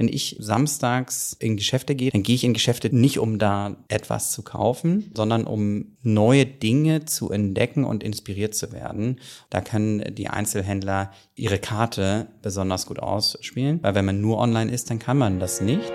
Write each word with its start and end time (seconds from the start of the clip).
Wenn 0.00 0.08
ich 0.08 0.36
samstags 0.38 1.36
in 1.38 1.58
Geschäfte 1.58 1.94
gehe, 1.94 2.10
dann 2.10 2.22
gehe 2.22 2.34
ich 2.34 2.44
in 2.44 2.54
Geschäfte 2.54 2.88
nicht, 2.96 3.18
um 3.18 3.38
da 3.38 3.76
etwas 3.88 4.32
zu 4.32 4.40
kaufen, 4.40 5.12
sondern 5.14 5.44
um 5.44 5.98
neue 6.00 6.46
Dinge 6.46 7.04
zu 7.04 7.30
entdecken 7.30 7.84
und 7.84 8.02
inspiriert 8.02 8.54
zu 8.54 8.72
werden. 8.72 9.20
Da 9.50 9.60
können 9.60 10.14
die 10.14 10.28
Einzelhändler 10.28 11.12
ihre 11.34 11.58
Karte 11.58 12.28
besonders 12.40 12.86
gut 12.86 12.98
ausspielen, 12.98 13.80
weil 13.82 13.94
wenn 13.94 14.06
man 14.06 14.22
nur 14.22 14.38
online 14.38 14.72
ist, 14.72 14.88
dann 14.88 15.00
kann 15.00 15.18
man 15.18 15.38
das 15.38 15.60
nicht. 15.60 15.92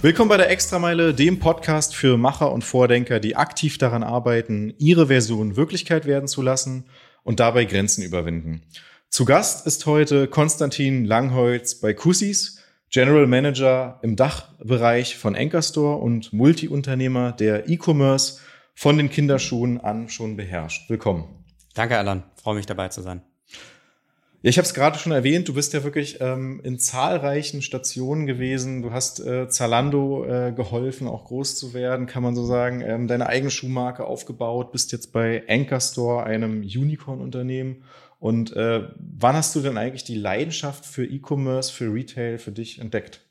Willkommen 0.00 0.28
bei 0.28 0.36
der 0.36 0.48
Extrameile, 0.48 1.12
dem 1.12 1.40
Podcast 1.40 1.92
für 1.92 2.16
Macher 2.16 2.52
und 2.52 2.62
Vordenker, 2.62 3.18
die 3.18 3.34
aktiv 3.34 3.78
daran 3.78 4.04
arbeiten, 4.04 4.72
ihre 4.78 5.08
Version 5.08 5.56
Wirklichkeit 5.56 6.06
werden 6.06 6.28
zu 6.28 6.40
lassen 6.40 6.84
und 7.24 7.40
dabei 7.40 7.64
Grenzen 7.64 8.04
überwinden. 8.04 8.62
Zu 9.08 9.24
Gast 9.24 9.66
ist 9.66 9.86
heute 9.86 10.28
Konstantin 10.28 11.04
Langholz 11.04 11.80
bei 11.80 11.94
Kussis, 11.94 12.62
General 12.90 13.26
Manager 13.26 13.98
im 14.02 14.14
Dachbereich 14.14 15.16
von 15.16 15.34
Anchor 15.34 16.00
und 16.00 16.32
Multiunternehmer, 16.32 17.32
der 17.32 17.68
E-Commerce 17.68 18.38
von 18.76 18.98
den 18.98 19.10
Kinderschuhen 19.10 19.80
an 19.80 20.08
schon 20.08 20.36
beherrscht. 20.36 20.88
Willkommen. 20.88 21.44
Danke, 21.74 21.98
Alan. 21.98 22.22
Freue 22.40 22.54
mich 22.54 22.66
dabei 22.66 22.86
zu 22.86 23.02
sein. 23.02 23.22
Ja, 24.40 24.50
ich 24.50 24.58
habe 24.58 24.66
es 24.66 24.74
gerade 24.74 24.98
schon 25.00 25.10
erwähnt, 25.10 25.48
du 25.48 25.54
bist 25.54 25.72
ja 25.72 25.82
wirklich 25.82 26.18
ähm, 26.20 26.60
in 26.62 26.78
zahlreichen 26.78 27.60
Stationen 27.60 28.24
gewesen. 28.26 28.82
Du 28.82 28.92
hast 28.92 29.18
äh, 29.18 29.48
Zalando 29.48 30.24
äh, 30.24 30.52
geholfen, 30.52 31.08
auch 31.08 31.24
groß 31.24 31.56
zu 31.56 31.74
werden, 31.74 32.06
kann 32.06 32.22
man 32.22 32.36
so 32.36 32.44
sagen. 32.44 32.80
Ähm, 32.80 33.08
deine 33.08 33.26
eigene 33.26 33.50
Schuhmarke 33.50 34.06
aufgebaut, 34.06 34.70
bist 34.70 34.92
jetzt 34.92 35.12
bei 35.12 35.42
Anchor 35.48 35.80
Store, 35.80 36.22
einem 36.22 36.60
Unicorn-Unternehmen. 36.60 37.82
Und 38.20 38.54
äh, 38.54 38.88
wann 38.96 39.34
hast 39.34 39.56
du 39.56 39.60
denn 39.60 39.76
eigentlich 39.76 40.04
die 40.04 40.14
Leidenschaft 40.14 40.86
für 40.86 41.04
E-Commerce, 41.04 41.72
für 41.72 41.92
Retail 41.92 42.38
für 42.38 42.52
dich 42.52 42.78
entdeckt? 42.78 43.27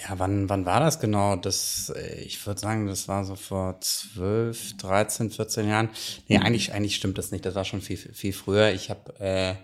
Ja, 0.00 0.18
wann, 0.18 0.48
wann 0.48 0.66
war 0.66 0.80
das 0.80 1.00
genau? 1.00 1.36
Das, 1.36 1.92
äh, 1.94 2.22
ich 2.22 2.44
würde 2.46 2.60
sagen, 2.60 2.86
das 2.86 3.08
war 3.08 3.24
so 3.24 3.36
vor 3.36 3.80
12, 3.80 4.76
13, 4.78 5.30
14 5.30 5.68
Jahren. 5.68 5.90
Nee, 6.28 6.38
mhm. 6.38 6.44
eigentlich, 6.44 6.72
eigentlich 6.72 6.96
stimmt 6.96 7.18
das 7.18 7.30
nicht. 7.30 7.44
Das 7.44 7.54
war 7.54 7.64
schon 7.64 7.80
viel, 7.80 7.96
viel 7.96 8.32
früher. 8.32 8.70
Ich 8.72 8.90
habe, 8.90 9.14
äh, 9.20 9.54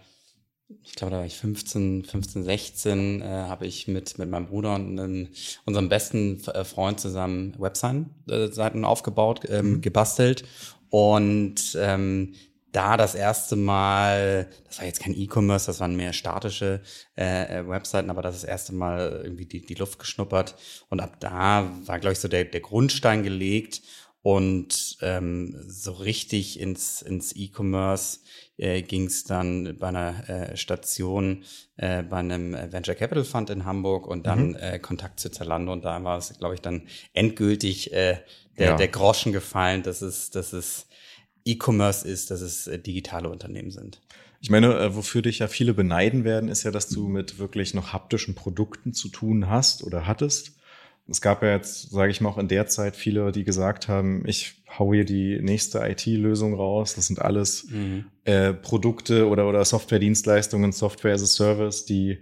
ich 0.83 0.95
glaube, 0.95 1.13
da 1.13 1.19
war 1.19 1.27
ich 1.27 1.37
15, 1.37 2.05
15, 2.05 2.45
16, 2.45 3.23
äh, 3.23 3.25
habe 3.25 3.67
ich 3.67 3.89
mit, 3.89 4.19
mit 4.19 4.29
meinem 4.29 4.47
Bruder 4.47 4.75
und 4.75 4.99
einem, 4.99 5.29
unserem 5.65 5.89
besten 5.89 6.45
äh, 6.49 6.65
Freund 6.65 7.01
zusammen 7.01 7.55
Webseiten 7.59 8.85
aufgebaut, 8.85 9.43
ähm, 9.49 9.75
mhm. 9.75 9.81
gebastelt. 9.81 10.45
Und 10.91 11.77
ähm, 11.79 12.35
da 12.73 12.97
das 12.97 13.15
erste 13.15 13.57
Mal, 13.57 14.49
das 14.67 14.79
war 14.79 14.87
jetzt 14.87 15.01
kein 15.01 15.17
E-Commerce, 15.17 15.67
das 15.67 15.81
waren 15.81 15.97
mehr 15.97 16.13
statische 16.13 16.83
äh, 17.17 17.61
äh, 17.61 17.69
Webseiten, 17.69 18.11
aber 18.11 18.23
das, 18.23 18.35
das 18.35 18.45
erste 18.45 18.75
Mal 18.75 19.23
irgendwie 19.25 19.47
die, 19.47 19.65
die 19.65 19.75
Luft 19.75 19.99
geschnuppert. 19.99 20.55
Und 20.89 21.01
ab 21.01 21.19
da 21.21 21.71
war, 21.87 21.99
glaube 21.99 22.13
ich, 22.13 22.19
so 22.19 22.29
der, 22.29 22.45
der 22.45 22.61
Grundstein 22.61 23.23
gelegt 23.23 23.83
und 24.23 24.99
ähm, 25.01 25.57
so 25.69 25.93
richtig 25.93 26.61
ins, 26.61 27.01
ins 27.03 27.35
E-Commerce 27.35 28.19
äh, 28.59 28.83
ging 28.83 29.07
es 29.07 29.25
dann 29.25 29.77
bei 29.79 29.89
einer 29.89 30.29
äh, 30.29 30.57
Station 30.57 31.45
äh, 31.77 32.03
bei 32.03 32.19
einem 32.19 32.53
Venture 32.53 32.97
Capital 32.97 33.25
Fund 33.25 33.49
in 33.49 33.65
Hamburg 33.65 34.07
und 34.07 34.27
dann 34.27 34.49
mhm. 34.49 34.57
äh, 34.57 34.79
Kontakt 34.81 35.21
zu 35.21 35.31
Zalando 35.31 35.73
und 35.73 35.85
da 35.85 36.03
war 36.03 36.19
es, 36.19 36.37
glaube 36.39 36.57
ich, 36.57 36.61
dann 36.61 36.89
endgültig 37.15 37.93
äh, 37.93 38.19
der, 38.59 38.71
ja. 38.71 38.77
der 38.77 38.89
Groschen 38.89 39.33
gefallen, 39.33 39.83
dass 39.85 40.03
es, 40.03 40.31
dass 40.31 40.53
es 40.53 40.88
E-Commerce 41.45 42.07
ist, 42.07 42.31
dass 42.31 42.41
es 42.41 42.67
äh, 42.67 42.79
digitale 42.79 43.29
Unternehmen 43.29 43.71
sind. 43.71 44.01
Ich 44.41 44.51
meine, 44.51 44.79
äh, 44.79 44.95
wofür 44.95 45.23
dich 45.23 45.41
ja 45.41 45.49
viele 45.49 45.75
beneiden 45.75 46.25
werden, 46.25 46.49
ist 46.49 46.63
ja, 46.63 46.71
dass 46.71 46.89
du 46.89 47.09
mit 47.09 47.39
wirklich 47.39 47.75
noch 47.75 47.93
haptischen 47.93 48.35
Produkten 48.35 48.93
zu 48.93 49.09
tun 49.09 49.49
hast 49.49 49.83
oder 49.83 50.07
hattest. 50.07 50.53
Es 51.11 51.21
gab 51.23 51.43
ja 51.43 51.53
jetzt, 51.55 51.91
sage 51.91 52.11
ich 52.11 52.21
mal, 52.21 52.29
auch 52.29 52.39
in 52.39 52.49
der 52.49 52.67
Zeit 52.67 52.95
viele, 52.95 53.33
die 53.33 53.45
gesagt 53.45 53.89
haben, 53.89 54.25
ich 54.27 54.63
hau 54.79 54.93
hier 54.93 55.07
die 55.07 55.41
nächste 55.41 55.79
IT-Lösung 55.79 56.55
raus. 56.55 56.95
Das 56.95 57.07
sind 57.07 57.23
alles 57.23 57.67
mhm. 57.71 58.05
äh, 58.25 58.53
Produkte 58.53 59.27
oder, 59.27 59.49
oder 59.49 59.65
Software-Dienstleistungen, 59.65 60.73
Software 60.73 61.15
as 61.15 61.23
a 61.23 61.27
Service, 61.27 61.87
die 61.87 62.19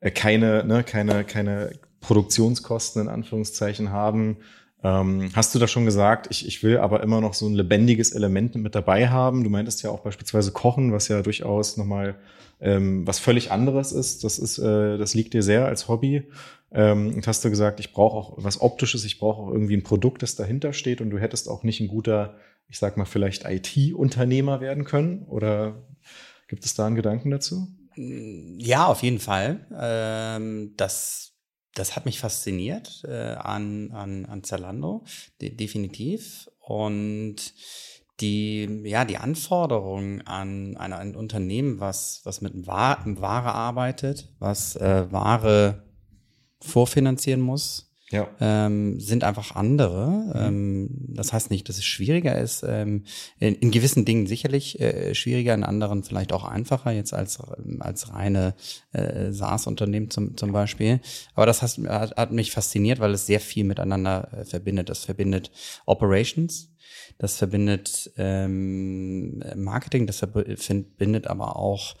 äh, 0.00 0.12
keine, 0.12 0.64
ne, 0.64 0.84
keine, 0.84 1.24
keine 1.24 1.72
Produktionskosten 2.00 3.02
in 3.02 3.08
Anführungszeichen 3.08 3.90
haben, 3.90 4.38
ähm, 4.82 5.30
hast 5.34 5.54
du 5.54 5.58
da 5.58 5.66
schon 5.66 5.84
gesagt, 5.84 6.28
ich, 6.30 6.46
ich 6.46 6.62
will 6.62 6.78
aber 6.78 7.02
immer 7.02 7.20
noch 7.20 7.34
so 7.34 7.46
ein 7.48 7.54
lebendiges 7.54 8.12
Element 8.12 8.54
mit 8.54 8.74
dabei 8.74 9.08
haben? 9.08 9.42
Du 9.42 9.50
meintest 9.50 9.82
ja 9.82 9.90
auch 9.90 10.00
beispielsweise 10.00 10.52
Kochen, 10.52 10.92
was 10.92 11.08
ja 11.08 11.22
durchaus 11.22 11.76
nochmal 11.76 12.16
ähm, 12.60 13.06
was 13.06 13.18
völlig 13.18 13.50
anderes 13.50 13.92
ist. 13.92 14.24
Das 14.24 14.38
ist, 14.38 14.58
äh, 14.58 14.98
das 14.98 15.14
liegt 15.14 15.34
dir 15.34 15.42
sehr 15.42 15.66
als 15.66 15.88
Hobby. 15.88 16.24
Ähm, 16.70 17.14
und 17.14 17.26
hast 17.26 17.44
du 17.44 17.50
gesagt, 17.50 17.80
ich 17.80 17.92
brauche 17.92 18.16
auch 18.16 18.34
was 18.36 18.60
Optisches, 18.60 19.04
ich 19.04 19.18
brauche 19.18 19.42
auch 19.42 19.52
irgendwie 19.52 19.76
ein 19.76 19.82
Produkt, 19.82 20.22
das 20.22 20.36
dahinter 20.36 20.72
steht 20.72 21.00
und 21.00 21.10
du 21.10 21.18
hättest 21.18 21.48
auch 21.48 21.62
nicht 21.62 21.80
ein 21.80 21.88
guter, 21.88 22.36
ich 22.68 22.78
sag 22.78 22.96
mal, 22.96 23.04
vielleicht 23.04 23.44
IT-Unternehmer 23.46 24.60
werden 24.60 24.84
können? 24.84 25.24
Oder 25.28 25.82
gibt 26.46 26.64
es 26.64 26.74
da 26.74 26.86
einen 26.86 26.96
Gedanken 26.96 27.30
dazu? 27.30 27.68
Ja, 27.96 28.86
auf 28.86 29.02
jeden 29.02 29.18
Fall. 29.18 29.66
Ähm, 29.76 30.74
das 30.76 31.32
das 31.74 31.96
hat 31.96 32.06
mich 32.06 32.18
fasziniert 32.18 33.04
äh, 33.06 33.34
an, 33.34 33.92
an, 33.92 34.26
an 34.26 34.42
Zalando, 34.42 35.04
de 35.40 35.50
definitiv. 35.50 36.48
Und 36.60 37.54
die, 38.20 38.82
ja, 38.84 39.04
die 39.04 39.18
Anforderungen 39.18 40.26
an, 40.26 40.76
an 40.76 40.92
ein 40.92 41.14
Unternehmen, 41.14 41.78
was, 41.80 42.20
was 42.24 42.40
mit 42.40 42.66
Ware 42.66 43.54
arbeitet, 43.54 44.32
was 44.38 44.76
äh, 44.76 45.10
Ware 45.12 45.84
vorfinanzieren 46.60 47.40
muss, 47.40 47.87
ja. 48.10 48.28
ähm, 48.40 48.98
sind 49.00 49.24
einfach 49.24 49.54
andere. 49.54 50.08
Mhm. 50.08 50.32
Ähm, 50.34 50.88
das 51.08 51.32
heißt 51.32 51.50
nicht, 51.50 51.68
dass 51.68 51.78
es 51.78 51.84
schwieriger 51.84 52.38
ist. 52.38 52.64
Ähm, 52.66 53.04
in, 53.38 53.54
in 53.56 53.70
gewissen 53.70 54.04
Dingen 54.04 54.26
sicherlich 54.26 54.80
äh, 54.80 55.14
schwieriger, 55.14 55.54
in 55.54 55.64
anderen 55.64 56.04
vielleicht 56.04 56.32
auch 56.32 56.44
einfacher, 56.44 56.92
jetzt 56.92 57.12
als, 57.12 57.38
als 57.80 58.12
reine 58.12 58.54
äh, 58.92 59.32
SaaS-Unternehmen 59.32 60.10
zum, 60.10 60.36
zum 60.36 60.52
Beispiel. 60.52 61.00
Aber 61.34 61.46
das 61.46 61.62
hat, 61.62 61.78
hat, 61.88 62.16
hat 62.16 62.32
mich 62.32 62.50
fasziniert, 62.50 63.00
weil 63.00 63.12
es 63.12 63.26
sehr 63.26 63.40
viel 63.40 63.64
miteinander 63.64 64.28
äh, 64.32 64.44
verbindet. 64.44 64.88
Das 64.88 65.04
verbindet 65.04 65.50
Operations, 65.86 66.70
das 67.18 67.36
verbindet 67.36 68.10
ähm, 68.16 69.42
Marketing, 69.56 70.06
das 70.06 70.18
verbindet 70.18 71.26
aber 71.26 71.56
auch 71.56 71.96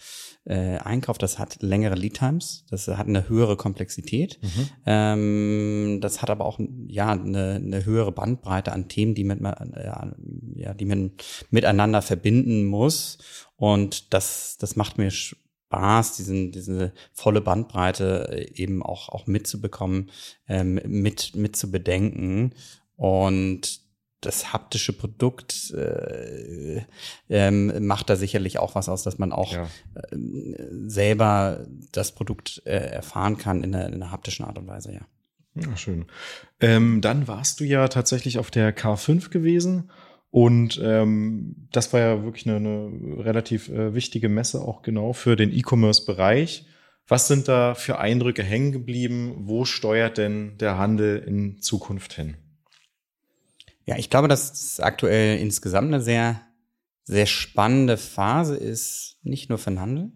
äh, 0.48 0.78
Einkauf, 0.78 1.18
das 1.18 1.38
hat 1.38 1.62
längere 1.62 1.94
Lead 1.94 2.14
Times, 2.14 2.64
das 2.70 2.88
hat 2.88 3.06
eine 3.06 3.28
höhere 3.28 3.56
Komplexität, 3.56 4.38
mhm. 4.42 4.68
ähm, 4.86 5.98
das 6.00 6.22
hat 6.22 6.30
aber 6.30 6.44
auch 6.46 6.58
ja 6.86 7.12
eine, 7.12 7.54
eine 7.56 7.84
höhere 7.84 8.12
Bandbreite 8.12 8.72
an 8.72 8.88
Themen, 8.88 9.14
die 9.14 9.24
mit 9.24 9.40
ja, 9.40 10.74
die 10.74 10.84
man 10.84 11.12
miteinander 11.50 12.02
verbinden 12.02 12.64
muss 12.64 13.18
und 13.56 14.12
das 14.12 14.56
das 14.58 14.74
macht 14.74 14.98
mir 14.98 15.10
Spaß, 15.68 16.16
diesen, 16.16 16.50
diese 16.50 16.92
volle 17.12 17.42
Bandbreite 17.42 18.28
äh, 18.32 18.62
eben 18.62 18.82
auch, 18.82 19.10
auch 19.10 19.26
mitzubekommen, 19.26 20.10
ähm, 20.48 20.80
mit, 20.86 21.36
mit 21.36 21.56
zu 21.56 21.70
bedenken. 21.70 22.54
Und 22.96 23.80
das 24.20 24.52
haptische 24.52 24.92
Produkt 24.92 25.72
äh, 25.72 26.82
ähm, 27.28 27.86
macht 27.86 28.10
da 28.10 28.16
sicherlich 28.16 28.58
auch 28.58 28.74
was 28.74 28.88
aus, 28.88 29.02
dass 29.02 29.18
man 29.18 29.32
auch 29.32 29.52
ja. 29.52 29.68
äh, 29.94 30.16
selber 30.86 31.66
das 31.92 32.12
Produkt 32.14 32.62
äh, 32.64 32.76
erfahren 32.76 33.38
kann 33.38 33.62
in 33.62 33.74
einer, 33.74 33.86
in 33.86 33.94
einer 33.94 34.10
haptischen 34.10 34.44
Art 34.44 34.58
und 34.58 34.66
Weise, 34.66 34.92
ja. 34.92 35.02
Ja, 35.54 35.76
schön. 35.76 36.06
Ähm, 36.60 37.00
dann 37.00 37.26
warst 37.26 37.58
du 37.60 37.64
ja 37.64 37.88
tatsächlich 37.88 38.38
auf 38.38 38.50
der 38.50 38.76
K5 38.76 39.30
gewesen 39.30 39.90
und 40.30 40.80
ähm, 40.82 41.68
das 41.72 41.92
war 41.92 42.00
ja 42.00 42.22
wirklich 42.22 42.46
eine, 42.46 42.56
eine 42.56 43.24
relativ 43.24 43.68
äh, 43.68 43.94
wichtige 43.94 44.28
Messe 44.28 44.60
auch 44.60 44.82
genau 44.82 45.12
für 45.12 45.36
den 45.36 45.52
E-Commerce-Bereich. 45.52 46.66
Was 47.06 47.26
sind 47.26 47.48
da 47.48 47.74
für 47.74 47.98
Eindrücke 47.98 48.42
hängen 48.42 48.72
geblieben? 48.72 49.34
Wo 49.46 49.64
steuert 49.64 50.18
denn 50.18 50.58
der 50.58 50.76
Handel 50.76 51.18
in 51.18 51.60
Zukunft 51.60 52.12
hin? 52.12 52.36
Ja, 53.88 53.96
ich 53.96 54.10
glaube, 54.10 54.28
dass 54.28 54.52
es 54.52 54.80
aktuell 54.80 55.38
insgesamt 55.38 55.86
eine 55.86 56.02
sehr, 56.02 56.42
sehr 57.04 57.24
spannende 57.24 57.96
Phase 57.96 58.54
ist, 58.54 59.16
nicht 59.22 59.48
nur 59.48 59.56
für 59.56 59.70
den 59.70 59.80
Handel, 59.80 60.12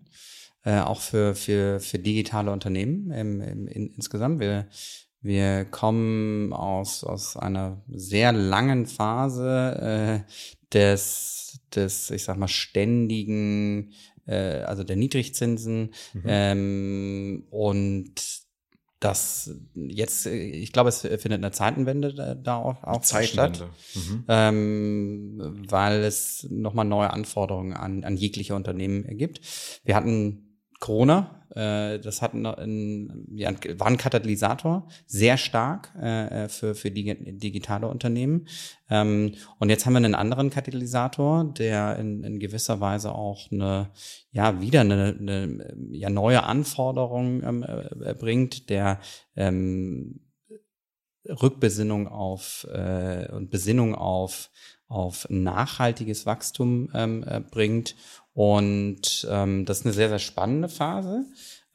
äh, 0.63 0.81
auch 0.81 1.01
für, 1.01 1.35
für, 1.35 1.81
für 1.81 1.99
digitale 1.99 2.53
Unternehmen 2.53 3.11
im, 3.13 3.41
im, 3.41 3.69
in, 3.69 3.87
insgesamt. 3.95 4.41
Wir, 4.41 4.69
wir 5.23 5.65
kommen 5.65 6.53
aus, 6.53 7.03
aus 7.03 7.39
einer 7.39 7.83
sehr 7.89 8.33
langen 8.33 8.85
Phase 8.85 10.23
äh, 10.27 10.33
des, 10.75 11.59
des, 11.75 12.11
ich 12.11 12.25
sag 12.25 12.37
mal, 12.37 12.49
ständigen, 12.49 13.95
äh, 14.27 14.65
also 14.65 14.85
der 14.85 14.97
Niedrigzinsen 14.97 15.95
mhm. 16.13 16.23
ähm, 16.27 17.47
und 17.49 18.42
das 19.05 19.51
jetzt, 19.75 20.27
ich 20.27 20.73
glaube, 20.73 20.89
es 20.89 21.01
findet 21.01 21.33
eine 21.33 21.51
Zeitenwende 21.51 22.39
da 22.43 22.57
auch, 22.57 22.83
auch 22.85 23.01
Zeitenwende. 23.01 23.57
statt, 23.57 23.69
mhm. 23.95 24.25
ähm, 24.29 25.65
weil 25.69 26.05
es 26.05 26.47
nochmal 26.51 26.85
neue 26.85 27.11
Anforderungen 27.11 27.75
an, 27.75 28.05
an 28.05 28.17
jegliche 28.17 28.55
Unternehmen 28.55 29.05
ergibt. 29.05 29.41
Wir 29.85 29.97
hatten 29.97 30.52
Corona, 30.83 31.45
äh, 31.55 32.01
das 32.01 32.23
hat 32.23 32.35
ein, 32.35 33.27
ja, 33.37 33.53
war 33.79 33.87
ein 33.87 33.97
Katalysator, 33.97 34.89
sehr 35.07 35.37
stark 35.37 35.95
äh, 35.95 36.49
für, 36.49 36.75
für 36.75 36.91
die 36.91 37.39
digitale 37.39 37.87
Unternehmen. 37.87 38.49
Ähm, 38.91 39.35
und 39.61 39.71
jetzt 39.71 39.87
haben 39.87 39.93
wir 39.93 39.99
einen 39.99 40.17
anderen 40.17 40.51
Katalysator, 40.51 41.45
der 41.57 41.99
in, 41.99 42.25
in 42.25 42.41
gewisser 42.41 42.81
Weise 42.81 43.15
auch 43.15 43.53
eine, 43.53 43.91
ja, 44.33 44.61
wieder 44.61 44.81
eine, 44.81 45.17
eine 45.17 45.77
ja, 45.93 46.11
neue 46.11 46.43
Anforderung 46.43 47.45
ähm, 47.45 47.65
äh, 47.65 48.15
bringt, 48.15 48.69
der 48.69 48.99
ähm, 49.37 50.19
Rückbesinnung 51.29 52.09
auf 52.09 52.67
äh, 52.73 53.31
und 53.31 53.51
Besinnung 53.51 53.95
auf 53.95 54.51
auf 54.93 55.27
nachhaltiges 55.31 56.27
Wachstum 56.27 56.91
ähm, 56.93 57.25
äh, 57.27 57.41
bringt 57.41 57.97
und 58.35 59.27
ähm, 59.31 59.65
das 59.65 59.81
ist 59.81 59.87
eine 59.87 59.95
sehr, 59.95 60.09
sehr 60.09 60.19
spannende 60.19 60.69
Phase. 60.69 61.27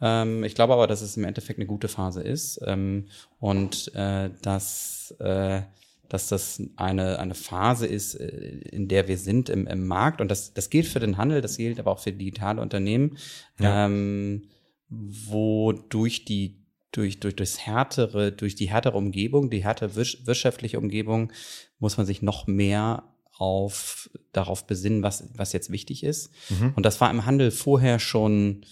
Ähm, 0.01 0.43
ich 0.43 0.55
glaube 0.55 0.73
aber, 0.73 0.87
dass 0.87 1.01
es 1.01 1.17
im 1.17 1.23
Endeffekt 1.23 1.59
eine 1.59 1.67
gute 1.67 1.87
Phase 1.87 2.21
ist 2.21 2.59
ähm, 2.65 3.07
und 3.39 3.93
äh, 3.95 4.29
dass, 4.41 5.15
äh, 5.19 5.61
dass 6.09 6.27
das 6.27 6.61
eine, 6.75 7.19
eine 7.19 7.35
Phase 7.35 7.85
ist, 7.85 8.15
äh, 8.15 8.27
in 8.27 8.87
der 8.87 9.07
wir 9.07 9.17
sind 9.17 9.49
im, 9.49 9.67
im 9.67 9.87
Markt. 9.87 10.21
Und 10.21 10.29
das, 10.29 10.53
das 10.53 10.69
gilt 10.69 10.87
für 10.87 10.99
den 10.99 11.17
Handel, 11.17 11.41
das 11.41 11.57
gilt 11.57 11.79
aber 11.79 11.91
auch 11.91 11.99
für 11.99 12.11
digitale 12.11 12.61
Unternehmen, 12.61 13.17
ja. 13.59 13.85
ähm, 13.85 14.43
wo 14.89 15.73
durch 15.73 16.25
die 16.25 16.63
durch, 16.93 17.19
durch 17.19 17.35
das 17.35 17.59
härtere, 17.59 18.31
durch 18.31 18.55
die 18.55 18.71
härtere 18.71 18.97
Umgebung, 18.97 19.49
die 19.49 19.63
härtere 19.63 19.95
wirtschaftliche 19.95 20.79
Umgebung, 20.79 21.31
muss 21.77 21.97
man 21.97 22.05
sich 22.07 22.23
noch 22.23 22.47
mehr 22.47 23.03
auf, 23.39 24.09
darauf 24.33 24.65
besinnen, 24.65 25.03
was, 25.03 25.29
was 25.35 25.53
jetzt 25.53 25.71
wichtig 25.71 26.03
ist. 26.03 26.31
Mhm. 26.49 26.73
Und 26.75 26.85
das 26.85 26.99
war 27.01 27.09
im 27.09 27.25
Handel 27.25 27.51
vorher 27.51 27.99
schon, 27.99 28.65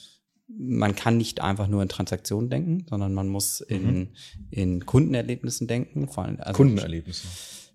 man 0.48 0.96
kann 0.96 1.18
nicht 1.18 1.42
einfach 1.42 1.68
nur 1.68 1.82
in 1.82 1.90
Transaktionen 1.90 2.50
denken, 2.50 2.86
sondern 2.90 3.14
man 3.14 3.28
muss 3.28 3.62
in, 3.62 4.00
mhm. 4.00 4.08
in 4.52 4.86
Kundenerlebnissen 4.86 5.68
denken. 5.68 6.08
Vor 6.08 6.26
allem, 6.26 6.40
also 6.40 6.58
Kundenerlebnisse. 6.58 7.28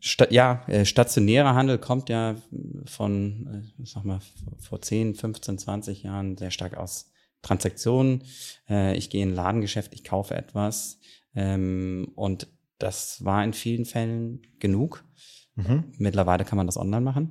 Sta 0.02 0.26
ja, 0.30 0.64
äh, 0.66 0.86
stationärer 0.86 1.54
Handel 1.54 1.78
kommt 1.78 2.08
ja 2.08 2.36
von, 2.86 3.72
äh, 3.78 3.84
sag 3.84 4.04
mal, 4.04 4.20
vor 4.58 4.80
10, 4.80 5.14
15, 5.14 5.58
20 5.58 6.02
Jahren 6.04 6.38
sehr 6.38 6.50
stark 6.50 6.76
aus 6.76 7.10
Transaktionen. 7.42 8.24
Äh, 8.68 8.96
ich 8.96 9.10
gehe 9.10 9.22
in 9.22 9.30
ein 9.30 9.34
Ladengeschäft, 9.34 9.92
ich 9.92 10.04
kaufe 10.04 10.34
etwas. 10.34 11.00
Ähm, 11.34 12.12
und 12.14 12.46
das 12.78 13.24
war 13.24 13.44
in 13.44 13.52
vielen 13.52 13.84
Fällen 13.84 14.40
genug. 14.58 15.04
Mhm. 15.56 15.92
Mittlerweile 15.98 16.44
kann 16.44 16.56
man 16.56 16.66
das 16.66 16.76
online 16.76 17.02
machen. 17.02 17.30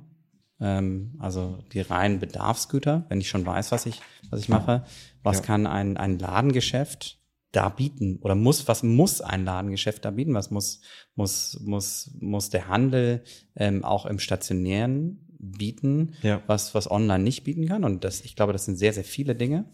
Ähm, 0.60 1.16
also 1.18 1.58
die 1.72 1.80
reinen 1.80 2.20
Bedarfsgüter, 2.20 3.06
wenn 3.08 3.20
ich 3.20 3.28
schon 3.28 3.46
weiß, 3.46 3.72
was 3.72 3.86
ich, 3.86 4.00
was 4.30 4.40
ich 4.40 4.48
mache. 4.48 4.84
Was 5.22 5.38
ja. 5.38 5.42
kann 5.44 5.66
ein, 5.66 5.96
ein 5.96 6.18
Ladengeschäft 6.18 7.18
da 7.52 7.68
bieten 7.68 8.18
oder 8.22 8.34
muss, 8.34 8.68
was 8.68 8.82
muss 8.82 9.20
ein 9.20 9.44
Ladengeschäft 9.44 10.04
da 10.04 10.10
bieten? 10.10 10.34
Was 10.34 10.50
muss, 10.50 10.80
muss, 11.14 11.58
muss, 11.64 12.10
muss 12.20 12.50
der 12.50 12.68
Handel 12.68 13.24
ähm, 13.56 13.84
auch 13.84 14.06
im 14.06 14.18
Stationären 14.18 15.26
bieten, 15.38 16.14
ja. 16.22 16.42
was, 16.46 16.74
was 16.74 16.90
online 16.90 17.24
nicht 17.24 17.44
bieten 17.44 17.66
kann? 17.66 17.84
Und 17.84 18.04
das, 18.04 18.20
ich 18.20 18.36
glaube, 18.36 18.52
das 18.52 18.66
sind 18.66 18.76
sehr, 18.76 18.92
sehr 18.92 19.04
viele 19.04 19.34
Dinge. 19.34 19.64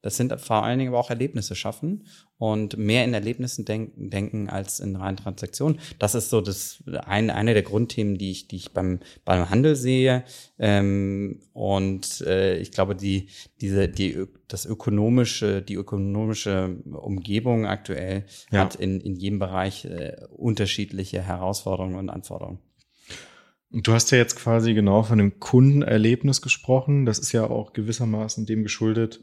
Das 0.00 0.16
sind 0.16 0.40
vor 0.40 0.62
allen 0.62 0.78
Dingen 0.78 0.90
aber 0.90 1.00
auch 1.00 1.10
Erlebnisse 1.10 1.56
schaffen 1.56 2.06
und 2.36 2.76
mehr 2.76 3.04
in 3.04 3.14
Erlebnissen 3.14 3.64
denken, 3.64 4.10
denken 4.10 4.48
als 4.48 4.78
in 4.78 4.94
reinen 4.94 5.16
Transaktionen. 5.16 5.80
Das 5.98 6.14
ist 6.14 6.30
so 6.30 6.40
das 6.40 6.84
ein, 7.04 7.30
eine 7.30 7.52
der 7.52 7.64
Grundthemen, 7.64 8.16
die 8.16 8.30
ich, 8.30 8.46
die 8.46 8.56
ich 8.56 8.72
beim, 8.72 9.00
beim 9.24 9.50
Handel 9.50 9.74
sehe. 9.74 10.22
Ähm, 10.58 11.40
und 11.52 12.20
äh, 12.20 12.58
ich 12.58 12.70
glaube, 12.70 12.94
die, 12.94 13.28
diese, 13.60 13.88
die, 13.88 14.24
das 14.46 14.66
ökonomische, 14.66 15.62
die 15.62 15.74
ökonomische 15.74 16.76
Umgebung 16.92 17.66
aktuell 17.66 18.24
ja. 18.52 18.60
hat 18.60 18.76
in, 18.76 19.00
in 19.00 19.16
jedem 19.16 19.40
Bereich 19.40 19.84
äh, 19.84 20.16
unterschiedliche 20.30 21.22
Herausforderungen 21.22 21.96
und 21.96 22.08
Anforderungen. 22.08 22.60
Und 23.70 23.86
du 23.86 23.92
hast 23.92 24.12
ja 24.12 24.18
jetzt 24.18 24.36
quasi 24.36 24.74
genau 24.74 25.02
von 25.02 25.18
dem 25.18 25.40
Kundenerlebnis 25.40 26.40
gesprochen. 26.40 27.04
Das 27.04 27.18
ist 27.18 27.32
ja 27.32 27.50
auch 27.50 27.72
gewissermaßen 27.72 28.46
dem 28.46 28.62
geschuldet, 28.62 29.20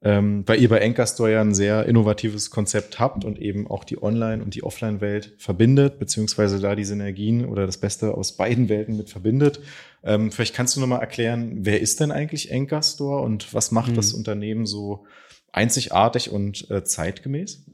ähm, 0.00 0.44
weil 0.46 0.60
ihr 0.60 0.68
bei 0.68 0.80
Anchor 0.80 1.28
ja 1.28 1.40
ein 1.40 1.54
sehr 1.54 1.86
innovatives 1.86 2.50
Konzept 2.50 3.00
habt 3.00 3.24
und 3.24 3.38
eben 3.40 3.66
auch 3.66 3.82
die 3.82 4.00
Online- 4.00 4.42
und 4.42 4.54
die 4.54 4.62
Offline-Welt 4.62 5.34
verbindet, 5.38 5.98
beziehungsweise 5.98 6.60
da 6.60 6.76
die 6.76 6.84
Synergien 6.84 7.44
oder 7.44 7.66
das 7.66 7.78
Beste 7.78 8.14
aus 8.14 8.36
beiden 8.36 8.68
Welten 8.68 8.96
mit 8.96 9.10
verbindet. 9.10 9.60
Ähm, 10.04 10.30
vielleicht 10.30 10.54
kannst 10.54 10.76
du 10.76 10.80
nochmal 10.80 11.00
erklären, 11.00 11.58
wer 11.62 11.80
ist 11.80 11.98
denn 11.98 12.12
eigentlich 12.12 12.52
Anchor 12.52 12.82
Store 12.82 13.22
und 13.22 13.52
was 13.52 13.72
macht 13.72 13.90
mhm. 13.90 13.96
das 13.96 14.12
Unternehmen 14.12 14.66
so 14.66 15.04
einzigartig 15.50 16.30
und 16.30 16.70
äh, 16.70 16.84
zeitgemäß? 16.84 17.64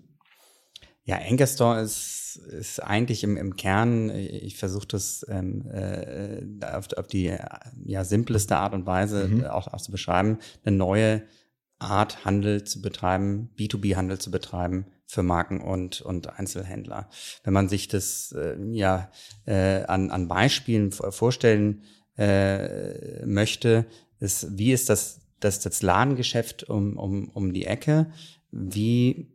Ja, 1.04 1.18
Anchor 1.18 1.46
Store 1.46 1.82
ist, 1.82 2.36
ist 2.36 2.82
eigentlich 2.82 3.22
im, 3.22 3.36
im 3.36 3.56
Kern, 3.56 4.08
ich 4.08 4.56
versuche 4.56 4.86
das 4.88 5.26
ähm, 5.28 5.66
äh, 5.70 6.40
auf, 6.64 6.90
auf 6.96 7.06
die 7.06 7.36
ja, 7.84 8.04
simpleste 8.04 8.56
Art 8.56 8.72
und 8.72 8.86
Weise 8.86 9.28
mhm. 9.28 9.44
auch, 9.44 9.68
auch 9.68 9.82
zu 9.82 9.92
beschreiben, 9.92 10.38
eine 10.64 10.74
neue 10.74 11.22
Art 11.84 12.24
Handel 12.24 12.64
zu 12.64 12.82
betreiben, 12.82 13.50
B2B-Handel 13.58 14.18
zu 14.18 14.30
betreiben 14.30 14.86
für 15.06 15.22
Marken 15.22 15.60
und, 15.60 16.00
und 16.00 16.38
Einzelhändler. 16.38 17.08
Wenn 17.42 17.52
man 17.52 17.68
sich 17.68 17.88
das 17.88 18.32
äh, 18.32 18.56
ja 18.72 19.10
äh, 19.46 19.84
an, 19.84 20.10
an 20.10 20.28
Beispielen 20.28 20.92
vorstellen 20.92 21.82
äh, 22.16 23.24
möchte, 23.26 23.86
ist, 24.18 24.58
wie 24.58 24.72
ist 24.72 24.88
das, 24.88 25.20
das, 25.40 25.60
das 25.60 25.82
Ladengeschäft 25.82 26.64
um, 26.64 26.96
um, 26.96 27.28
um 27.28 27.52
die 27.52 27.66
Ecke? 27.66 28.10
Wie 28.50 29.32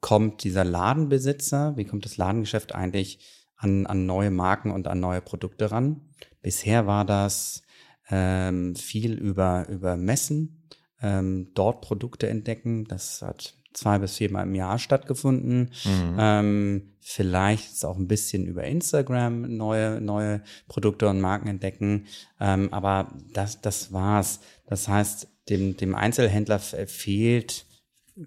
kommt 0.00 0.44
dieser 0.44 0.64
Ladenbesitzer, 0.64 1.76
wie 1.76 1.84
kommt 1.84 2.04
das 2.04 2.16
Ladengeschäft 2.16 2.74
eigentlich 2.74 3.18
an, 3.56 3.86
an 3.86 4.06
neue 4.06 4.30
Marken 4.30 4.70
und 4.70 4.88
an 4.88 5.00
neue 5.00 5.20
Produkte 5.20 5.70
ran? 5.70 6.00
Bisher 6.42 6.86
war 6.86 7.04
das 7.04 7.62
ähm, 8.10 8.76
viel 8.76 9.14
über, 9.14 9.68
über 9.68 9.96
Messen, 9.96 10.68
ähm, 11.06 11.48
dort 11.54 11.82
Produkte 11.82 12.28
entdecken. 12.28 12.84
Das 12.84 13.22
hat 13.22 13.54
zwei 13.72 13.98
bis 13.98 14.16
viermal 14.16 14.46
im 14.46 14.54
Jahr 14.54 14.78
stattgefunden. 14.78 15.70
Mhm. 15.84 16.16
Ähm, 16.18 16.82
vielleicht 17.00 17.72
ist 17.72 17.84
auch 17.84 17.96
ein 17.96 18.08
bisschen 18.08 18.46
über 18.46 18.64
Instagram 18.64 19.56
neue, 19.56 20.00
neue 20.00 20.42
Produkte 20.66 21.08
und 21.08 21.20
Marken 21.20 21.48
entdecken. 21.48 22.06
Ähm, 22.40 22.72
aber 22.72 23.12
das, 23.32 23.60
das 23.60 23.92
war's. 23.92 24.40
Das 24.66 24.88
heißt, 24.88 25.28
dem, 25.48 25.76
dem 25.76 25.94
Einzelhändler 25.94 26.58
fehlt, 26.58 27.66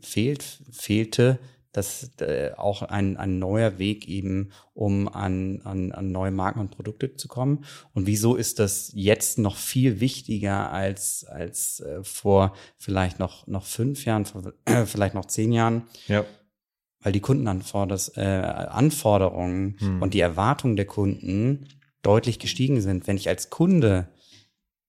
fehlt, 0.01 0.61
fehlte 0.71 1.39
das 1.71 2.09
äh, 2.19 2.51
auch 2.57 2.81
ein, 2.81 3.15
ein 3.17 3.37
neuer 3.37 3.77
Weg 3.77 4.07
eben, 4.07 4.49
um 4.73 5.07
an, 5.07 5.61
an, 5.63 5.91
an 5.91 6.11
neue 6.11 6.31
Marken 6.31 6.59
und 6.59 6.71
Produkte 6.71 7.15
zu 7.15 7.27
kommen. 7.27 7.63
Und 7.93 8.07
wieso 8.07 8.35
ist 8.35 8.57
das 8.57 8.91
jetzt 8.95 9.37
noch 9.37 9.55
viel 9.55 9.99
wichtiger 9.99 10.71
als, 10.71 11.25
als 11.25 11.81
äh, 11.81 12.03
vor 12.03 12.55
vielleicht 12.77 13.19
noch, 13.19 13.45
noch 13.45 13.65
fünf 13.65 14.05
Jahren, 14.05 14.25
vielleicht 14.85 15.13
noch 15.13 15.25
zehn 15.25 15.51
Jahren? 15.51 15.83
Ja. 16.07 16.25
Weil 17.01 17.13
die 17.13 17.21
Kundenanforderungen 17.21 19.77
äh, 19.77 19.79
hm. 19.79 20.01
und 20.01 20.13
die 20.13 20.19
Erwartungen 20.19 20.75
der 20.75 20.85
Kunden 20.85 21.69
deutlich 22.01 22.39
gestiegen 22.39 22.81
sind. 22.81 23.07
Wenn 23.07 23.15
ich 23.15 23.29
als 23.29 23.49
Kunde 23.49 24.09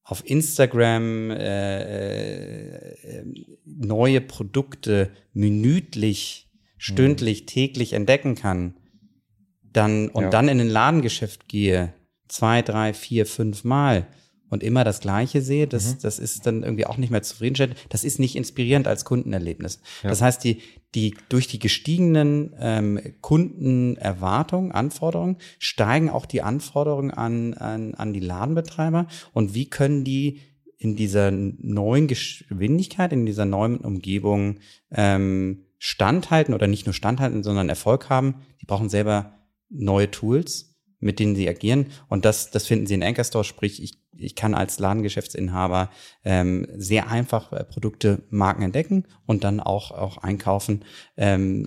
auf 0.03 0.29
Instagram 0.29 1.31
äh, 1.31 2.93
äh, 2.93 3.25
neue 3.65 4.21
Produkte 4.21 5.11
minütlich 5.33 6.50
stündlich, 6.81 7.47
täglich 7.47 7.93
entdecken 7.93 8.35
kann, 8.35 8.75
dann 9.73 10.09
und 10.09 10.25
ja. 10.25 10.31
dann 10.31 10.49
in 10.49 10.61
ein 10.61 10.69
Ladengeschäft 10.69 11.47
gehe, 11.47 11.93
zwei, 12.27 12.63
drei, 12.63 12.95
vier, 12.95 13.27
fünf 13.27 13.65
Mal 13.65 14.07
und 14.49 14.63
immer 14.63 14.83
das 14.83 15.01
Gleiche 15.01 15.43
sehe, 15.43 15.67
das, 15.67 15.95
mhm. 15.95 15.99
das 16.03 16.19
ist 16.19 16.47
dann 16.47 16.63
irgendwie 16.63 16.87
auch 16.87 16.97
nicht 16.97 17.11
mehr 17.11 17.23
zufriedenstellend. 17.23 17.77
Das 17.91 18.03
ist 18.03 18.19
nicht 18.19 18.35
inspirierend 18.35 18.89
als 18.89 19.05
Kundenerlebnis. 19.05 19.81
Ja. 20.03 20.09
Das 20.09 20.23
heißt, 20.23 20.43
die, 20.43 20.63
die 20.95 21.15
durch 21.29 21.47
die 21.47 21.59
gestiegenen 21.59 22.55
ähm, 22.59 22.99
Kundenerwartungen, 23.21 24.73
Anforderungen 24.73 25.37
steigen 25.59 26.09
auch 26.09 26.27
die 26.27 26.43
Anforderungen 26.43 27.11
an, 27.11 27.55
an, 27.55 27.95
an 27.95 28.13
die 28.13 28.21
Ladenbetreiber. 28.21 29.07
Und 29.33 29.55
wie 29.55 29.69
können 29.69 30.03
die 30.03 30.41
in 30.79 30.97
dieser 30.97 31.31
neuen 31.31 32.09
Geschwindigkeit, 32.09 33.13
in 33.13 33.27
dieser 33.27 33.45
neuen 33.45 33.77
Umgebung 33.77 34.61
ähm, 34.91 35.67
standhalten 35.81 36.55
oder 36.55 36.67
nicht 36.67 36.87
nur 36.87 36.93
standhalten, 36.93 37.43
sondern 37.43 37.71
Erfolg 37.71 38.11
haben, 38.11 38.43
die 38.61 38.67
brauchen 38.67 38.91
selber 38.91 39.33
neue 39.71 40.11
Tools, 40.11 40.77
mit 41.01 41.19
denen 41.19 41.35
sie 41.35 41.49
agieren. 41.49 41.87
Und 42.09 42.27
das, 42.27 42.51
das 42.51 42.67
finden 42.67 42.87
sie 42.87 42.95
in 42.95 43.03
Anchor 43.03 43.25
Store, 43.25 43.45
sprich, 43.45 43.83
ich, 43.83 43.99
ich 44.15 44.37
kann 44.37 44.55
als 44.55 44.79
Ladengeschäftsinhaber 44.79 45.91
ähm, 46.23 46.67
sehr 46.77 47.09
einfach 47.09 47.53
äh, 47.53 47.65
Produkte, 47.65 48.23
Marken 48.29 48.63
entdecken 48.63 49.07
und 49.25 49.43
dann 49.43 49.59
auch, 49.59 49.91
auch 49.91 50.19
einkaufen. 50.19 50.85
Ähm, 51.17 51.67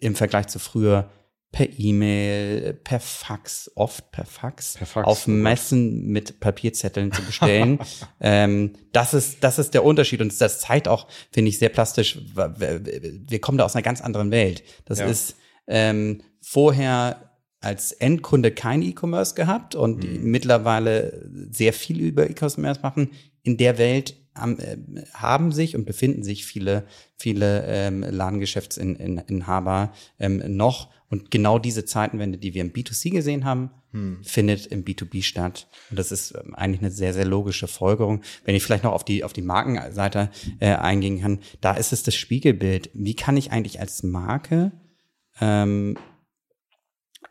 im 0.00 0.14
Vergleich 0.14 0.48
zu 0.48 0.58
früher 0.58 1.10
per 1.52 1.68
E-Mail, 1.78 2.72
per 2.72 2.98
Fax, 2.98 3.70
oft 3.74 4.10
per 4.10 4.24
Fax, 4.24 4.74
per 4.74 4.86
Fax 4.86 5.06
auf 5.06 5.26
Messen 5.26 6.06
mit 6.06 6.40
Papierzetteln 6.40 7.12
zu 7.12 7.22
bestellen. 7.22 7.78
ähm, 8.20 8.72
das 8.92 9.12
ist 9.12 9.44
das 9.44 9.58
ist 9.58 9.74
der 9.74 9.84
Unterschied 9.84 10.22
und 10.22 10.40
das 10.40 10.60
zeigt 10.60 10.88
auch, 10.88 11.06
finde 11.30 11.50
ich, 11.50 11.58
sehr 11.58 11.68
plastisch. 11.68 12.18
Wir 12.34 13.40
kommen 13.40 13.58
da 13.58 13.64
aus 13.64 13.76
einer 13.76 13.82
ganz 13.82 14.00
anderen 14.00 14.30
Welt. 14.30 14.64
Das 14.86 14.98
ja. 14.98 15.06
ist 15.06 15.36
ähm, 15.66 16.22
vorher 16.40 17.32
als 17.60 17.92
Endkunde 17.92 18.50
kein 18.50 18.82
E-Commerce 18.82 19.34
gehabt 19.34 19.74
und 19.74 20.02
mhm. 20.02 20.30
mittlerweile 20.30 21.30
sehr 21.50 21.72
viel 21.72 22.00
über 22.00 22.28
E-Commerce 22.28 22.80
machen. 22.80 23.10
In 23.42 23.56
der 23.56 23.78
Welt 23.78 24.16
haben, 24.34 24.58
äh, 24.58 24.76
haben 25.14 25.52
sich 25.52 25.76
und 25.76 25.84
befinden 25.84 26.22
sich 26.22 26.44
viele, 26.44 26.84
viele 27.16 27.64
ähm, 27.66 28.02
Ladengeschäftsinhaber 28.02 29.92
ähm, 30.18 30.42
noch. 30.56 30.90
Und 31.12 31.30
genau 31.30 31.58
diese 31.58 31.84
Zeitenwende, 31.84 32.38
die 32.38 32.54
wir 32.54 32.62
im 32.62 32.72
B2C 32.72 33.10
gesehen 33.10 33.44
haben, 33.44 33.70
hm. 33.90 34.24
findet 34.24 34.64
im 34.64 34.82
B2B 34.82 35.22
statt. 35.22 35.68
Und 35.90 35.98
das 35.98 36.10
ist 36.10 36.32
ähm, 36.34 36.54
eigentlich 36.54 36.80
eine 36.80 36.90
sehr, 36.90 37.12
sehr 37.12 37.26
logische 37.26 37.68
Folgerung. 37.68 38.22
Wenn 38.46 38.54
ich 38.54 38.62
vielleicht 38.62 38.82
noch 38.82 38.94
auf 38.94 39.04
die, 39.04 39.22
auf 39.22 39.34
die 39.34 39.42
Markenseite 39.42 40.30
äh, 40.58 40.74
eingehen 40.74 41.20
kann, 41.20 41.40
da 41.60 41.74
ist 41.74 41.92
es 41.92 42.02
das 42.02 42.14
Spiegelbild. 42.14 42.88
Wie 42.94 43.14
kann 43.14 43.36
ich 43.36 43.52
eigentlich 43.52 43.78
als 43.78 44.02
Marke 44.02 44.72
ähm, 45.38 45.98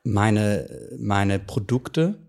meine, 0.03 0.91
meine 0.99 1.39
Produkte 1.39 2.19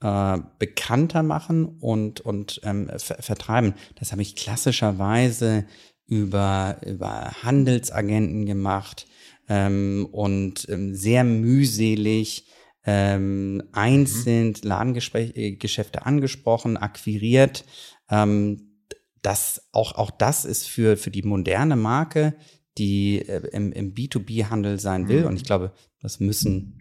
äh, 0.00 0.38
bekannter 0.58 1.22
machen 1.22 1.76
und, 1.78 2.22
und 2.22 2.60
ähm, 2.64 2.90
ver 2.96 3.22
vertreiben. 3.22 3.74
Das 4.00 4.10
habe 4.10 4.22
ich 4.22 4.34
klassischerweise 4.34 5.64
über, 6.08 6.78
über 6.84 7.30
Handelsagenten 7.44 8.46
gemacht 8.46 9.06
ähm, 9.52 10.08
und 10.10 10.66
ähm, 10.70 10.94
sehr 10.94 11.24
mühselig 11.24 12.46
ähm, 12.84 13.62
einzeln 13.72 14.48
mhm. 14.48 14.54
Ladengeschäfte 14.62 15.98
äh, 15.98 16.02
angesprochen, 16.02 16.78
akquiriert. 16.78 17.66
Ähm, 18.08 18.78
das, 19.20 19.68
auch, 19.72 19.94
auch 19.96 20.10
das 20.10 20.46
ist 20.46 20.68
für, 20.68 20.96
für 20.96 21.10
die 21.10 21.22
moderne 21.22 21.76
Marke, 21.76 22.34
die 22.78 23.18
äh, 23.18 23.46
im, 23.52 23.72
im 23.72 23.94
B2B-Handel 23.94 24.80
sein 24.80 25.08
will. 25.08 25.20
Mhm. 25.20 25.26
Und 25.26 25.36
ich 25.36 25.44
glaube, 25.44 25.72
das 26.00 26.18
müssen 26.18 26.78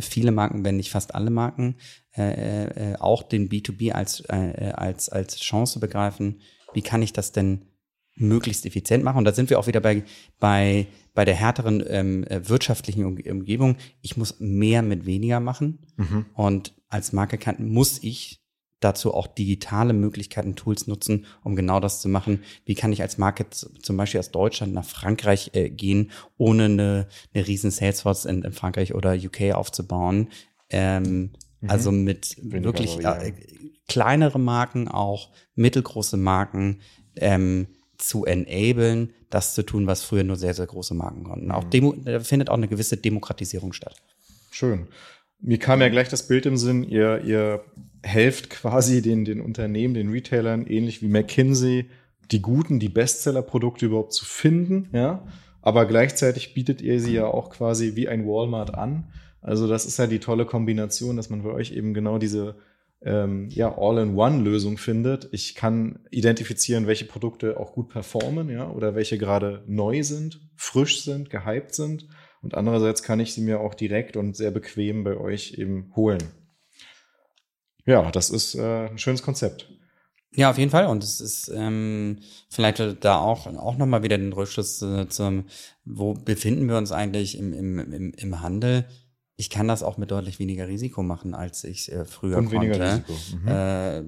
viele 0.00 0.32
Marken, 0.32 0.64
wenn 0.64 0.78
nicht 0.78 0.90
fast 0.90 1.14
alle 1.14 1.30
Marken, 1.30 1.76
äh, 2.16 2.64
äh, 2.64 2.96
auch 2.96 3.22
den 3.22 3.48
B2B 3.48 3.92
als, 3.92 4.20
äh, 4.28 4.72
als, 4.74 5.08
als 5.08 5.38
Chance 5.38 5.78
begreifen. 5.78 6.40
Wie 6.74 6.82
kann 6.82 7.02
ich 7.02 7.12
das 7.12 7.30
denn 7.30 7.66
möglichst 8.20 8.66
effizient 8.66 9.04
machen? 9.04 9.18
Und 9.18 9.24
da 9.24 9.32
sind 9.32 9.50
wir 9.50 9.58
auch 9.58 9.66
wieder 9.66 9.80
bei, 9.80 10.04
bei, 10.38 10.86
bei 11.14 11.24
der 11.24 11.34
härteren 11.34 11.82
ähm, 11.86 12.24
äh, 12.24 12.48
wirtschaftlichen 12.48 13.04
Umgebung. 13.04 13.76
Ich 14.02 14.16
muss 14.16 14.40
mehr 14.40 14.82
mit 14.82 15.06
weniger 15.06 15.40
machen. 15.40 15.78
Mhm. 15.96 16.26
Und 16.34 16.74
als 16.88 17.12
Marke 17.12 17.38
kann, 17.38 17.68
muss 17.68 18.02
ich 18.02 18.40
dazu 18.80 19.14
auch 19.14 19.26
digitale 19.26 19.92
Möglichkeiten, 19.92 20.56
Tools 20.56 20.86
nutzen, 20.86 21.26
um 21.44 21.54
genau 21.54 21.80
das 21.80 22.00
zu 22.00 22.08
machen. 22.08 22.42
Wie 22.64 22.74
kann 22.74 22.92
ich 22.92 23.02
als 23.02 23.18
Market 23.18 23.54
zum 23.54 23.96
Beispiel 23.96 24.20
aus 24.20 24.30
Deutschland 24.30 24.72
nach 24.72 24.84
Frankreich 24.84 25.50
äh, 25.54 25.70
gehen, 25.70 26.10
ohne 26.38 26.64
eine, 26.64 27.08
eine 27.34 27.46
riesen 27.46 27.70
Salesforce 27.70 28.24
in, 28.24 28.42
in 28.42 28.52
Frankreich 28.52 28.94
oder 28.94 29.14
UK 29.14 29.52
aufzubauen? 29.52 30.28
Ähm, 30.70 31.32
mhm. 31.60 31.70
Also 31.70 31.92
mit 31.92 32.36
Weniger 32.38 32.64
wirklich 32.64 32.98
äh, 33.04 33.34
kleinere 33.86 34.38
Marken 34.38 34.88
auch, 34.88 35.30
mittelgroße 35.54 36.16
Marken 36.16 36.80
ähm, 37.16 37.66
zu 38.00 38.24
enablen, 38.24 39.12
das 39.30 39.54
zu 39.54 39.62
tun, 39.62 39.86
was 39.86 40.02
früher 40.02 40.24
nur 40.24 40.36
sehr, 40.36 40.54
sehr 40.54 40.66
große 40.66 40.94
Marken 40.94 41.24
konnten. 41.24 41.46
Mhm. 41.46 41.52
Auch 41.52 41.64
Demo, 41.64 41.94
da 42.04 42.20
findet 42.20 42.50
auch 42.50 42.56
eine 42.56 42.68
gewisse 42.68 42.96
Demokratisierung 42.96 43.72
statt. 43.72 43.96
Schön. 44.50 44.88
Mir 45.40 45.58
kam 45.58 45.80
ja 45.80 45.88
gleich 45.88 46.08
das 46.08 46.26
Bild 46.26 46.44
im 46.46 46.56
Sinn, 46.56 46.84
ihr, 46.84 47.22
ihr 47.24 47.64
helft 48.02 48.50
quasi 48.50 49.00
den, 49.00 49.24
den 49.24 49.40
Unternehmen, 49.40 49.94
den 49.94 50.10
Retailern, 50.10 50.66
ähnlich 50.66 51.00
wie 51.02 51.08
McKinsey, 51.08 51.88
die 52.30 52.42
guten, 52.42 52.78
die 52.78 52.88
Bestseller-Produkte 52.88 53.86
überhaupt 53.86 54.12
zu 54.12 54.24
finden, 54.24 54.88
ja. 54.92 55.26
Aber 55.62 55.86
gleichzeitig 55.86 56.54
bietet 56.54 56.80
ihr 56.80 57.00
sie 57.00 57.12
ja 57.14 57.26
auch 57.26 57.50
quasi 57.50 57.94
wie 57.94 58.08
ein 58.08 58.26
Walmart 58.26 58.74
an. 58.74 59.12
Also 59.42 59.68
das 59.68 59.84
ist 59.84 59.98
ja 59.98 60.06
die 60.06 60.18
tolle 60.18 60.46
Kombination, 60.46 61.16
dass 61.16 61.28
man 61.28 61.42
bei 61.42 61.50
euch 61.50 61.72
eben 61.72 61.92
genau 61.92 62.18
diese 62.18 62.54
ähm, 63.02 63.48
ja, 63.50 63.76
All-in-One-Lösung 63.76 64.76
findet. 64.78 65.28
Ich 65.32 65.54
kann 65.54 66.00
identifizieren, 66.10 66.86
welche 66.86 67.06
Produkte 67.06 67.58
auch 67.58 67.72
gut 67.72 67.88
performen, 67.88 68.48
ja, 68.50 68.70
oder 68.70 68.94
welche 68.94 69.18
gerade 69.18 69.64
neu 69.66 70.02
sind, 70.02 70.40
frisch 70.56 71.02
sind, 71.02 71.30
gehypt 71.30 71.74
sind. 71.74 72.06
Und 72.42 72.54
andererseits 72.54 73.02
kann 73.02 73.20
ich 73.20 73.32
sie 73.34 73.42
mir 73.42 73.60
auch 73.60 73.74
direkt 73.74 74.16
und 74.16 74.36
sehr 74.36 74.50
bequem 74.50 75.04
bei 75.04 75.16
euch 75.16 75.54
eben 75.58 75.92
holen. 75.96 76.22
Ja, 77.86 78.10
das 78.10 78.30
ist 78.30 78.54
äh, 78.54 78.88
ein 78.88 78.98
schönes 78.98 79.22
Konzept. 79.22 79.68
Ja, 80.32 80.50
auf 80.50 80.58
jeden 80.58 80.70
Fall. 80.70 80.86
Und 80.86 81.02
es 81.02 81.20
ist 81.20 81.50
ähm, 81.54 82.20
vielleicht 82.48 82.80
da 83.04 83.18
auch, 83.18 83.46
auch 83.46 83.76
nochmal 83.76 84.02
wieder 84.02 84.16
den 84.16 84.32
Rückschluss 84.32 84.80
äh, 84.82 85.08
zum, 85.08 85.46
wo 85.84 86.14
befinden 86.14 86.68
wir 86.68 86.76
uns 86.76 86.92
eigentlich 86.92 87.36
im, 87.36 87.52
im, 87.52 87.78
im, 87.92 88.12
im 88.12 88.40
Handel? 88.40 88.86
Ich 89.40 89.48
kann 89.48 89.66
das 89.66 89.82
auch 89.82 89.96
mit 89.96 90.10
deutlich 90.10 90.38
weniger 90.38 90.68
Risiko 90.68 91.02
machen, 91.02 91.32
als 91.32 91.64
ich 91.64 91.90
äh, 91.90 92.04
früher 92.04 92.36
Und 92.36 92.50
konnte. 92.50 92.66
Weniger 92.66 92.92
Risiko. 92.92 93.14
Mhm. 93.40 93.48
Äh, 93.48 94.02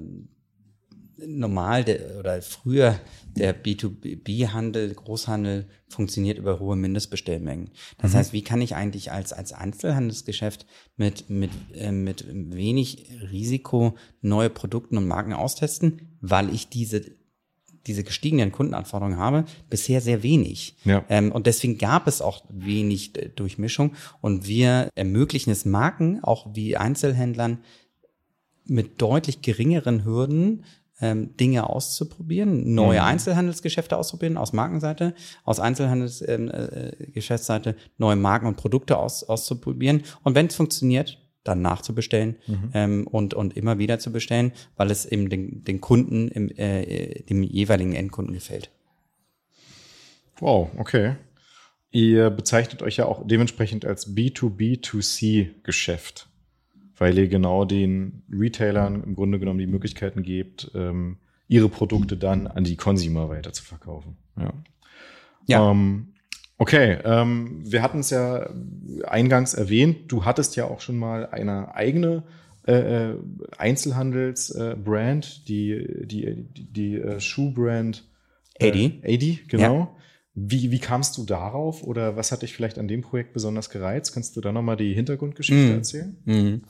normal 1.25 1.83
der, 1.83 2.19
oder 2.19 2.39
früher 2.43 2.99
der 3.35 3.55
B2B-Handel, 3.63 4.93
Großhandel 4.93 5.67
funktioniert 5.87 6.37
über 6.37 6.59
hohe 6.59 6.75
Mindestbestellmengen. 6.75 7.71
Das 7.97 8.13
mhm. 8.13 8.17
heißt, 8.17 8.33
wie 8.33 8.43
kann 8.43 8.61
ich 8.61 8.75
eigentlich 8.75 9.11
als, 9.11 9.33
als 9.33 9.53
Einzelhandelsgeschäft 9.53 10.67
mit, 10.97 11.31
mit, 11.31 11.49
äh, 11.73 11.91
mit 11.91 12.27
wenig 12.29 13.09
Risiko 13.31 13.95
neue 14.21 14.51
Produkte 14.51 14.95
und 14.95 15.07
Marken 15.07 15.33
austesten, 15.33 16.15
weil 16.21 16.53
ich 16.53 16.69
diese 16.69 17.01
diese 17.87 18.03
gestiegenen 18.03 18.51
Kundenanforderungen 18.51 19.17
habe, 19.17 19.45
bisher 19.69 20.01
sehr 20.01 20.23
wenig. 20.23 20.75
Ja. 20.85 21.03
Ähm, 21.09 21.31
und 21.31 21.47
deswegen 21.47 21.77
gab 21.77 22.07
es 22.07 22.21
auch 22.21 22.43
wenig 22.49 23.13
Durchmischung. 23.35 23.93
Und 24.21 24.47
wir 24.47 24.89
ermöglichen 24.95 25.51
es 25.51 25.65
Marken, 25.65 26.23
auch 26.23 26.47
wie 26.53 26.77
Einzelhändlern, 26.77 27.59
mit 28.65 29.01
deutlich 29.01 29.41
geringeren 29.41 30.05
Hürden 30.05 30.63
ähm, 31.01 31.35
Dinge 31.35 31.69
auszuprobieren, 31.69 32.73
neue 32.73 32.99
mhm. 32.99 33.05
Einzelhandelsgeschäfte 33.05 33.97
auszuprobieren 33.97 34.37
aus 34.37 34.53
Markenseite, 34.53 35.13
aus 35.43 35.59
Einzelhandelsgeschäftsseite 35.59 37.71
ähm, 37.71 37.75
äh, 37.75 37.89
neue 37.97 38.15
Marken 38.15 38.47
und 38.47 38.55
Produkte 38.55 38.97
aus, 38.97 39.23
auszuprobieren. 39.23 40.03
Und 40.23 40.35
wenn 40.35 40.47
es 40.47 40.55
funktioniert, 40.55 41.19
dann 41.43 41.61
nachzubestellen 41.61 42.37
mhm. 42.47 42.69
ähm, 42.73 43.07
und, 43.07 43.33
und 43.33 43.57
immer 43.57 43.79
wieder 43.79 43.99
zu 43.99 44.11
bestellen, 44.11 44.53
weil 44.77 44.91
es 44.91 45.05
eben 45.05 45.29
den, 45.29 45.63
den 45.63 45.81
Kunden, 45.81 46.29
im, 46.29 46.49
äh, 46.49 47.21
dem 47.23 47.43
jeweiligen 47.43 47.93
Endkunden 47.93 48.33
gefällt. 48.33 48.69
Wow, 50.39 50.69
okay. 50.77 51.15
Ihr 51.91 52.29
bezeichnet 52.29 52.81
euch 52.81 52.97
ja 52.97 53.05
auch 53.05 53.27
dementsprechend 53.27 53.85
als 53.85 54.15
B2B2C-Geschäft 54.15 56.27
weil 56.97 57.17
ihr 57.17 57.27
genau 57.27 57.65
den 57.65 58.23
Retailern 58.31 59.03
im 59.03 59.15
Grunde 59.15 59.39
genommen 59.39 59.59
die 59.59 59.67
Möglichkeiten 59.67 60.23
gebt, 60.23 60.71
ähm, 60.73 61.17
ihre 61.47 61.69
Produkte 61.69 62.17
dann 62.17 62.47
an 62.47 62.63
die 62.63 62.75
Consumer 62.75 63.29
weiter 63.29 63.53
zu 63.53 63.63
verkaufen. 63.63 64.17
Ja. 64.37 64.53
ja. 65.47 65.71
Ähm, 65.71 66.12
okay, 66.57 66.97
ähm, 67.03 67.61
wir 67.63 67.81
hatten 67.81 67.99
es 67.99 68.09
ja 68.09 68.49
eingangs 69.05 69.53
erwähnt, 69.53 70.11
du 70.11 70.25
hattest 70.25 70.55
ja 70.55 70.65
auch 70.65 70.81
schon 70.81 70.97
mal 70.97 71.27
eine 71.27 71.75
eigene 71.75 72.23
äh, 72.65 73.11
äh 73.11 73.17
Einzelhandelsbrand, 73.57 75.25
äh, 75.25 75.45
die, 75.47 76.05
die, 76.05 76.45
die, 76.55 76.73
die 76.73 76.95
äh, 76.95 77.19
Schuhbrand 77.19 78.03
äh, 78.59 78.69
AD. 78.69 79.01
AD, 79.03 79.39
genau. 79.47 79.79
Ja. 79.79 79.95
Wie, 80.35 80.71
wie 80.71 80.79
kamst 80.79 81.15
du 81.17 81.25
darauf 81.25 81.83
oder 81.83 82.15
was 82.15 82.31
hat 82.31 82.41
dich 82.41 82.53
vielleicht 82.53 82.79
an 82.79 82.87
dem 82.87 83.01
Projekt 83.01 83.33
besonders 83.33 83.69
gereizt? 83.69 84.13
Kannst 84.15 84.35
du 84.35 84.41
da 84.41 84.51
nochmal 84.51 84.77
die 84.77 84.91
Hintergrundgeschichte 84.91 85.73
mm. 85.73 85.75
erzählen? 85.75 86.17
Mm. 86.25 86.63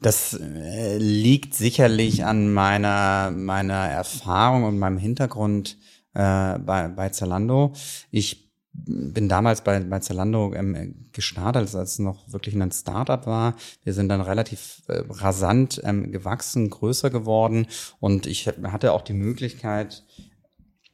Das 0.00 0.34
äh, 0.34 0.98
liegt 0.98 1.54
sicherlich 1.54 2.24
an 2.24 2.52
meiner, 2.52 3.30
meiner 3.30 3.86
Erfahrung 3.86 4.64
und 4.64 4.80
meinem 4.80 4.98
Hintergrund 4.98 5.78
äh, 6.14 6.58
bei, 6.58 6.88
bei 6.88 7.10
Zalando. 7.10 7.74
Ich 8.10 8.45
bin 8.84 9.28
damals 9.28 9.62
bei, 9.62 9.80
bei 9.80 9.98
Zalando 10.00 10.52
ähm, 10.54 11.06
gestartet, 11.12 11.74
als 11.74 11.74
es 11.74 11.98
noch 11.98 12.30
wirklich 12.32 12.54
ein 12.54 12.72
Startup 12.72 13.26
war. 13.26 13.54
Wir 13.84 13.94
sind 13.94 14.08
dann 14.08 14.20
relativ 14.20 14.82
äh, 14.88 15.02
rasant 15.08 15.80
ähm, 15.84 16.12
gewachsen, 16.12 16.70
größer 16.70 17.10
geworden 17.10 17.66
und 18.00 18.26
ich 18.26 18.46
hatte 18.46 18.92
auch 18.92 19.02
die 19.02 19.14
Möglichkeit, 19.14 20.04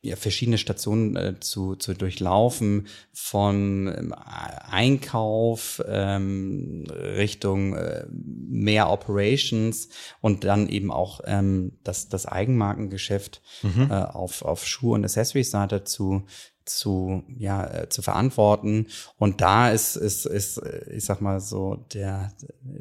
ja, 0.04 0.16
verschiedene 0.16 0.58
Stationen 0.58 1.14
äh, 1.14 1.38
zu, 1.38 1.76
zu 1.76 1.94
durchlaufen, 1.94 2.88
von 3.12 3.86
ähm, 3.86 4.12
Einkauf 4.12 5.80
ähm, 5.86 6.84
Richtung 6.90 7.76
äh, 7.76 8.04
mehr 8.10 8.90
Operations 8.90 9.88
und 10.20 10.42
dann 10.42 10.68
eben 10.68 10.90
auch 10.90 11.20
ähm, 11.24 11.78
das, 11.84 12.08
das 12.08 12.26
Eigenmarkengeschäft 12.26 13.42
mhm. 13.62 13.88
äh, 13.90 13.94
auf, 13.94 14.42
auf 14.42 14.66
Schuh- 14.66 14.94
und 14.94 15.04
Accessories-Seite 15.04 15.84
zu, 15.84 16.24
zu, 16.64 17.24
ja, 17.28 17.66
äh, 17.66 17.88
zu 17.88 18.02
verantworten. 18.02 18.86
Und 19.16 19.40
da 19.40 19.70
ist, 19.70 19.96
ist, 19.96 20.26
ist, 20.26 20.58
äh, 20.58 20.90
ich 20.92 21.04
sag 21.04 21.20
mal 21.20 21.40
so, 21.40 21.76
der, 21.92 22.32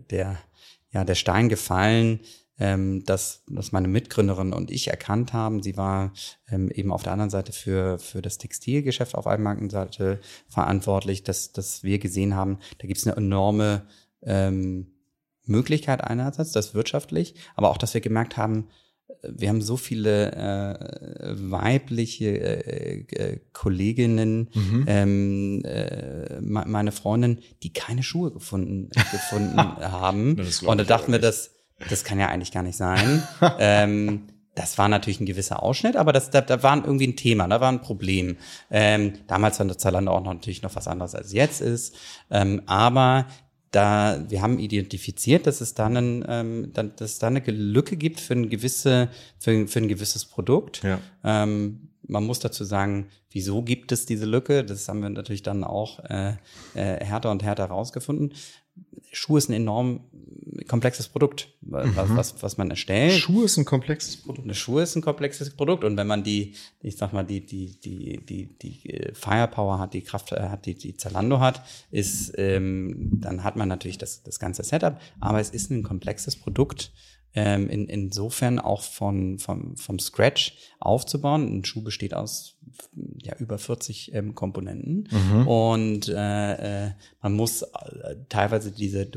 der, 0.10 0.38
ja, 0.92 1.04
der 1.04 1.16
Stein 1.16 1.50
gefallen, 1.50 2.22
ähm, 2.62 3.04
dass, 3.06 3.44
dass 3.48 3.72
meine 3.72 3.88
Mitgründerin 3.88 4.54
und 4.54 4.70
ich 4.70 4.88
erkannt 4.88 5.34
haben. 5.34 5.64
Sie 5.64 5.78
war 5.78 6.14
ähm, 6.50 6.70
eben 6.70 6.92
auf 6.92 7.02
der 7.02 7.14
anderen 7.14 7.32
Seite 7.32 7.54
für, 7.54 7.98
für 7.98 8.22
das 8.22 8.38
Textilgeschäft 8.38 9.16
auf 9.16 9.26
Eigenmarkenseite 9.26 10.20
verantwortlich, 10.48 11.24
dass, 11.24 11.52
dass 11.52 11.84
wir 11.84 11.98
gesehen 11.98 12.36
haben, 12.36 12.60
da 12.78 12.88
gibt 12.88 13.00
es 13.00 13.08
eine 13.08 13.18
enorme 13.18 13.88
ähm, 14.22 14.92
Möglichkeit 15.46 16.04
einerseits, 16.04 16.52
das 16.52 16.76
wirtschaftlich, 16.76 17.34
aber 17.56 17.72
auch, 17.72 17.78
dass 17.78 17.96
wir 17.96 18.02
gemerkt 18.02 18.38
haben, 18.38 18.68
wir 19.24 19.50
haben 19.50 19.62
so 19.62 19.78
viele 19.78 20.32
äh, 20.32 21.36
weibliche 21.38 22.26
äh, 22.28 23.06
äh, 23.12 23.40
Kolleginnen, 23.54 24.50
mhm. 24.54 24.86
ähm, 24.88 25.62
äh, 25.64 26.42
meine 26.42 26.92
Freundin, 26.92 27.40
die 27.64 27.72
keine 27.72 28.04
Schuhe 28.04 28.32
gefunden, 28.32 28.90
gefunden 29.12 29.58
haben. 29.58 30.42
Und 30.66 30.78
da 30.80 30.84
dachten 30.84 31.12
wir, 31.12 31.20
das, 31.20 31.52
das 31.90 32.04
kann 32.04 32.20
ja 32.20 32.28
eigentlich 32.28 32.52
gar 32.52 32.64
nicht 32.64 32.78
sein. 32.78 33.24
ähm, 33.60 34.28
das 34.56 34.78
war 34.78 34.90
natürlich 34.90 35.22
ein 35.22 35.26
gewisser 35.26 35.64
Ausschnitt, 35.64 35.96
aber 35.96 36.12
das, 36.12 36.30
da, 36.30 36.42
da 36.42 36.62
war 36.62 36.76
irgendwie 36.76 37.08
ein 37.08 37.16
Thema, 37.16 37.48
da 37.48 37.62
war 37.62 37.72
ein 37.72 37.82
Problem. 37.82 38.38
Ähm, 38.70 39.14
damals 39.28 39.60
war 39.60 39.78
Zalando 39.78 40.12
auch 40.12 40.24
noch, 40.24 40.34
natürlich 40.34 40.62
noch 40.62 40.76
was 40.76 40.88
anderes 40.88 41.16
als 41.16 41.32
jetzt 41.32 41.62
ist. 41.62 41.96
Ähm, 42.30 42.62
aber 42.66 43.28
da, 43.72 44.26
wir 44.28 44.42
haben 44.42 44.60
identifiziert, 44.60 45.48
dass 45.48 45.62
es 45.62 45.74
da, 45.74 45.88
einen, 45.88 46.26
ähm, 46.28 46.72
dann, 46.74 46.92
dass 46.98 47.14
es 47.14 47.20
da 47.20 47.28
eine 47.28 47.40
Lücke 47.40 47.96
gibt 47.96 48.20
für 48.20 48.34
ein 48.34 48.50
gewisse, 48.50 49.10
für, 49.40 49.68
für 49.68 49.80
ein 49.80 49.88
gewisses 49.88 50.26
Produkt. 50.26 50.84
Ja. 50.84 51.00
Ähm, 51.24 51.90
man 52.08 52.26
muss 52.26 52.40
dazu 52.40 52.66
sagen, 52.66 53.08
wieso 53.32 53.62
gibt 53.62 53.92
es 53.92 54.06
diese 54.06 54.26
Lücke? 54.26 54.66
Das 54.66 54.88
haben 54.90 55.02
wir 55.02 55.10
natürlich 55.10 55.44
dann 55.44 55.64
auch 55.64 56.00
äh, 56.10 56.34
äh, 56.74 57.06
härter 57.06 57.32
und 57.32 57.44
härter 57.44 57.70
herausgefunden. 57.70 58.34
Schuh 59.12 59.38
ist 59.38 59.50
ein 59.50 59.54
enorm 59.54 60.02
komplexes 60.68 61.10
Produkt, 61.10 61.50
was, 61.62 62.10
mhm. 62.10 62.18
was, 62.18 62.42
was 62.42 62.58
man 62.58 62.70
erstellt. 62.70 63.14
Schuh 63.14 63.44
ist 63.44 63.58
ein 63.58 63.66
komplexes 63.66 64.18
Produkt. 64.18 64.46
Eine 64.46 64.54
Schuh 64.54 64.80
ist 64.80 64.96
ein 64.96 65.02
komplexes 65.02 65.50
Produkt 65.52 65.84
und 65.84 65.98
wenn 65.98 66.08
man 66.08 66.24
die, 66.24 66.56
ich 66.82 66.98
sag 66.98 67.14
mal, 67.14 67.24
die, 67.24 67.46
die, 67.46 67.80
die, 67.80 68.26
die, 68.26 68.58
die 68.58 68.90
äh, 68.90 69.14
Firepower 69.14 69.80
hat, 69.80 69.94
die 69.94 70.02
Kraft 70.02 70.32
äh, 70.32 70.50
hat, 70.50 70.66
die, 70.66 70.76
die 70.76 70.96
Zalando 70.96 71.40
hat, 71.40 71.64
ist, 71.90 72.34
ähm, 72.38 73.20
dann 73.22 73.44
hat 73.44 73.56
man 73.56 73.68
natürlich 73.68 73.98
das, 73.98 74.24
das 74.24 74.40
ganze 74.40 74.64
Setup, 74.64 75.00
aber 75.20 75.40
es 75.40 75.50
ist 75.50 75.72
ein 75.72 75.84
komplexes 75.84 76.36
Produkt 76.36 76.92
ähm, 77.34 77.70
in, 77.70 77.88
insofern 77.88 78.60
auch 78.60 78.82
von, 78.82 79.40
vom, 79.40 79.76
vom 79.78 80.00
Scratch 80.00 80.58
aufzubauen. 80.80 81.60
Ein 81.60 81.66
Schuh 81.66 81.82
besteht 81.82 82.14
aus 82.14 82.58
ja, 83.22 83.36
über 83.38 83.58
40 83.58 84.14
ähm, 84.14 84.36
Komponenten 84.36 85.08
mhm. 85.12 85.48
und 85.48 86.10
äh, 86.10 86.88
äh, 86.88 86.92
man 87.22 87.34
muss 87.34 87.62
äh, 87.62 87.68
teilweise 88.30 88.72
diese 88.72 89.10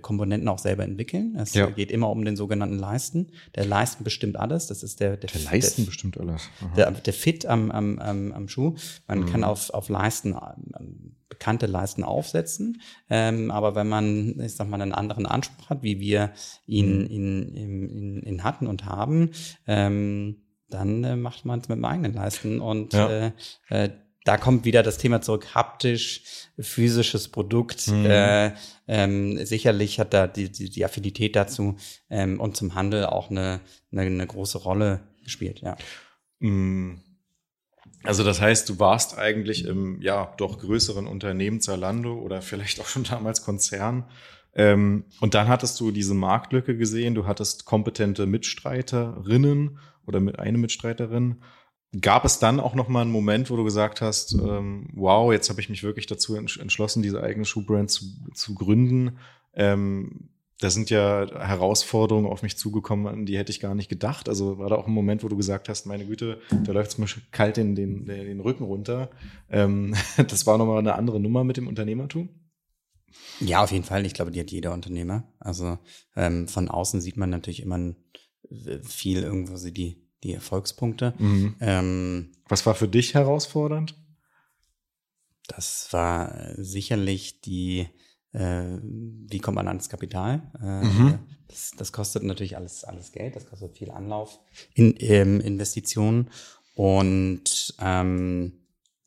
Komponenten 0.00 0.48
auch 0.48 0.58
selber 0.58 0.84
entwickeln. 0.84 1.36
Es 1.36 1.54
ja. 1.54 1.66
geht 1.66 1.90
immer 1.90 2.10
um 2.10 2.24
den 2.24 2.36
sogenannten 2.36 2.78
Leisten. 2.78 3.28
Der 3.54 3.66
Leisten 3.66 4.04
bestimmt 4.04 4.38
alles. 4.38 4.66
Das 4.66 4.82
ist 4.82 5.00
der 5.00 5.16
der, 5.16 5.30
der 5.30 5.42
Leisten 5.42 5.82
der, 5.82 5.86
bestimmt 5.86 6.18
alles. 6.18 6.48
Der, 6.76 6.90
der 6.90 7.12
Fit 7.12 7.46
am, 7.46 7.70
am, 7.70 7.98
am, 7.98 8.32
am 8.32 8.48
Schuh. 8.48 8.74
Man 9.06 9.20
mhm. 9.20 9.26
kann 9.26 9.44
auf, 9.44 9.70
auf 9.70 9.88
Leisten 9.88 10.36
ähm, 10.78 11.16
bekannte 11.28 11.66
Leisten 11.66 12.04
aufsetzen. 12.04 12.80
Ähm, 13.08 13.50
aber 13.50 13.74
wenn 13.74 13.88
man, 13.88 14.38
ich 14.40 14.54
sag 14.54 14.68
mal, 14.68 14.80
einen 14.80 14.92
anderen 14.92 15.26
Anspruch 15.26 15.70
hat, 15.70 15.82
wie 15.82 16.00
wir 16.00 16.32
ihn, 16.66 17.02
mhm. 17.02 17.06
ihn, 17.06 17.54
ihn, 17.54 18.22
ihn 18.22 18.44
hatten 18.44 18.66
und 18.66 18.84
haben, 18.84 19.30
ähm, 19.66 20.36
dann 20.70 21.04
äh, 21.04 21.16
macht 21.16 21.44
man 21.44 21.60
es 21.60 21.68
mit 21.68 21.78
dem 21.78 21.84
eigenen 21.84 22.14
Leisten. 22.14 22.60
Und 22.60 22.92
ja. 22.92 23.08
äh, 23.08 23.32
äh, 23.68 23.90
da 24.24 24.36
kommt 24.36 24.64
wieder 24.64 24.82
das 24.82 24.98
Thema 24.98 25.22
zurück, 25.22 25.54
haptisch, 25.54 26.22
physisches 26.58 27.28
Produkt. 27.28 27.88
Mhm. 27.88 28.06
Äh, 28.06 28.52
ähm, 28.86 29.44
sicherlich 29.44 29.98
hat 29.98 30.12
da 30.12 30.26
die, 30.26 30.50
die, 30.50 30.70
die 30.70 30.84
Affinität 30.84 31.36
dazu 31.36 31.76
ähm, 32.10 32.40
und 32.40 32.56
zum 32.56 32.74
Handel 32.74 33.06
auch 33.06 33.30
eine, 33.30 33.60
eine, 33.92 34.02
eine 34.02 34.26
große 34.26 34.58
Rolle 34.58 35.00
gespielt, 35.24 35.60
ja. 35.60 35.76
Mhm. 36.38 37.00
Also 38.02 38.24
das 38.24 38.40
heißt, 38.40 38.68
du 38.68 38.78
warst 38.78 39.18
eigentlich 39.18 39.64
im 39.66 40.00
ja 40.00 40.32
doch 40.38 40.58
größeren 40.58 41.06
Unternehmen 41.06 41.60
Zalando 41.60 42.14
oder 42.14 42.40
vielleicht 42.40 42.80
auch 42.80 42.86
schon 42.86 43.04
damals 43.04 43.42
Konzern. 43.42 44.04
Ähm, 44.54 45.04
und 45.20 45.34
dann 45.34 45.48
hattest 45.48 45.78
du 45.80 45.90
diese 45.90 46.14
Marktlücke 46.14 46.76
gesehen, 46.76 47.14
du 47.14 47.26
hattest 47.26 47.66
kompetente 47.66 48.26
Mitstreiterinnen 48.26 49.78
oder 50.06 50.20
mit 50.20 50.38
eine 50.38 50.58
Mitstreiterin. 50.58 51.42
Gab 52.00 52.24
es 52.24 52.38
dann 52.38 52.60
auch 52.60 52.74
noch 52.74 52.88
mal 52.88 53.02
einen 53.02 53.10
Moment, 53.10 53.50
wo 53.50 53.56
du 53.56 53.64
gesagt 53.64 54.00
hast, 54.00 54.34
ähm, 54.34 54.88
wow, 54.94 55.32
jetzt 55.32 55.50
habe 55.50 55.60
ich 55.60 55.68
mich 55.68 55.82
wirklich 55.82 56.06
dazu 56.06 56.36
entschlossen, 56.36 57.02
diese 57.02 57.22
eigene 57.22 57.44
Schuhbrand 57.44 57.90
zu, 57.90 58.04
zu 58.32 58.54
gründen. 58.54 59.18
Ähm, 59.54 60.30
da 60.60 60.68
sind 60.68 60.90
ja 60.90 61.26
Herausforderungen 61.26 62.26
auf 62.30 62.42
mich 62.42 62.56
zugekommen, 62.56 63.06
an 63.06 63.26
die 63.26 63.38
hätte 63.38 63.50
ich 63.50 63.60
gar 63.60 63.74
nicht 63.74 63.88
gedacht. 63.88 64.28
Also 64.28 64.58
war 64.58 64.68
da 64.68 64.76
auch 64.76 64.86
ein 64.86 64.92
Moment, 64.92 65.24
wo 65.24 65.28
du 65.28 65.36
gesagt 65.36 65.68
hast, 65.68 65.86
meine 65.86 66.06
Güte, 66.06 66.40
da 66.64 66.72
läuft 66.72 66.92
es 66.92 66.98
mir 66.98 67.06
kalt 67.32 67.56
den, 67.56 67.74
den, 67.74 68.04
den 68.04 68.40
Rücken 68.40 68.64
runter. 68.64 69.10
Ähm, 69.48 69.94
das 70.28 70.46
war 70.46 70.58
nochmal 70.58 70.78
eine 70.78 70.94
andere 70.94 71.18
Nummer 71.18 71.44
mit 71.44 71.56
dem 71.56 71.66
Unternehmertum? 71.66 72.28
Ja, 73.40 73.64
auf 73.64 73.72
jeden 73.72 73.84
Fall. 73.84 74.04
Ich 74.06 74.14
glaube, 74.14 74.30
die 74.30 74.40
hat 74.40 74.50
jeder 74.50 74.72
Unternehmer. 74.72 75.24
Also 75.40 75.78
ähm, 76.14 76.46
von 76.46 76.68
außen 76.68 77.00
sieht 77.00 77.16
man 77.16 77.30
natürlich 77.30 77.62
immer 77.62 77.94
viel 78.82 79.22
irgendwo 79.22 79.56
so 79.56 79.70
die, 79.70 80.02
die 80.22 80.34
Erfolgspunkte. 80.34 81.14
Mhm. 81.18 81.56
Ähm, 81.60 82.32
Was 82.48 82.66
war 82.66 82.74
für 82.74 82.88
dich 82.88 83.14
herausfordernd? 83.14 83.94
Das 85.48 85.92
war 85.92 86.54
sicherlich 86.56 87.40
die 87.40 87.88
äh, 88.32 88.78
wie 88.82 89.38
kommt 89.38 89.56
man 89.56 89.68
ans 89.68 89.88
Kapital? 89.88 90.42
Äh, 90.62 90.84
mhm. 90.84 91.18
das, 91.48 91.72
das, 91.76 91.92
kostet 91.92 92.22
natürlich 92.22 92.56
alles, 92.56 92.84
alles 92.84 93.12
Geld, 93.12 93.36
das 93.36 93.46
kostet 93.46 93.76
viel 93.76 93.90
Anlauf 93.90 94.38
in 94.74 94.94
ähm, 94.98 95.40
Investitionen 95.40 96.30
und 96.74 97.74
ähm, 97.80 98.52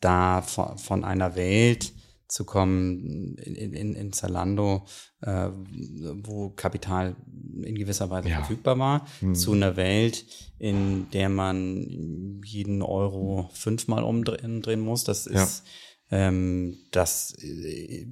da 0.02 0.42
von, 0.42 0.78
von, 0.78 1.06
einer 1.06 1.36
Welt 1.36 1.94
zu 2.34 2.46
kommen 2.46 3.36
in, 3.38 3.74
in, 3.74 3.94
in 3.94 4.12
Zalando, 4.12 4.86
äh, 5.22 5.50
wo 5.52 6.50
Kapital 6.50 7.16
in 7.62 7.76
gewisser 7.76 8.10
Weise 8.10 8.30
ja. 8.30 8.38
verfügbar 8.38 8.80
war, 8.80 9.08
mhm. 9.22 9.36
zu 9.36 9.54
einer 9.54 9.76
Welt, 9.76 10.26
in 10.58 11.10
der 11.12 11.30
man 11.30 12.42
jeden 12.44 12.82
Euro 12.82 13.52
fünfmal 13.54 14.04
umdrehen 14.04 14.64
drehen 14.64 14.80
muss. 14.80 15.04
Das 15.04 15.28
ist 15.28 15.64
ja 15.64 15.72
ähm, 16.12 16.78
das 16.92 17.36
äh, 17.42 18.06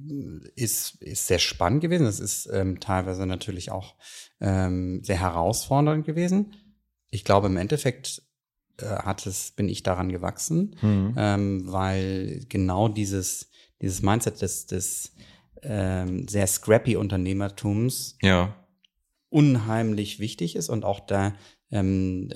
ist, 0.56 1.00
ist 1.02 1.26
sehr 1.26 1.38
spannend 1.38 1.82
gewesen. 1.82 2.04
Das 2.04 2.18
ist 2.18 2.48
ähm, 2.52 2.80
teilweise 2.80 3.26
natürlich 3.26 3.70
auch 3.70 3.94
ähm, 4.40 5.04
sehr 5.04 5.20
herausfordernd 5.20 6.04
gewesen. 6.04 6.54
Ich 7.10 7.24
glaube, 7.24 7.46
im 7.46 7.56
Endeffekt 7.56 8.22
äh, 8.78 8.86
hat 8.86 9.24
es, 9.26 9.52
bin 9.52 9.68
ich 9.68 9.84
daran 9.84 10.10
gewachsen, 10.10 10.76
mhm. 10.82 11.14
ähm, 11.16 11.62
weil 11.66 12.44
genau 12.48 12.88
dieses, 12.88 13.51
dieses 13.82 14.00
Mindset 14.00 14.40
des, 14.40 14.66
des 14.66 15.12
ähm, 15.62 16.26
sehr 16.28 16.46
scrappy 16.46 16.96
Unternehmertums 16.96 18.16
ja. 18.22 18.54
unheimlich 19.28 20.18
wichtig 20.18 20.56
ist 20.56 20.68
und 20.68 20.84
auch 20.84 21.00
da 21.00 21.34
ähm, 21.70 22.30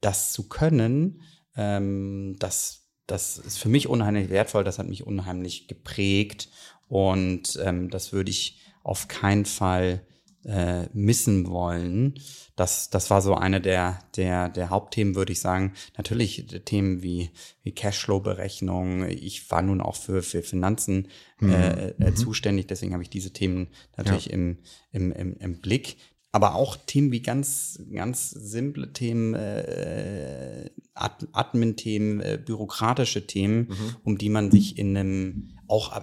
das 0.00 0.32
zu 0.32 0.48
können, 0.48 1.22
ähm, 1.56 2.36
das 2.38 2.80
das 3.06 3.38
ist 3.38 3.58
für 3.58 3.68
mich 3.68 3.88
unheimlich 3.88 4.30
wertvoll, 4.30 4.62
das 4.62 4.78
hat 4.78 4.88
mich 4.88 5.04
unheimlich 5.04 5.66
geprägt 5.66 6.48
und 6.86 7.58
ähm, 7.60 7.90
das 7.90 8.12
würde 8.12 8.30
ich 8.30 8.60
auf 8.84 9.08
keinen 9.08 9.46
Fall 9.46 10.06
äh, 10.44 10.86
missen 10.92 11.48
wollen. 11.48 12.14
Das, 12.56 12.90
das 12.90 13.10
war 13.10 13.22
so 13.22 13.34
eine 13.34 13.60
der, 13.60 13.98
der, 14.16 14.48
der 14.48 14.70
Hauptthemen, 14.70 15.14
würde 15.14 15.32
ich 15.32 15.40
sagen. 15.40 15.72
Natürlich 15.96 16.46
Themen 16.64 17.02
wie, 17.02 17.30
wie 17.62 17.72
Cashflow-Berechnung. 17.72 19.08
Ich 19.08 19.50
war 19.50 19.62
nun 19.62 19.80
auch 19.80 19.96
für, 19.96 20.22
für 20.22 20.42
Finanzen 20.42 21.08
mhm. 21.40 21.50
äh, 21.50 21.88
äh, 21.88 22.10
mhm. 22.10 22.16
zuständig, 22.16 22.66
deswegen 22.66 22.92
habe 22.92 23.02
ich 23.02 23.10
diese 23.10 23.32
Themen 23.32 23.68
natürlich 23.96 24.26
ja. 24.26 24.32
im, 24.32 24.58
im, 24.92 25.12
im, 25.12 25.36
im 25.36 25.60
Blick 25.60 25.96
aber 26.32 26.54
auch 26.54 26.76
Themen 26.76 27.10
wie 27.10 27.22
ganz, 27.22 27.82
ganz 27.92 28.30
simple 28.30 28.92
Themen, 28.92 29.34
äh, 29.34 30.70
Admin-Themen, 30.94 32.20
äh, 32.20 32.38
bürokratische 32.44 33.26
Themen, 33.26 33.68
mhm. 33.68 33.96
um 34.04 34.18
die 34.18 34.28
man 34.28 34.50
sich 34.50 34.78
in 34.78 34.96
einem, 34.96 35.50
auch 35.66 35.96
äh, 35.96 36.02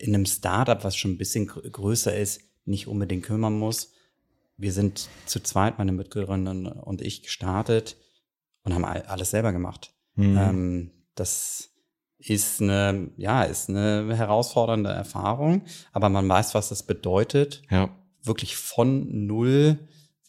in 0.00 0.14
einem 0.14 0.26
Startup, 0.26 0.82
was 0.82 0.96
schon 0.96 1.12
ein 1.12 1.18
bisschen 1.18 1.46
größer 1.46 2.16
ist, 2.16 2.40
nicht 2.68 2.86
unbedingt 2.86 3.24
kümmern 3.24 3.58
muss. 3.58 3.92
Wir 4.56 4.72
sind 4.72 5.08
zu 5.26 5.40
zweit, 5.40 5.78
meine 5.78 5.92
Mitgründerin 5.92 6.66
und 6.66 7.00
ich, 7.00 7.22
gestartet 7.22 7.96
und 8.64 8.74
haben 8.74 8.84
alles 8.84 9.30
selber 9.30 9.52
gemacht. 9.52 9.92
Mhm. 10.14 10.36
Ähm, 10.36 10.90
das 11.14 11.70
ist 12.18 12.60
eine, 12.60 13.10
ja, 13.16 13.44
ist 13.44 13.68
eine 13.68 14.16
herausfordernde 14.16 14.90
Erfahrung, 14.90 15.62
aber 15.92 16.08
man 16.08 16.28
weiß, 16.28 16.54
was 16.54 16.68
das 16.68 16.82
bedeutet. 16.82 17.62
Ja. 17.70 17.90
Wirklich 18.22 18.56
von 18.56 19.26
null 19.26 19.78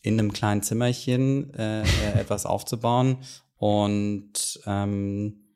in 0.02 0.20
einem 0.20 0.32
kleinen 0.32 0.62
Zimmerchen 0.62 1.54
äh, 1.56 1.82
äh 1.82 1.86
etwas 2.20 2.46
aufzubauen. 2.46 3.18
Und 3.58 4.62
ähm, 4.66 5.50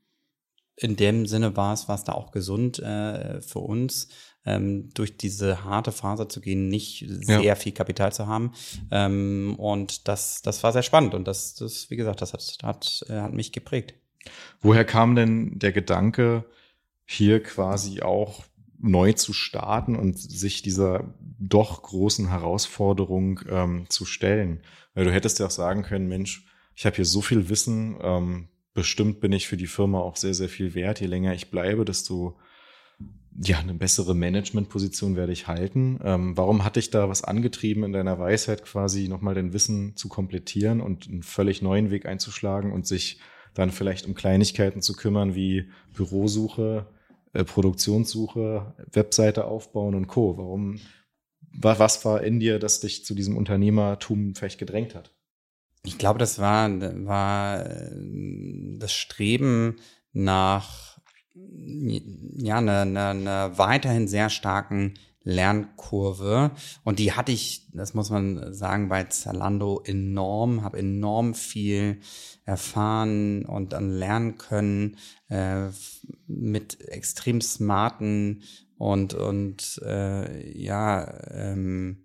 in 0.76 0.96
dem 0.96 1.26
Sinne 1.28 1.56
war 1.56 1.74
es, 1.74 1.88
war 1.88 1.96
es 1.96 2.04
da 2.04 2.14
auch 2.14 2.32
gesund 2.32 2.80
äh, 2.80 3.40
für 3.42 3.60
uns, 3.60 4.10
ähm, 4.46 4.90
durch 4.94 5.18
diese 5.18 5.64
harte 5.64 5.92
Phase 5.92 6.28
zu 6.28 6.42
gehen, 6.42 6.68
nicht 6.68 7.06
sehr 7.08 7.42
ja. 7.42 7.56
viel 7.56 7.72
Kapital 7.72 8.12
zu 8.12 8.28
haben. 8.28 8.54
Ähm, 8.92 9.56
und 9.58 10.08
das, 10.08 10.42
das 10.42 10.64
war 10.64 10.72
sehr 10.74 10.84
spannend 10.84 11.14
und 11.14 11.28
das, 11.28 11.56
das, 11.56 11.90
wie 11.90 11.96
gesagt, 11.96 12.22
das 12.22 12.34
hat, 12.34 12.58
hat, 12.64 13.06
äh, 13.10 13.22
hat 13.22 13.34
mich 13.34 13.52
geprägt. 13.52 13.94
Woher 14.62 14.86
kam 14.86 15.16
denn 15.16 15.60
der 15.60 15.72
Gedanke, 15.72 16.46
hier 17.06 17.44
quasi 17.44 18.02
auch 18.02 18.44
neu 18.80 19.14
zu 19.14 19.34
starten 19.34 19.96
und 19.96 20.18
sich 20.18 20.62
dieser 20.62 21.14
doch 21.40 21.84
großen 21.84 22.30
Herausforderung 22.30 23.42
ähm, 23.50 23.86
zu 23.90 24.06
stellen? 24.06 24.62
Weil 24.94 25.06
du 25.06 25.12
hättest 25.12 25.40
ja 25.40 25.48
auch 25.48 25.52
sagen 25.52 25.84
können, 25.84 26.08
Mensch, 26.08 26.46
ich 26.76 26.86
habe 26.86 26.96
hier 26.96 27.06
so 27.06 27.22
viel 27.22 27.50
Wissen, 27.50 27.98
ähm, 28.02 28.48
bestimmt 28.74 29.20
bin 29.20 29.32
ich 29.32 29.48
für 29.48 29.58
die 29.58 29.68
Firma 29.68 30.00
auch 30.00 30.16
sehr, 30.16 30.34
sehr 30.34 30.50
viel 30.50 30.74
wert. 30.74 31.00
Je 31.02 31.08
länger 31.08 31.34
ich 31.34 31.52
bleibe, 31.52 31.86
desto 31.86 32.38
ja, 33.42 33.60
eine 33.60 33.74
bessere 33.74 34.14
Managementposition 34.16 35.16
werde 35.16 35.32
ich 35.32 35.48
halten. 35.48 36.00
Ähm, 36.04 36.38
warum 36.38 36.64
hatte 36.64 36.80
ich 36.80 36.90
da 36.92 37.10
was 37.10 37.24
angetrieben 37.24 37.84
in 37.84 37.94
deiner 37.94 38.20
Weisheit 38.20 38.64
quasi 38.64 39.08
nochmal 39.08 39.34
dein 39.34 39.54
Wissen 39.54 39.96
zu 39.96 40.08
komplettieren 40.08 40.82
und 40.82 41.08
einen 41.08 41.24
völlig 41.24 41.62
neuen 41.62 41.90
Weg 41.90 42.06
einzuschlagen 42.06 42.72
und 42.72 42.86
sich 42.86 43.20
dann 43.54 43.72
vielleicht 43.72 44.08
um 44.08 44.16
Kleinigkeiten 44.16 44.82
zu 44.82 44.94
kümmern 44.94 45.36
wie 45.36 45.70
Bürosuche, 45.94 46.88
äh, 47.34 47.44
Produktionssuche, 47.44 48.76
Webseite 48.92 49.46
aufbauen 49.46 49.96
und 49.96 50.08
Co. 50.08 50.38
Warum, 50.38 50.80
was 51.52 52.04
war 52.06 52.24
in 52.24 52.40
dir, 52.40 52.60
das 52.60 52.82
dich 52.82 53.06
zu 53.06 53.16
diesem 53.16 53.38
Unternehmertum 53.38 54.36
vielleicht 54.36 54.60
gedrängt 54.60 54.96
hat? 54.96 55.14
Ich 55.86 55.98
glaube, 55.98 56.20
das 56.20 56.40
war, 56.40 56.70
war 57.06 57.66
äh, 57.66 57.92
das 58.78 58.94
Streben 58.94 59.78
nach 60.14 60.93
ja, 61.36 62.58
einer 62.58 62.82
eine, 62.82 63.08
eine 63.08 63.52
weiterhin 63.58 64.08
sehr 64.08 64.30
starken 64.30 64.94
Lernkurve. 65.24 66.52
Und 66.84 67.00
die 67.00 67.14
hatte 67.14 67.32
ich, 67.32 67.68
das 67.72 67.94
muss 67.94 68.10
man 68.10 68.54
sagen, 68.54 68.90
bei 68.90 69.06
Zalando 69.06 69.82
enorm, 69.86 70.64
habe 70.64 70.80
enorm 70.80 71.34
viel 71.34 72.00
erfahren 72.46 73.46
und 73.46 73.74
dann 73.74 73.90
lernen 73.90 74.38
können 74.38 74.98
äh, 75.30 75.70
mit 76.28 76.82
extrem 76.82 77.42
smarten 77.42 78.44
und, 78.78 79.14
und 79.14 79.82
äh, 79.86 80.58
ja, 80.58 81.22
ähm, 81.32 82.04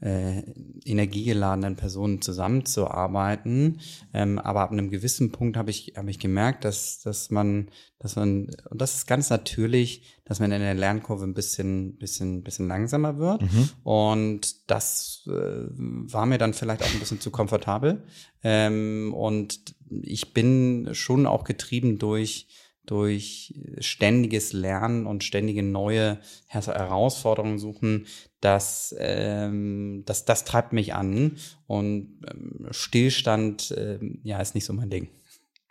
äh, 0.00 0.42
energiegeladenen 0.84 1.76
Personen 1.76 2.22
zusammenzuarbeiten. 2.22 3.80
Ähm, 4.14 4.38
aber 4.38 4.60
ab 4.60 4.70
einem 4.70 4.90
gewissen 4.90 5.32
Punkt 5.32 5.56
habe 5.56 5.70
ich, 5.70 5.94
habe 5.96 6.10
ich 6.10 6.18
gemerkt, 6.18 6.64
dass, 6.64 7.00
dass 7.00 7.30
man, 7.30 7.68
dass 7.98 8.16
man, 8.16 8.50
und 8.70 8.80
das 8.80 8.94
ist 8.94 9.06
ganz 9.06 9.30
natürlich, 9.30 10.02
dass 10.24 10.40
man 10.40 10.52
in 10.52 10.60
der 10.60 10.74
Lernkurve 10.74 11.24
ein 11.24 11.34
bisschen, 11.34 11.96
bisschen, 11.96 12.42
bisschen 12.42 12.68
langsamer 12.68 13.18
wird. 13.18 13.42
Mhm. 13.42 13.70
Und 13.82 14.70
das 14.70 15.26
äh, 15.26 15.30
war 15.32 16.26
mir 16.26 16.38
dann 16.38 16.54
vielleicht 16.54 16.82
auch 16.82 16.92
ein 16.92 17.00
bisschen 17.00 17.20
zu 17.20 17.30
komfortabel. 17.30 18.04
Ähm, 18.42 19.12
und 19.14 19.74
ich 20.02 20.32
bin 20.32 20.90
schon 20.92 21.26
auch 21.26 21.44
getrieben 21.44 21.98
durch 21.98 22.46
durch 22.90 23.54
ständiges 23.80 24.52
Lernen 24.52 25.06
und 25.06 25.22
ständige 25.22 25.62
neue 25.62 26.18
Herausforderungen 26.46 27.58
suchen, 27.58 28.06
das, 28.40 28.94
ähm, 28.98 30.04
das, 30.06 30.24
das 30.24 30.44
treibt 30.44 30.72
mich 30.72 30.94
an 30.94 31.36
und 31.66 32.20
ähm, 32.30 32.66
Stillstand, 32.70 33.72
äh, 33.72 33.98
ja, 34.22 34.40
ist 34.40 34.54
nicht 34.54 34.64
so 34.64 34.72
mein 34.72 34.90
Ding. 34.90 35.08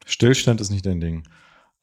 Stillstand 0.05 0.61
ist 0.61 0.69
nicht 0.69 0.85
dein 0.85 1.01
Ding. 1.01 1.23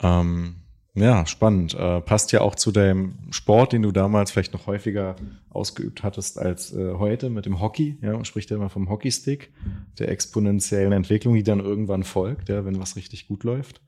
Ähm, 0.01 0.57
ja, 0.95 1.27
spannend. 1.27 1.75
Äh, 1.75 2.01
passt 2.03 2.31
ja 2.31 2.41
auch 2.43 2.55
zu 2.55 2.71
deinem 2.71 3.19
Sport, 3.31 3.73
den 3.73 3.83
du 3.83 3.91
damals 3.91 4.31
vielleicht 4.31 4.53
noch 4.53 4.69
häufiger 4.69 5.17
ausgeübt 5.51 6.05
hattest 6.05 6.39
als 6.39 6.73
äh, 6.73 6.95
heute 6.95 7.31
mit 7.31 7.47
dem 7.47 7.61
Hockey. 7.61 7.99
Ja, 8.01 8.13
man 8.13 8.25
spricht 8.25 8.51
ja 8.51 8.57
immer 8.57 8.71
vom 8.71 8.89
Hockeystick, 8.89 9.53
der 9.99 10.11
exponentiellen 10.11 10.93
Entwicklung, 10.93 11.35
die 11.35 11.43
dann 11.43 11.59
irgendwann 11.59 12.05
folgt, 12.05 12.49
ja, 12.49 12.65
wenn 12.65 12.79
was 12.79 12.95
richtig 12.95 13.27
gut 13.27 13.43
läuft. 13.43 13.83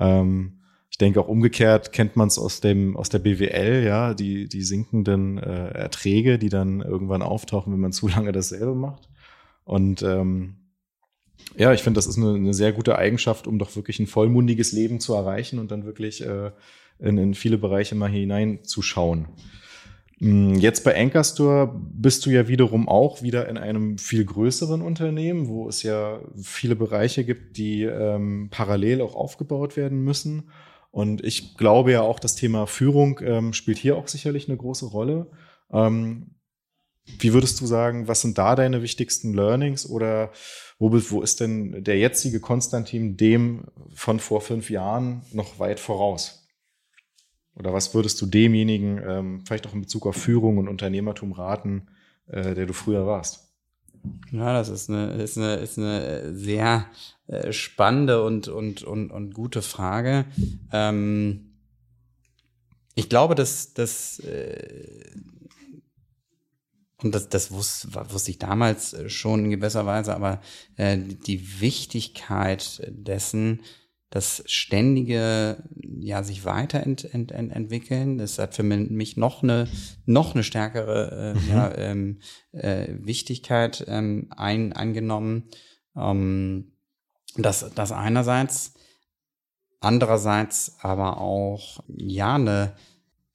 Ähm, 0.00 0.59
denke 1.00 1.20
auch 1.20 1.28
umgekehrt 1.28 1.92
kennt 1.92 2.16
man 2.16 2.28
es 2.28 2.38
aus 2.38 2.60
dem 2.60 2.96
aus 2.96 3.08
der 3.08 3.18
BWL, 3.20 3.84
ja, 3.84 4.14
die 4.14 4.48
die 4.48 4.62
sinkenden 4.62 5.38
äh, 5.38 5.70
Erträge, 5.70 6.38
die 6.38 6.48
dann 6.48 6.80
irgendwann 6.80 7.22
auftauchen, 7.22 7.72
wenn 7.72 7.80
man 7.80 7.92
zu 8.00 8.08
lange 8.08 8.32
dasselbe 8.32 8.74
macht. 8.74 9.08
Und 9.64 10.02
ähm, 10.02 10.56
ja, 11.56 11.72
ich 11.72 11.82
finde, 11.82 11.98
das 11.98 12.06
ist 12.06 12.18
eine, 12.18 12.34
eine 12.34 12.54
sehr 12.54 12.72
gute 12.72 12.96
Eigenschaft, 12.96 13.46
um 13.46 13.58
doch 13.58 13.74
wirklich 13.76 13.98
ein 13.98 14.06
vollmundiges 14.06 14.72
Leben 14.72 15.00
zu 15.00 15.14
erreichen 15.14 15.58
und 15.58 15.70
dann 15.70 15.84
wirklich 15.84 16.24
äh, 16.24 16.50
in, 16.98 17.18
in 17.18 17.34
viele 17.34 17.58
Bereiche 17.58 17.94
mal 17.94 18.10
hineinzuschauen. 18.10 19.26
Hm, 20.18 20.54
jetzt 20.56 20.84
bei 20.84 20.98
Anchor 20.98 21.24
Store 21.24 21.74
bist 21.74 22.26
du 22.26 22.30
ja 22.30 22.46
wiederum 22.46 22.88
auch 22.88 23.22
wieder 23.22 23.48
in 23.48 23.56
einem 23.56 23.98
viel 23.98 24.24
größeren 24.24 24.82
Unternehmen, 24.82 25.48
wo 25.48 25.68
es 25.68 25.82
ja 25.82 26.20
viele 26.36 26.76
Bereiche 26.76 27.24
gibt, 27.24 27.56
die 27.56 27.84
ähm, 27.84 28.48
parallel 28.50 29.00
auch 29.00 29.14
aufgebaut 29.14 29.76
werden 29.76 30.04
müssen. 30.04 30.50
Und 30.90 31.24
ich 31.24 31.56
glaube 31.56 31.92
ja 31.92 32.02
auch, 32.02 32.18
das 32.18 32.34
Thema 32.34 32.66
Führung 32.66 33.20
ähm, 33.22 33.52
spielt 33.52 33.78
hier 33.78 33.96
auch 33.96 34.08
sicherlich 34.08 34.48
eine 34.48 34.56
große 34.56 34.86
Rolle. 34.86 35.30
Ähm, 35.72 36.34
wie 37.18 37.32
würdest 37.32 37.60
du 37.60 37.66
sagen, 37.66 38.08
was 38.08 38.20
sind 38.20 38.38
da 38.38 38.54
deine 38.56 38.82
wichtigsten 38.82 39.34
Learnings 39.34 39.88
oder 39.88 40.32
wo, 40.78 40.92
wo 40.92 41.22
ist 41.22 41.40
denn 41.40 41.82
der 41.84 41.98
jetzige 41.98 42.40
Konstantin 42.40 43.16
dem 43.16 43.64
von 43.94 44.20
vor 44.20 44.40
fünf 44.40 44.70
Jahren 44.70 45.22
noch 45.32 45.58
weit 45.58 45.80
voraus? 45.80 46.48
Oder 47.54 47.72
was 47.72 47.94
würdest 47.94 48.20
du 48.22 48.26
demjenigen 48.26 49.00
ähm, 49.06 49.44
vielleicht 49.46 49.66
auch 49.66 49.74
in 49.74 49.82
Bezug 49.82 50.06
auf 50.06 50.16
Führung 50.16 50.58
und 50.58 50.68
Unternehmertum 50.68 51.32
raten, 51.32 51.88
äh, 52.26 52.54
der 52.54 52.66
du 52.66 52.72
früher 52.72 53.06
warst? 53.06 53.49
Ja, 54.32 54.52
das 54.52 54.68
ist 54.68 54.88
eine, 54.88 55.12
ist 55.22 55.36
eine, 55.36 55.56
ist 55.56 55.78
eine 55.78 56.34
sehr 56.34 56.86
äh, 57.26 57.52
spannende 57.52 58.22
und, 58.24 58.48
und, 58.48 58.82
und, 58.82 59.10
und 59.10 59.34
gute 59.34 59.62
Frage. 59.62 60.24
Ähm, 60.72 61.50
ich 62.94 63.08
glaube, 63.08 63.34
dass, 63.34 63.74
dass 63.74 64.18
äh, 64.20 65.10
und 67.02 67.14
das, 67.14 67.28
das 67.28 67.50
wusste, 67.50 67.88
wusste 68.10 68.30
ich 68.30 68.38
damals 68.38 68.96
schon 69.10 69.46
in 69.46 69.50
gewisser 69.50 69.86
Weise, 69.86 70.14
aber 70.14 70.40
äh, 70.76 70.98
die 70.98 71.60
Wichtigkeit 71.60 72.82
dessen, 72.88 73.62
das 74.10 74.42
ständige, 74.46 75.62
ja, 76.00 76.24
sich 76.24 76.44
weiterentwickeln, 76.44 78.18
das 78.18 78.40
hat 78.40 78.54
für 78.54 78.64
mich 78.64 79.16
noch 79.16 79.44
eine, 79.44 79.68
noch 80.04 80.34
eine 80.34 80.42
stärkere 80.42 81.34
äh, 81.36 81.38
mhm. 81.38 81.48
ja, 81.48 81.74
ähm, 81.76 82.20
äh, 82.50 82.88
Wichtigkeit 82.98 83.84
ähm, 83.86 84.26
ein, 84.36 84.72
eingenommen. 84.72 85.48
Ähm, 85.96 86.72
das, 87.36 87.70
das 87.74 87.92
einerseits, 87.92 88.74
andererseits 89.78 90.76
aber 90.80 91.18
auch, 91.18 91.84
ja, 91.86 92.34
eine, 92.34 92.74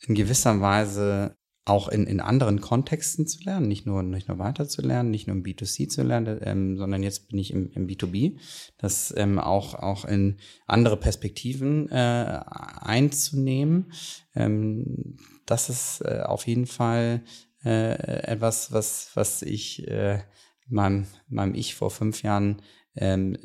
in 0.01 0.13
gewisser 0.13 0.59
Weise 0.59 1.37
auch 1.65 1.87
in, 1.89 2.05
in 2.05 2.19
anderen 2.19 2.61
Kontexten 2.61 3.25
zu 3.25 3.43
lernen, 3.43 3.67
nicht 3.67 3.87
nur, 3.87 4.03
nicht 4.03 4.27
nur 4.27 4.37
weiter 4.37 4.67
zu 4.67 4.83
lernen, 4.83 5.09
nicht 5.09 5.25
nur 5.25 5.35
im 5.35 5.43
B2C 5.43 5.89
zu 5.89 6.03
lernen, 6.03 6.39
ähm, 6.43 6.77
sondern 6.77 7.01
jetzt 7.01 7.27
bin 7.29 7.39
ich 7.39 7.51
im, 7.51 7.71
im 7.71 7.87
B2B, 7.87 8.37
das 8.77 9.11
ähm, 9.17 9.39
auch, 9.39 9.73
auch 9.73 10.05
in 10.05 10.37
andere 10.67 10.95
Perspektiven 10.95 11.89
äh, 11.89 12.39
einzunehmen. 12.45 13.91
Ähm, 14.35 15.17
das 15.47 15.69
ist 15.69 16.01
äh, 16.01 16.21
auf 16.23 16.45
jeden 16.45 16.67
Fall 16.67 17.23
äh, 17.63 17.95
etwas, 18.27 18.71
was, 18.71 19.09
was 19.15 19.41
ich 19.41 19.87
äh, 19.87 20.19
meinem, 20.67 21.07
meinem 21.27 21.55
Ich 21.55 21.73
vor 21.73 21.89
fünf 21.89 22.21
Jahren 22.21 22.61
ähm, 22.95 23.37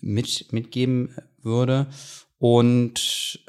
mit, 0.00 0.52
mitgeben 0.52 1.14
würde. 1.40 1.86
Und 2.38 3.40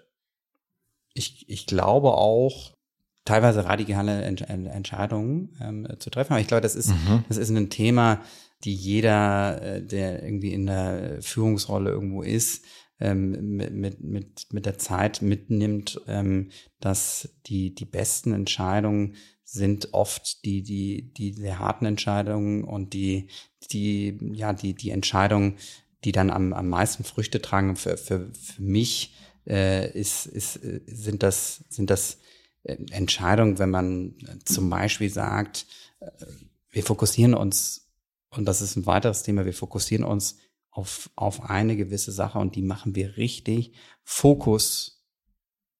ich, 1.16 1.50
ich 1.50 1.66
glaube 1.66 2.14
auch, 2.14 2.78
teilweise 3.26 3.66
radikale 3.66 4.24
Ent 4.24 4.42
Entscheidungen 4.50 5.56
ähm, 5.62 5.88
zu 6.00 6.10
treffen. 6.10 6.34
Aber 6.34 6.42
ich 6.42 6.48
glaube, 6.48 6.62
das 6.62 6.76
ist, 6.76 6.90
mhm. 6.90 7.24
das 7.28 7.38
ist 7.38 7.50
ein 7.50 7.70
Thema, 7.70 8.22
die 8.64 8.74
jeder, 8.74 9.62
äh, 9.62 9.82
der 9.86 10.24
irgendwie 10.24 10.54
in 10.54 10.66
der 10.66 11.22
Führungsrolle 11.22 11.92
irgendwo 11.92 12.22
ist, 12.22 12.66
ähm, 13.00 13.56
mit, 13.56 13.74
mit, 13.74 14.04
mit, 14.04 14.48
mit 14.52 14.66
der 14.66 14.78
Zeit 14.78 15.22
mitnimmt, 15.22 16.02
ähm, 16.08 16.50
dass 16.80 17.30
die, 17.46 17.74
die 17.74 17.86
besten 17.86 18.34
Entscheidungen 18.34 19.16
sind 19.44 19.94
oft 19.94 20.46
die, 20.46 20.62
die, 20.62 21.14
die 21.14 21.34
sehr 21.34 21.60
harten 21.60 21.86
Entscheidungen 21.86 22.64
und 22.64 22.94
die, 22.94 23.28
die, 23.72 24.18
ja, 24.34 24.54
die, 24.54 24.76
die 24.76 24.92
Entscheidungen, 24.92 25.56
die 26.04 26.12
dann 26.12 26.30
am, 26.30 26.54
am 26.54 26.68
meisten 26.68 27.04
Früchte 27.04 27.42
tragen 27.42 27.76
für, 27.76 27.98
für, 27.98 28.32
für 28.34 28.62
mich, 28.62 29.16
äh, 29.48 29.92
ist, 29.98 30.28
ist, 30.28 30.60
sind 30.86 31.24
das, 31.24 31.64
sind 31.70 31.90
das 31.90 32.20
äh, 32.70 32.78
Entscheidungen, 32.92 33.60
wenn 33.60 33.70
man 33.70 34.16
zum 34.46 34.70
Beispiel 34.70 35.10
sagt, 35.10 35.66
äh, 36.00 36.10
wir 36.72 36.84
fokussieren 36.84 37.34
uns, 37.34 37.90
und 38.30 38.46
das 38.46 38.62
ist 38.62 38.76
ein 38.76 38.86
weiteres 38.86 39.24
Thema, 39.24 39.46
wir 39.46 39.54
fokussieren 39.54 40.04
uns 40.04 40.38
auf, 40.72 41.10
auf 41.16 41.50
eine 41.50 41.76
gewisse 41.76 42.12
Sache 42.12 42.40
und 42.40 42.56
die 42.56 42.62
machen 42.62 42.96
wir 42.96 43.18
richtig. 43.18 43.74
Fokus 44.04 45.00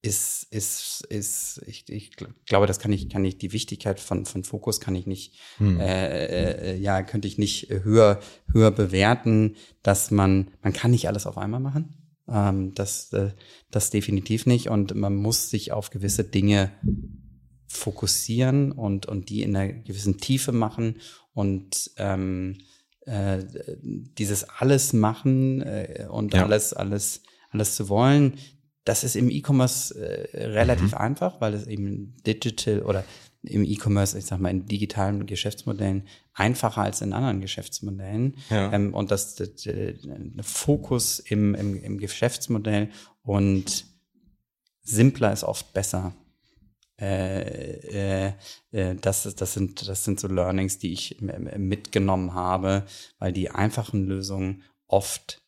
ist, 0.02 0.48
ist, 0.52 1.06
ist, 1.10 1.62
ich, 1.66 1.90
ich 1.90 2.12
glaube, 2.46 2.68
das 2.68 2.80
kann 2.80 2.92
ich, 2.92 3.10
kann 3.10 3.26
ich, 3.26 3.38
die 3.38 3.52
Wichtigkeit 3.52 4.00
von, 4.00 4.26
von 4.26 4.44
Fokus 4.44 4.80
kann 4.80 4.96
ich 4.96 5.06
nicht, 5.06 5.38
hm. 5.58 5.80
äh, 5.80 6.74
äh, 6.74 6.78
ja, 6.78 7.04
könnte 7.04 7.28
ich 7.28 7.38
nicht 7.38 7.70
höher, 7.70 8.20
höher 8.52 8.72
bewerten, 8.72 9.56
dass 9.84 10.10
man, 10.10 10.52
man 10.62 10.74
kann 10.74 10.92
nicht 10.92 11.08
alles 11.08 11.28
auf 11.28 11.38
einmal 11.38 11.60
machen. 11.60 11.99
Ähm, 12.32 12.74
das, 12.76 13.12
äh, 13.14 13.32
das 13.72 13.90
definitiv 13.90 14.46
nicht 14.46 14.70
und 14.70 14.96
man 14.96 15.16
muss 15.16 15.50
sich 15.50 15.72
auf 15.72 15.90
gewisse 15.90 16.24
Dinge 16.24 16.72
fokussieren 17.68 18.72
und, 18.72 19.06
und 19.06 19.30
die 19.30 19.44
in 19.44 19.56
einer 19.56 19.74
gewissen 19.74 20.18
Tiefe 20.18 20.52
machen 20.52 20.96
und, 21.34 21.92
ähm, 21.98 22.58
äh, 23.06 23.44
dieses 23.82 24.44
alles 24.44 24.94
machen 24.94 25.62
äh, 25.62 26.08
und 26.10 26.34
ja. 26.34 26.44
alles, 26.44 26.74
alles, 26.74 27.24
alles 27.50 27.76
zu 27.76 27.90
wollen, 27.90 28.36
das 28.86 29.04
ist 29.04 29.16
im 29.16 29.30
E-Commerce 29.30 29.96
äh, 29.96 30.48
relativ 30.48 30.92
mhm. 30.92 30.98
einfach, 30.98 31.42
weil 31.42 31.54
es 31.54 31.68
eben 31.68 32.16
digital 32.26 32.82
oder 32.82 33.04
im 33.44 33.64
E-Commerce, 33.64 34.18
ich 34.18 34.26
sag 34.26 34.40
mal, 34.40 34.50
in 34.50 34.66
digitalen 34.66 35.26
Geschäftsmodellen 35.26 36.08
einfacher 36.40 36.82
als 36.82 37.02
in 37.02 37.14
anderen 37.14 37.42
Geschäftsmodellen. 37.42 38.38
Ja. 38.50 38.72
Ähm, 38.72 38.94
und 38.94 39.12
das, 39.12 39.36
das, 39.36 39.52
das 39.64 40.52
Fokus 40.52 41.20
im, 41.20 41.54
im, 41.56 41.82
im 41.84 41.98
Geschäftsmodell 41.98 42.90
und 43.22 43.86
simpler 44.82 45.34
ist 45.34 45.44
oft 45.44 45.74
besser. 45.74 46.14
Äh, 47.00 48.28
äh, 48.28 48.34
äh 48.72 48.96
das, 48.96 49.24
das, 49.36 49.54
sind, 49.54 49.88
das 49.88 50.04
sind 50.04 50.20
so 50.20 50.28
Learnings, 50.28 50.80
die 50.80 50.94
ich 50.94 51.18
mitgenommen 51.22 52.34
habe, 52.34 52.86
weil 53.20 53.32
die 53.32 53.52
einfachen 53.52 54.06
Lösungen 54.06 54.64
oft 54.88 55.42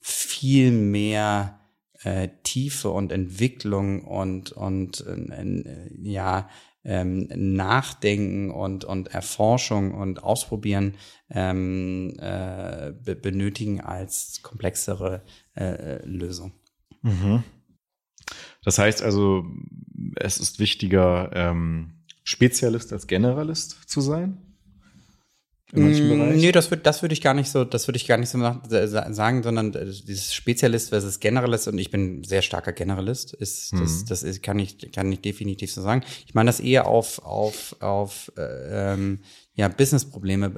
viel 0.00 0.72
mehr 0.72 1.60
äh, 2.02 2.28
Tiefe 2.42 2.90
und 2.90 3.12
Entwicklung 3.12 4.04
und, 4.04 4.52
und 4.52 5.04
äh, 5.06 5.90
ja, 6.02 6.48
ähm, 6.84 7.28
Nachdenken 7.34 8.50
und, 8.50 8.84
und 8.84 9.08
Erforschung 9.08 9.92
und 9.94 10.22
Ausprobieren 10.22 10.94
ähm, 11.30 12.14
äh, 12.18 12.92
benötigen 12.92 13.80
als 13.80 14.40
komplexere 14.42 15.22
äh, 15.54 16.04
Lösung. 16.04 16.52
Mhm. 17.02 17.44
Das 18.64 18.78
heißt 18.78 19.02
also, 19.02 19.44
es 20.16 20.38
ist 20.38 20.58
wichtiger, 20.58 21.30
ähm, 21.34 22.02
Spezialist 22.24 22.92
als 22.92 23.06
Generalist 23.06 23.88
zu 23.88 24.00
sein? 24.00 24.51
In 25.72 25.84
manchen 25.84 26.06
mm, 26.06 26.10
Bereichen? 26.10 26.40
Nee, 26.40 26.52
das 26.52 26.70
würde 26.70 26.82
das 26.82 27.02
würde 27.02 27.14
ich 27.14 27.20
gar 27.20 27.34
nicht 27.34 27.50
so, 27.50 27.64
das 27.64 27.88
würde 27.88 27.96
ich 27.96 28.06
gar 28.06 28.18
nicht 28.18 28.28
so 28.28 28.38
sagen, 28.68 29.42
sondern 29.42 29.74
äh, 29.74 29.86
dieses 29.86 30.34
Spezialist 30.34 30.90
versus 30.90 31.18
Generalist 31.18 31.68
und 31.68 31.78
ich 31.78 31.90
bin 31.90 32.22
sehr 32.24 32.42
starker 32.42 32.72
Generalist, 32.72 33.32
ist, 33.34 33.72
mhm. 33.72 33.80
das, 33.80 34.04
das 34.04 34.22
ist, 34.22 34.42
kann 34.42 34.58
ich, 34.58 34.92
kann 34.92 35.10
ich 35.10 35.20
definitiv 35.20 35.72
so 35.72 35.80
sagen. 35.80 36.02
Ich 36.26 36.34
meine 36.34 36.48
das 36.48 36.60
eher 36.60 36.86
auf, 36.86 37.24
auf, 37.24 37.76
auf, 37.80 38.30
äh, 38.36 38.92
ähm, 38.92 39.20
ja, 39.54 39.68
Business-Probleme 39.68 40.50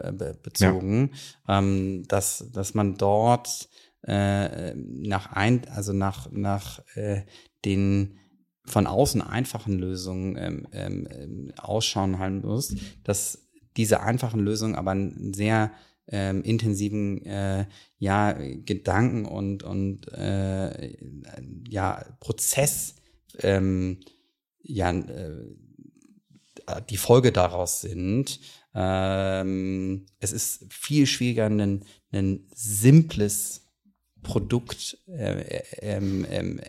bezogen, 0.42 1.10
ja. 1.48 1.58
ähm, 1.58 2.04
dass, 2.08 2.50
dass 2.52 2.74
man 2.74 2.96
dort, 2.96 3.68
äh, 4.02 4.74
nach 4.74 5.32
ein, 5.32 5.62
also 5.68 5.92
nach, 5.92 6.30
nach, 6.30 6.80
äh, 6.94 7.22
den, 7.64 8.18
von 8.66 8.86
außen 8.86 9.20
einfachen 9.20 9.78
Lösungen 9.78 10.36
ähm, 10.38 10.66
ähm, 10.72 11.08
ähm 11.10 11.52
ausschauen 11.58 12.18
halten 12.18 12.46
muss, 12.46 12.74
dass 13.02 13.43
diese 13.76 14.00
einfachen 14.00 14.40
Lösungen 14.40 14.74
aber 14.74 14.92
einen 14.92 15.34
sehr 15.34 15.72
ähm, 16.08 16.42
intensiven 16.42 17.24
äh, 17.24 17.66
ja, 17.98 18.32
Gedanken 18.32 19.24
und, 19.24 19.62
und 19.62 20.12
äh, 20.12 20.96
ja, 21.68 22.04
Prozess 22.20 22.96
ähm, 23.40 24.00
ja, 24.62 24.90
äh, 24.90 25.46
die 26.88 26.96
Folge 26.96 27.32
daraus 27.32 27.80
sind. 27.80 28.40
Ähm, 28.74 30.06
es 30.20 30.32
ist 30.32 30.72
viel 30.72 31.06
schwieriger, 31.06 31.46
ein, 31.46 31.84
ein 32.12 32.46
simples 32.54 33.64
Produkt 34.22 34.98
äh, 35.06 35.62
ähm, 35.80 36.26
ähm, 36.30 36.60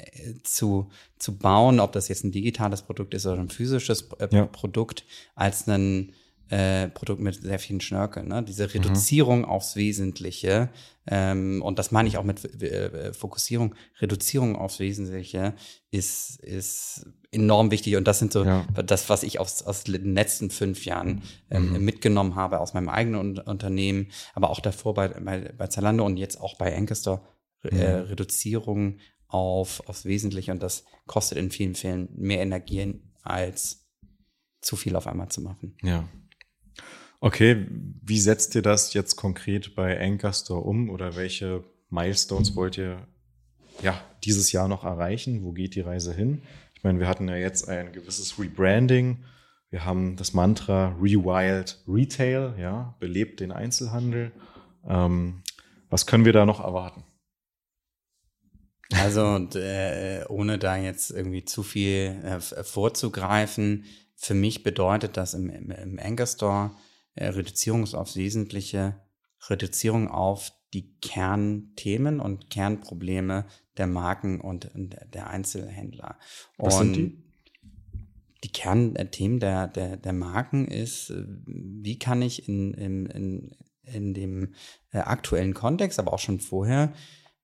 zu, 0.44 0.90
zu 1.18 1.38
bauen, 1.38 1.80
ob 1.80 1.94
das 1.94 2.10
jetzt 2.10 2.24
ein 2.24 2.32
digitales 2.32 2.82
Produkt 2.84 3.14
ist 3.14 3.26
oder 3.26 3.40
ein 3.40 3.50
physisches 3.50 4.10
äh, 4.20 4.28
ja. 4.32 4.46
Produkt, 4.46 5.06
als 5.36 5.68
ein 5.68 6.14
äh, 6.50 6.90
Produkt 6.90 7.22
mit 7.22 7.42
sehr 7.42 7.60
vielen 7.60 7.82
Schnörkeln. 7.82 8.28
Ne? 8.28 8.44
Diese 8.44 8.74
Reduzierung 8.74 9.40
mhm. 9.40 9.46
aufs 9.46 9.76
Wesentliche, 9.76 10.70
ähm, 11.08 11.62
und 11.64 11.80
das 11.80 11.92
meine 11.92 12.08
ich 12.08 12.18
auch 12.18 12.24
mit 12.24 12.62
äh, 12.62 13.14
Fokussierung, 13.14 13.76
Reduzierung 14.00 14.56
aufs 14.56 14.80
Wesentliche 14.80 15.56
ist, 15.92 16.40
ist 16.42 17.08
enorm 17.32 17.72
wichtig. 17.72 17.96
Und 17.96 18.08
das 18.08 18.20
sind 18.20 18.32
so 18.32 18.44
ja. 18.44 18.66
das, 18.86 19.10
was 19.10 19.24
ich 19.24 19.40
aus, 19.40 19.64
aus 19.64 19.84
den 19.84 20.14
letzten 20.14 20.50
fünf 20.52 20.86
Jahren 20.86 21.24
ähm, 21.50 21.74
mhm. 21.74 21.86
mitgenommen 21.86 22.36
habe 22.36 22.60
aus 22.60 22.74
meinem 22.74 22.90
eigenen 22.90 23.40
Unternehmen, 23.40 24.12
aber 24.34 24.50
auch 24.50 24.60
davor 24.60 24.94
bei, 24.94 25.08
bei, 25.08 25.52
bei 25.58 25.68
Zalando 25.68 26.06
und 26.06 26.18
jetzt 26.18 26.40
auch 26.40 26.58
bei 26.58 26.76
Anchor 26.76 27.24
äh, 27.64 28.02
mhm. 28.02 28.06
Reduzierung 28.06 29.00
auf, 29.28 29.82
aufs 29.88 30.06
Wesentliche. 30.06 30.52
Und 30.52 30.62
das 30.62 30.86
kostet 31.08 31.38
in 31.38 31.52
vielen 31.52 31.76
Fällen 31.76 32.10
mehr 32.16 32.42
Energie 32.42 33.02
als 33.24 33.86
zu 34.62 34.76
viel 34.76 34.96
auf 34.96 35.08
einmal 35.08 35.30
zu 35.30 35.42
machen. 35.42 35.76
Ja. 35.84 36.08
Okay, 37.20 37.66
wie 37.70 38.20
setzt 38.20 38.56
ihr 38.56 38.62
das 38.62 38.94
jetzt 38.94 39.16
konkret 39.16 39.76
bei 39.76 40.00
Anchor 40.00 40.34
Store 40.34 40.62
um 40.62 40.90
oder 40.90 41.16
welche 41.16 41.64
Milestones 41.90 42.56
wollt 42.56 42.78
ihr 42.78 43.08
ja 43.82 44.00
dieses 44.24 44.52
Jahr 44.52 44.68
noch 44.68 44.84
erreichen? 44.84 45.44
Wo 45.44 45.52
geht 45.52 45.76
die 45.76 45.82
Reise 45.82 46.14
hin? 46.14 46.42
Ich 46.76 46.84
meine, 46.84 47.00
wir 47.00 47.08
hatten 47.08 47.28
ja 47.28 47.36
jetzt 47.36 47.68
ein 47.70 47.94
gewisses 47.94 48.38
Rebranding. 48.38 49.24
Wir 49.70 49.86
haben 49.86 50.16
das 50.18 50.34
Mantra 50.34 50.96
Rewild 51.02 51.84
Retail, 51.88 52.54
ja, 52.60 52.96
belebt 53.00 53.40
den 53.40 53.52
Einzelhandel. 53.52 54.32
Ähm, 54.88 55.42
was 55.90 56.06
können 56.06 56.26
wir 56.26 56.34
da 56.34 56.46
noch 56.46 56.60
erwarten? 56.60 57.04
Also, 58.94 59.38
äh, 59.56 60.24
ohne 60.30 60.60
da 60.60 60.78
jetzt 60.78 61.10
irgendwie 61.10 61.44
zu 61.44 61.64
viel 61.64 62.22
äh, 62.24 62.40
vorzugreifen, 62.40 63.86
für 64.16 64.36
mich 64.36 64.64
bedeutet 64.64 65.18
das 65.18 65.34
im, 65.34 65.50
im, 65.50 65.72
im 65.72 66.00
Anchor 66.00 66.28
Store 66.28 66.72
äh, 67.16 67.28
Reduzierung 67.28 67.84
aufs 67.94 68.16
Wesentliche, 68.16 69.02
Reduzierung 69.50 70.10
auf 70.10 70.52
die 70.74 70.98
Kernthemen 71.00 72.20
und 72.20 72.50
Kernprobleme 72.50 73.46
der 73.78 73.88
Marken 73.88 74.42
und 74.42 74.72
der 74.74 75.30
Einzelhändler. 75.30 76.18
Was 76.58 76.76
und 76.76 76.94
sind 76.94 76.96
die? 76.96 77.26
Die 78.44 78.52
Kernthemen 78.52 79.40
der, 79.40 79.68
der, 79.68 79.98
der 79.98 80.14
Marken 80.14 80.68
ist, 80.68 81.10
äh, 81.10 81.24
wie 81.48 81.98
kann 81.98 82.22
ich 82.22 82.48
in, 82.48 82.74
in, 82.74 83.06
in, 83.08 83.56
in 83.82 84.14
dem 84.14 84.54
äh, 84.92 85.00
aktuellen 85.00 85.56
Kontext, 85.56 85.98
aber 85.98 86.14
auch 86.14 86.20
schon 86.20 86.40
vorher, 86.40 86.94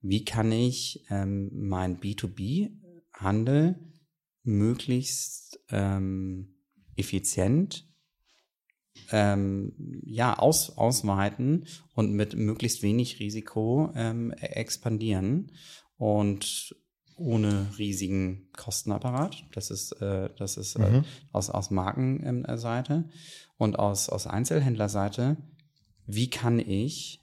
wie 0.02 0.26
kann 0.26 0.52
ich 0.52 1.06
ähm, 1.10 1.50
mein 1.54 2.00
B2B-Handel 2.00 3.80
möglichst 4.44 5.60
ähm, 5.70 6.56
effizient 6.96 7.91
ähm, 9.12 9.74
ja, 10.06 10.38
aus, 10.38 10.78
ausweiten 10.78 11.66
und 11.94 12.14
mit 12.14 12.36
möglichst 12.36 12.82
wenig 12.82 13.20
Risiko 13.20 13.92
ähm, 13.96 14.32
expandieren 14.32 15.52
und 15.98 16.76
ohne 17.16 17.68
riesigen 17.78 18.50
Kostenapparat. 18.58 19.46
Das 19.54 19.70
ist, 19.70 19.92
äh, 20.02 20.30
das 20.38 20.58
ist 20.58 20.76
äh, 20.76 20.90
mhm. 20.90 21.06
aus, 21.32 21.50
aus 21.50 21.70
Markenseite 21.70 23.10
und 23.58 23.78
aus, 23.78 24.10
aus 24.10 24.28
Einzelhändlerseite. 24.28 25.38
Wie 26.08 26.30
kann 26.30 26.58
ich 26.60 27.22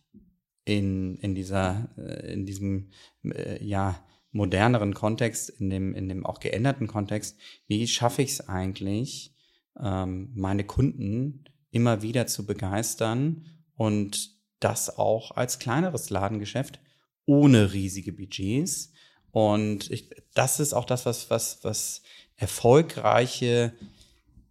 in, 0.64 1.16
in 1.16 1.34
dieser, 1.34 1.88
äh, 1.96 2.32
in 2.32 2.46
diesem, 2.46 2.90
äh, 3.24 3.64
ja, 3.64 4.04
moderneren 4.30 4.94
Kontext, 4.94 5.48
in 5.48 5.70
dem, 5.70 5.94
in 5.94 6.08
dem 6.08 6.26
auch 6.26 6.38
geänderten 6.38 6.86
Kontext, 6.86 7.38
wie 7.66 7.86
schaffe 7.86 8.22
ich 8.22 8.32
es 8.32 8.48
eigentlich, 8.48 9.34
ähm, 9.80 10.32
meine 10.34 10.64
Kunden 10.64 11.44
immer 11.70 12.02
wieder 12.02 12.26
zu 12.26 12.46
begeistern 12.46 13.46
und 13.74 14.36
das 14.60 14.98
auch 14.98 15.32
als 15.32 15.58
kleineres 15.58 16.10
Ladengeschäft 16.10 16.80
ohne 17.26 17.72
riesige 17.72 18.12
Budgets. 18.12 18.92
Und 19.30 19.90
ich, 19.90 20.10
das 20.34 20.60
ist 20.60 20.72
auch 20.72 20.84
das, 20.84 21.06
was, 21.06 21.30
was, 21.30 21.62
was 21.62 22.02
erfolgreiche 22.36 23.74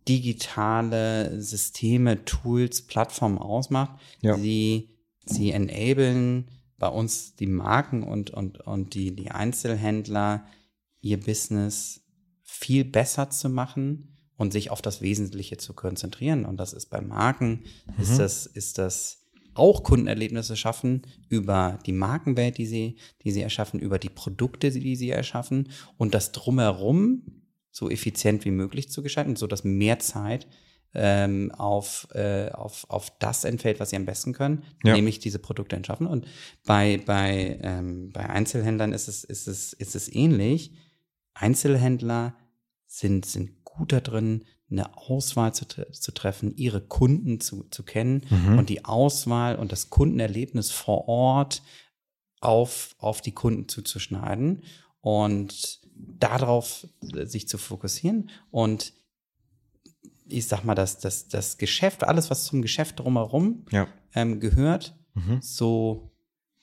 digitale 0.08 1.42
Systeme, 1.42 2.24
Tools, 2.24 2.84
Plattformen 2.84 3.38
ausmacht. 3.38 4.00
Ja. 4.22 4.38
Sie, 4.38 4.90
sie 5.26 5.52
enablen 5.52 6.50
bei 6.78 6.88
uns 6.88 7.36
die 7.36 7.48
Marken 7.48 8.04
und, 8.04 8.30
und, 8.30 8.60
und 8.62 8.94
die, 8.94 9.16
die 9.16 9.32
Einzelhändler 9.32 10.46
ihr 11.02 11.20
Business 11.20 12.02
viel 12.44 12.86
besser 12.86 13.30
zu 13.30 13.50
machen 13.50 14.17
und 14.38 14.54
sich 14.54 14.70
auf 14.70 14.82
das 14.82 15.02
Wesentliche 15.02 15.58
zu 15.58 15.74
konzentrieren. 15.74 16.46
Und 16.46 16.58
das 16.58 16.74
ist 16.74 16.90
bei 16.90 17.02
Marken, 17.02 17.64
mhm. 17.86 18.02
ist 18.02 18.18
das, 18.18 18.46
ist 18.46 18.78
das 18.78 19.26
auch 19.56 19.84
Kundenerlebnisse 19.84 20.56
schaffen 20.56 21.02
über 21.30 21.80
die 21.86 21.92
Markenwelt, 21.92 22.58
die 22.58 22.68
sie, 22.68 22.98
die 23.24 23.32
sie 23.32 23.42
erschaffen, 23.42 23.80
über 23.80 24.00
die 24.00 24.10
Produkte, 24.10 24.72
die 24.72 24.96
sie 24.96 25.10
erschaffen 25.10 25.70
und 25.98 26.14
das 26.14 26.32
drumherum 26.32 27.24
so 27.72 27.90
effizient 27.90 28.46
wie 28.46 28.52
möglich 28.52 28.90
zu 28.90 29.04
gestalten, 29.04 29.36
so 29.36 29.48
dass 29.48 29.64
mehr 29.64 30.00
Zeit 30.00 30.48
ähm, 30.94 31.52
auf, 31.52 32.08
äh, 32.14 32.50
auf, 32.52 32.86
auf 32.90 33.12
das 33.20 33.44
entfällt, 33.44 33.80
was 33.80 33.90
sie 33.90 33.96
am 33.96 34.06
besten 34.06 34.34
können, 34.34 34.64
ja. 34.84 34.96
nämlich 34.96 35.20
diese 35.20 35.40
Produkte 35.40 35.76
entschaffen. 35.76 36.08
Und 36.08 36.26
bei, 36.66 37.02
bei, 37.06 37.60
ähm, 37.62 38.12
bei 38.12 38.28
Einzelhändlern 38.30 38.94
ist 38.94 39.08
es, 39.08 39.24
ist, 39.24 39.48
es, 39.48 39.74
ist 39.74 39.96
es 39.96 40.14
ähnlich. 40.14 40.72
Einzelhändler 41.34 42.36
sind, 42.88 43.26
sind 43.26 43.64
gut 43.64 43.92
da 43.92 44.00
drin, 44.00 44.46
eine 44.70 44.98
Auswahl 44.98 45.54
zu, 45.54 45.66
zu 45.66 46.12
treffen, 46.12 46.56
ihre 46.56 46.82
Kunden 46.82 47.40
zu, 47.40 47.64
zu 47.70 47.84
kennen 47.84 48.26
mhm. 48.30 48.58
und 48.58 48.70
die 48.70 48.86
Auswahl 48.86 49.56
und 49.56 49.72
das 49.72 49.90
Kundenerlebnis 49.90 50.72
vor 50.72 51.08
Ort 51.08 51.62
auf, 52.42 52.96
auf 52.98 53.22
die 53.22 53.32
Kunden 53.32 53.70
zuzuschneiden 53.70 54.64
und 55.02 55.80
darauf 55.94 56.88
sich 57.02 57.48
zu 57.48 57.58
fokussieren 57.58 58.30
und 58.52 58.94
ich 60.30 60.48
sag 60.48 60.64
mal, 60.66 60.76
dass 60.76 61.00
das, 61.00 61.30
das 61.30 61.58
Geschäft, 61.58 62.04
alles, 62.04 62.30
was 62.30 62.44
zum 62.44 62.62
Geschäft 62.62 63.00
drumherum 63.00 63.66
ja. 63.72 63.88
ähm, 64.14 64.42
gehört, 64.42 64.96
mhm. 65.14 65.40
so, 65.42 66.12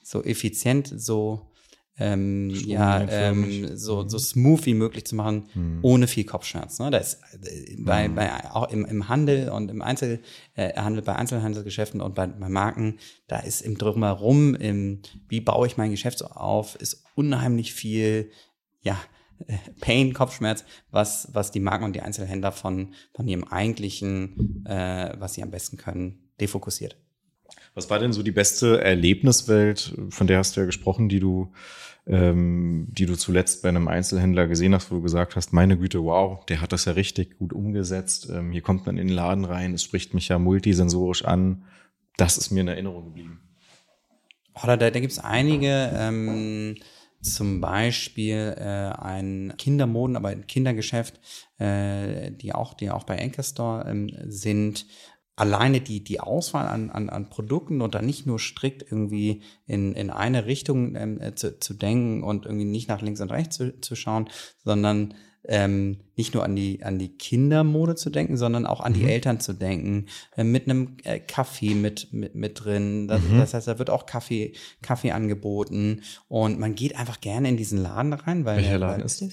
so 0.03 0.23
effizient, 0.23 0.93
so 0.95 1.51
ähm, 1.97 2.51
ja, 2.51 3.07
ähm, 3.09 3.77
so, 3.77 4.09
so 4.09 4.17
mhm. 4.17 4.21
smooth 4.21 4.67
wie 4.67 4.75
möglich 4.75 5.07
zu 5.07 5.15
machen, 5.15 5.49
mhm. 5.55 5.79
ohne 5.83 6.09
viel 6.09 6.25
Kopfschmerz. 6.25 6.79
Ne? 6.81 6.91
Da 6.91 6.99
ist 6.99 7.21
äh, 7.43 7.77
bei, 7.79 8.09
mhm. 8.09 8.15
bei 8.17 8.51
auch 8.51 8.71
im, 8.71 8.85
im 8.85 9.09
Handel 9.09 9.49
und 9.51 9.71
im 9.71 9.81
Einzelhandel, 9.81 10.23
äh, 10.57 11.03
bei 11.03 11.15
Einzelhandelsgeschäften 11.15 12.01
und 12.01 12.17
bei, 12.17 12.27
bei 12.27 12.49
Marken, 12.49 12.99
da 13.29 13.39
ist 13.39 13.61
im 13.61 13.79
Drumherum, 13.79 14.57
im 14.57 15.03
wie 15.29 15.41
baue 15.41 15.69
ich 15.69 15.77
mein 15.77 15.93
Geschäft 15.93 16.25
auf, 16.25 16.75
ist 16.77 17.05
unheimlich 17.15 17.73
viel, 17.73 18.31
ja, 18.81 18.99
Pain, 19.81 20.15
Kopfschmerz, 20.15 20.65
was, 20.91 21.29
was 21.33 21.53
die 21.53 21.61
Marken 21.61 21.85
und 21.85 21.95
die 21.95 22.03
Einzelhändler 22.03 22.51
von, 22.51 22.95
von 23.15 23.29
ihrem 23.29 23.45
eigentlichen, 23.45 24.65
äh, 24.67 25.15
was 25.19 25.35
sie 25.35 25.43
am 25.43 25.51
besten 25.51 25.77
können, 25.77 26.31
defokussiert. 26.41 26.97
Was 27.75 27.91
war 27.91 27.99
denn 27.99 28.13
so 28.13 28.23
die 28.23 28.33
beste 28.33 28.81
Erlebniswelt, 28.81 29.95
von 30.11 30.27
der 30.27 30.39
hast 30.39 30.57
du 30.57 30.61
ja 30.61 30.67
gesprochen, 30.67 31.09
die 31.09 31.21
du, 31.21 31.53
ähm, 32.07 32.87
die 32.91 33.07
du 33.07 33.17
zuletzt 33.17 33.63
bei 33.63 33.69
einem 33.69 33.89
Einzelhändler 33.89 34.47
gesehen 34.47 34.75
hast, 34.75 34.91
wo 34.91 34.97
du 34.97 35.03
gesagt 35.03 35.35
hast, 35.35 35.53
meine 35.53 35.77
Güte, 35.77 36.03
wow, 36.05 36.45
der 36.47 36.61
hat 36.61 36.73
das 36.73 36.85
ja 36.85 36.93
richtig 36.93 37.39
gut 37.39 37.53
umgesetzt. 37.53 38.29
Ähm, 38.31 38.53
hier 38.53 38.63
kommt 38.63 38.87
man 38.87 38.97
in 38.97 39.09
den 39.09 39.17
Laden 39.17 39.45
rein, 39.45 39.75
es 39.75 39.83
spricht 39.83 40.15
mich 40.15 40.29
ja 40.29 40.39
multisensorisch 40.39 41.25
an. 41.25 41.65
Das 42.17 42.39
ist 42.39 42.51
mir 42.51 42.61
in 42.61 42.69
Erinnerung 42.69 43.07
geblieben. 43.07 43.41
Oder 44.63 44.77
da, 44.77 44.91
da 44.91 45.01
gibt 45.01 45.13
es 45.13 45.19
einige. 45.19 45.91
Ähm 45.95 46.77
zum 47.25 47.61
Beispiel 47.61 48.55
äh, 48.59 48.63
ein 49.03 49.55
Kindermoden, 49.57 50.17
aber 50.17 50.29
ein 50.29 50.47
Kindergeschäft, 50.47 51.21
äh, 51.59 52.31
die 52.31 52.55
auch, 52.55 52.75
die 52.75 52.91
auch 52.91 53.05
bei 53.05 53.21
Anchor 53.21 53.45
Store 53.45 53.87
ähm, 53.89 54.11
sind. 54.27 54.87
Alleine 55.37 55.81
die, 55.81 56.05
die 56.05 56.21
Auswahl 56.21 56.67
an, 56.67 56.91
an, 56.91 57.11
an 57.11 57.29
Produkten 57.29 57.81
und 57.81 57.95
dann 57.95 58.07
nicht 58.07 58.27
nur 58.27 58.39
strikt 58.39 58.83
irgendwie 58.83 59.43
in, 59.67 59.95
in 59.95 60.11
eine 60.11 60.47
Richtung 60.47 60.95
ähm, 60.95 61.21
äh, 61.21 61.35
zu, 61.35 61.59
zu 61.59 61.75
denken 61.75 62.23
und 62.23 62.47
irgendwie 62.47 62.65
nicht 62.65 62.89
nach 62.89 63.03
links 63.03 63.21
und 63.21 63.33
rechts 63.33 63.57
zu, 63.57 63.81
zu 63.81 63.97
schauen, 63.97 64.31
sondern 64.65 65.15
ähm, 65.47 65.99
nicht 66.17 66.35
nur 66.35 66.45
an 66.45 66.57
die, 66.57 66.83
an 66.83 66.99
die 66.99 67.17
Kindermode 67.17 67.97
zu 67.97 68.11
denken, 68.11 68.37
sondern 68.37 68.67
auch 68.67 68.81
an 68.81 68.93
mhm. 68.93 68.97
die 68.97 69.05
Eltern 69.05 69.41
zu 69.41 69.53
denken, 69.53 70.07
äh, 70.37 70.45
mit 70.45 70.69
einem 70.69 70.97
äh, 71.05 71.19
Kaffee 71.19 71.75
mit, 71.75 72.13
mit, 72.13 72.35
mit 72.35 72.65
drin. 72.65 73.09
Das, 73.09 73.23
mhm. 73.23 73.39
das, 73.39 73.55
heißt, 73.55 73.69
da 73.69 73.79
wird 73.79 73.91
auch 73.91 74.07
Kaffee, 74.07 74.55
Kaffee 74.83 75.13
angeboten 75.13 76.03
und 76.29 76.59
man 76.59 76.75
geht 76.75 76.97
einfach 76.97 77.21
gerne 77.21 77.49
in 77.49 77.57
diesen 77.57 77.79
Laden 77.79 78.13
rein, 78.13 78.45
weil. 78.45 78.59
Welcher 78.59 78.79
Laden 78.79 79.01
weil, 79.01 79.07
ist 79.07 79.21
das? 79.21 79.33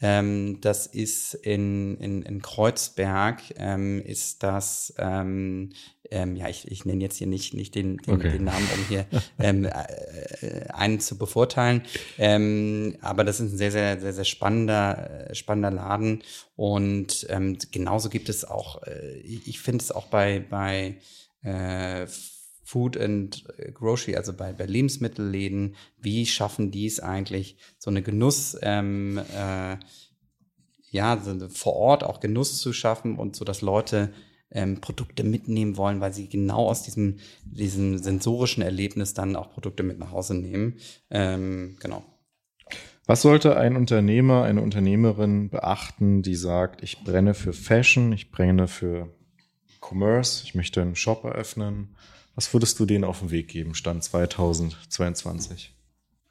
Ähm, 0.00 0.60
das 0.60 0.86
ist 0.86 1.34
in, 1.34 1.96
in, 1.98 2.22
in 2.22 2.42
Kreuzberg, 2.42 3.40
ähm, 3.56 4.02
ist 4.02 4.42
das, 4.42 4.92
ähm, 4.98 5.72
ähm, 6.10 6.36
ja, 6.36 6.48
ich, 6.48 6.70
ich 6.70 6.84
nenne 6.84 7.02
jetzt 7.02 7.16
hier 7.16 7.26
nicht, 7.26 7.54
nicht 7.54 7.74
den, 7.74 7.96
den, 7.96 8.14
okay. 8.14 8.32
den 8.32 8.44
Namen, 8.44 8.68
um 8.76 8.84
hier 8.88 9.06
ähm, 9.38 9.64
äh, 9.64 10.68
einen 10.68 11.00
zu 11.00 11.16
bevorteilen. 11.16 11.82
Ähm, 12.18 12.96
aber 13.00 13.24
das 13.24 13.40
ist 13.40 13.52
ein 13.52 13.56
sehr, 13.56 13.72
sehr, 13.72 13.98
sehr, 13.98 14.12
sehr 14.12 14.24
spannender, 14.24 15.28
spannender 15.32 15.70
Laden. 15.70 16.22
Und 16.56 17.26
genauso 17.72 18.10
gibt 18.10 18.28
es 18.28 18.44
auch, 18.44 18.82
äh, 18.82 19.18
ich, 19.20 19.48
ich 19.48 19.60
finde 19.60 19.82
es 19.82 19.92
auch 19.92 20.06
bei, 20.08 20.40
bei 20.40 20.96
äh, 21.42 22.06
Food 22.66 22.96
and 22.96 23.44
Grocery, 23.74 24.16
also 24.16 24.32
bei, 24.32 24.52
bei 24.52 24.66
Lebensmittelläden, 24.66 25.76
wie 25.98 26.26
schaffen 26.26 26.72
die 26.72 26.86
es 26.86 26.98
eigentlich, 26.98 27.58
so 27.78 27.90
eine 27.90 28.02
Genuss, 28.02 28.58
ähm, 28.60 29.18
äh, 29.18 29.76
ja, 30.90 31.16
so 31.22 31.48
vor 31.48 31.74
Ort 31.76 32.02
auch 32.02 32.18
Genuss 32.18 32.58
zu 32.58 32.72
schaffen 32.72 33.18
und 33.18 33.36
so, 33.36 33.44
dass 33.44 33.62
Leute 33.62 34.12
ähm, 34.50 34.80
Produkte 34.80 35.22
mitnehmen 35.22 35.76
wollen, 35.76 36.00
weil 36.00 36.12
sie 36.12 36.28
genau 36.28 36.66
aus 36.68 36.82
diesem, 36.82 37.18
diesem 37.44 37.98
sensorischen 37.98 38.64
Erlebnis 38.64 39.14
dann 39.14 39.36
auch 39.36 39.52
Produkte 39.52 39.84
mit 39.84 40.00
nach 40.00 40.10
Hause 40.10 40.34
nehmen. 40.34 40.78
Ähm, 41.08 41.76
genau. 41.78 42.02
Was 43.06 43.22
sollte 43.22 43.56
ein 43.56 43.76
Unternehmer, 43.76 44.42
eine 44.42 44.62
Unternehmerin 44.62 45.50
beachten, 45.50 46.22
die 46.22 46.34
sagt, 46.34 46.82
ich 46.82 47.04
brenne 47.04 47.34
für 47.34 47.52
Fashion, 47.52 48.12
ich 48.12 48.32
brenne 48.32 48.66
für 48.66 49.14
Commerce, 49.80 50.42
ich 50.44 50.56
möchte 50.56 50.82
einen 50.82 50.96
Shop 50.96 51.22
eröffnen? 51.22 51.94
Was 52.36 52.52
würdest 52.52 52.78
du 52.78 52.86
denen 52.86 53.04
auf 53.04 53.20
den 53.20 53.30
Weg 53.30 53.48
geben, 53.48 53.74
Stand 53.74 54.04
2022? 54.04 55.74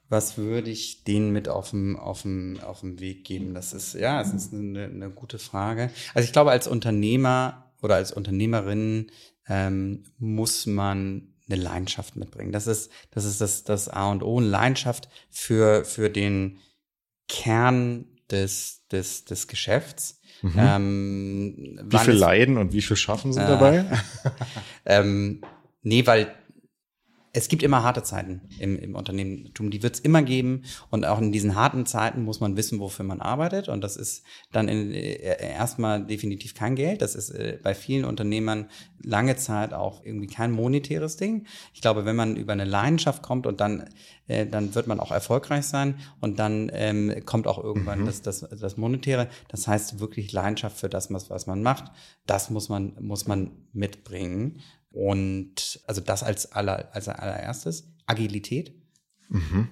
Was 0.07 0.37
würde 0.37 0.69
ich 0.69 1.03
denen 1.03 1.31
mit 1.31 1.49
auf 1.49 1.71
dem, 1.71 1.97
auf 1.97 2.21
dem, 2.21 2.59
auf 2.61 2.81
dem 2.81 2.99
Weg 2.99 3.25
geben? 3.25 3.55
Das 3.55 3.73
ist, 3.73 3.95
ja, 3.95 4.21
es 4.21 4.31
ist 4.31 4.53
eine, 4.53 4.85
eine 4.85 5.09
gute 5.09 5.39
Frage. 5.39 5.89
Also 6.13 6.25
ich 6.25 6.31
glaube, 6.31 6.51
als 6.51 6.67
Unternehmer 6.67 7.71
oder 7.81 7.95
als 7.95 8.11
Unternehmerin 8.11 9.07
ähm, 9.47 10.03
muss 10.19 10.67
man 10.67 11.33
eine 11.49 11.61
Leidenschaft 11.61 12.15
mitbringen. 12.15 12.51
Das 12.51 12.67
ist, 12.67 12.91
das 13.09 13.25
ist 13.25 13.41
das, 13.41 13.63
das 13.63 13.89
A 13.89 14.11
und 14.11 14.21
O, 14.21 14.37
eine 14.37 14.47
Leidenschaft 14.47 15.09
für, 15.31 15.85
für 15.85 16.11
den 16.11 16.59
Kern 17.27 18.05
des, 18.29 18.87
des, 18.91 19.25
des 19.25 19.47
Geschäfts. 19.47 20.19
Mhm. 20.43 20.53
Ähm, 20.55 21.79
wie 21.83 21.97
viel 21.97 22.13
Leiden 22.13 22.57
und 22.57 22.73
wie 22.73 22.81
viel 22.81 22.97
Schaffen 22.97 23.33
sind 23.33 23.43
äh, 23.43 23.47
dabei? 23.47 23.85
ähm, 24.85 25.41
Nee, 25.85 26.05
weil 26.07 26.33
es 27.37 27.49
gibt 27.49 27.63
immer 27.63 27.83
harte 27.83 28.01
Zeiten 28.01 28.41
im, 28.59 28.79
im 28.79 28.95
Unternehmertum. 28.95 29.69
Die 29.69 29.83
wird 29.83 29.95
es 29.95 29.99
immer 29.99 30.23
geben. 30.23 30.63
Und 30.89 31.05
auch 31.05 31.19
in 31.19 31.33
diesen 31.33 31.55
harten 31.55 31.85
Zeiten 31.85 32.23
muss 32.23 32.39
man 32.39 32.55
wissen, 32.55 32.79
wofür 32.79 33.03
man 33.03 33.19
arbeitet. 33.19 33.67
Und 33.67 33.83
das 33.83 33.97
ist 33.97 34.23
dann 34.53 34.69
in, 34.69 34.91
äh, 34.91 35.51
erstmal 35.51 36.05
definitiv 36.05 36.53
kein 36.53 36.75
Geld. 36.75 37.01
Das 37.01 37.13
ist 37.13 37.31
äh, 37.31 37.59
bei 37.61 37.75
vielen 37.75 38.05
Unternehmern 38.05 38.69
lange 39.03 39.35
Zeit 39.35 39.73
auch 39.73 40.01
irgendwie 40.05 40.27
kein 40.27 40.51
monetäres 40.51 41.17
Ding. 41.17 41.45
Ich 41.73 41.81
glaube, 41.81 42.05
wenn 42.05 42.15
man 42.15 42.37
über 42.37 42.53
eine 42.53 42.63
Leidenschaft 42.63 43.21
kommt 43.21 43.47
und 43.47 43.59
dann, 43.59 43.89
äh, 44.27 44.47
dann 44.47 44.73
wird 44.73 44.87
man 44.87 45.01
auch 45.01 45.11
erfolgreich 45.11 45.65
sein. 45.65 45.95
Und 46.21 46.39
dann 46.39 46.71
ähm, 46.73 47.13
kommt 47.25 47.47
auch 47.47 47.61
irgendwann 47.61 48.03
mhm. 48.03 48.05
das, 48.05 48.21
das, 48.21 48.47
das 48.49 48.77
Monetäre. 48.77 49.27
Das 49.49 49.67
heißt 49.67 49.99
wirklich 49.99 50.31
Leidenschaft 50.31 50.77
für 50.77 50.87
das, 50.87 51.11
was, 51.11 51.29
was 51.29 51.47
man 51.47 51.61
macht. 51.61 51.91
Das 52.25 52.49
muss 52.49 52.69
man, 52.69 52.93
muss 53.01 53.27
man 53.27 53.51
mitbringen. 53.73 54.61
Und 54.95 55.81
also 55.87 55.99
das 55.99 56.23
als, 56.23 56.53
aller, 56.53 56.95
als 56.95 57.09
allererstes. 57.09 57.91
Agilität. 58.05 58.73
Mhm. 59.27 59.67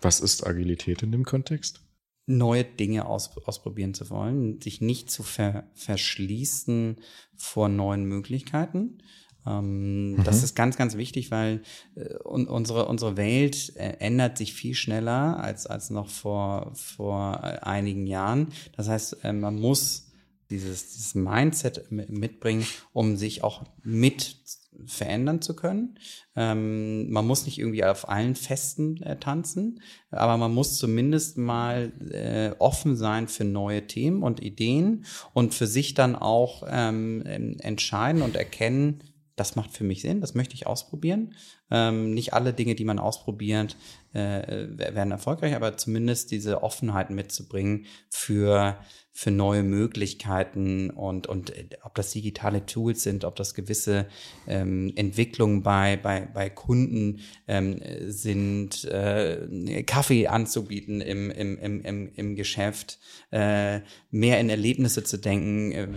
Was 0.00 0.20
ist 0.20 0.46
Agilität 0.46 1.02
in 1.02 1.10
dem 1.10 1.24
Kontext? 1.24 1.80
Neue 2.26 2.64
Dinge 2.64 3.06
aus, 3.06 3.36
ausprobieren 3.38 3.92
zu 3.92 4.08
wollen, 4.08 4.60
sich 4.60 4.80
nicht 4.80 5.10
zu 5.10 5.24
ver, 5.24 5.68
verschließen 5.74 7.00
vor 7.34 7.68
neuen 7.68 8.04
Möglichkeiten. 8.04 8.98
Ähm, 9.46 10.12
mhm. 10.12 10.24
Das 10.24 10.44
ist 10.44 10.54
ganz, 10.54 10.76
ganz 10.76 10.96
wichtig, 10.96 11.32
weil 11.32 11.62
äh, 11.96 12.14
unsere, 12.24 12.86
unsere 12.86 13.16
Welt 13.16 13.74
äh, 13.76 13.96
ändert 13.98 14.38
sich 14.38 14.54
viel 14.54 14.74
schneller 14.74 15.38
als, 15.40 15.66
als 15.66 15.90
noch 15.90 16.08
vor, 16.08 16.72
vor 16.74 17.42
einigen 17.42 18.06
Jahren. 18.06 18.52
Das 18.76 18.88
heißt, 18.88 19.24
äh, 19.24 19.32
man 19.32 19.56
muss 19.56 20.05
dieses, 20.50 20.92
dieses 20.92 21.14
Mindset 21.14 21.90
mitbringen, 21.90 22.66
um 22.92 23.16
sich 23.16 23.42
auch 23.42 23.64
mit 23.82 24.36
verändern 24.84 25.40
zu 25.40 25.56
können. 25.56 25.98
Ähm, 26.34 27.10
man 27.10 27.26
muss 27.26 27.46
nicht 27.46 27.58
irgendwie 27.58 27.84
auf 27.84 28.08
allen 28.08 28.34
Festen 28.34 29.02
äh, 29.02 29.18
tanzen, 29.18 29.80
aber 30.10 30.36
man 30.36 30.52
muss 30.52 30.76
zumindest 30.76 31.38
mal 31.38 31.92
äh, 32.10 32.54
offen 32.58 32.96
sein 32.96 33.28
für 33.28 33.44
neue 33.44 33.86
Themen 33.86 34.22
und 34.22 34.42
Ideen 34.42 35.06
und 35.32 35.54
für 35.54 35.66
sich 35.66 35.94
dann 35.94 36.14
auch 36.14 36.62
ähm, 36.68 37.24
entscheiden 37.60 38.22
und 38.22 38.36
erkennen, 38.36 39.02
das 39.34 39.56
macht 39.56 39.72
für 39.72 39.84
mich 39.84 40.02
Sinn, 40.02 40.20
das 40.20 40.34
möchte 40.34 40.54
ich 40.54 40.66
ausprobieren. 40.66 41.34
Ähm, 41.70 42.14
nicht 42.14 42.32
alle 42.32 42.52
Dinge, 42.52 42.74
die 42.74 42.84
man 42.84 42.98
ausprobiert, 42.98 43.76
äh, 44.16 44.68
werden 44.78 45.10
erfolgreich, 45.10 45.54
aber 45.54 45.76
zumindest 45.76 46.30
diese 46.30 46.62
Offenheit 46.62 47.10
mitzubringen 47.10 47.86
für, 48.08 48.78
für 49.12 49.30
neue 49.30 49.62
Möglichkeiten 49.62 50.90
und, 50.90 51.26
und 51.26 51.50
äh, 51.50 51.68
ob 51.82 51.94
das 51.94 52.12
digitale 52.12 52.64
Tools 52.66 53.02
sind, 53.02 53.24
ob 53.24 53.36
das 53.36 53.54
gewisse 53.54 54.06
ähm, 54.46 54.92
Entwicklungen 54.96 55.62
bei, 55.62 55.98
bei, 56.02 56.28
bei 56.32 56.48
Kunden 56.48 57.20
ähm, 57.46 57.80
sind, 58.06 58.84
äh, 58.84 59.82
Kaffee 59.82 60.28
anzubieten 60.28 61.00
im, 61.00 61.30
im, 61.30 61.58
im, 61.58 61.82
im, 61.82 62.12
im 62.14 62.36
Geschäft, 62.36 62.98
äh, 63.32 63.80
mehr 64.10 64.40
in 64.40 64.48
Erlebnisse 64.48 65.04
zu 65.04 65.18
denken, 65.18 65.72
äh, 65.72 65.88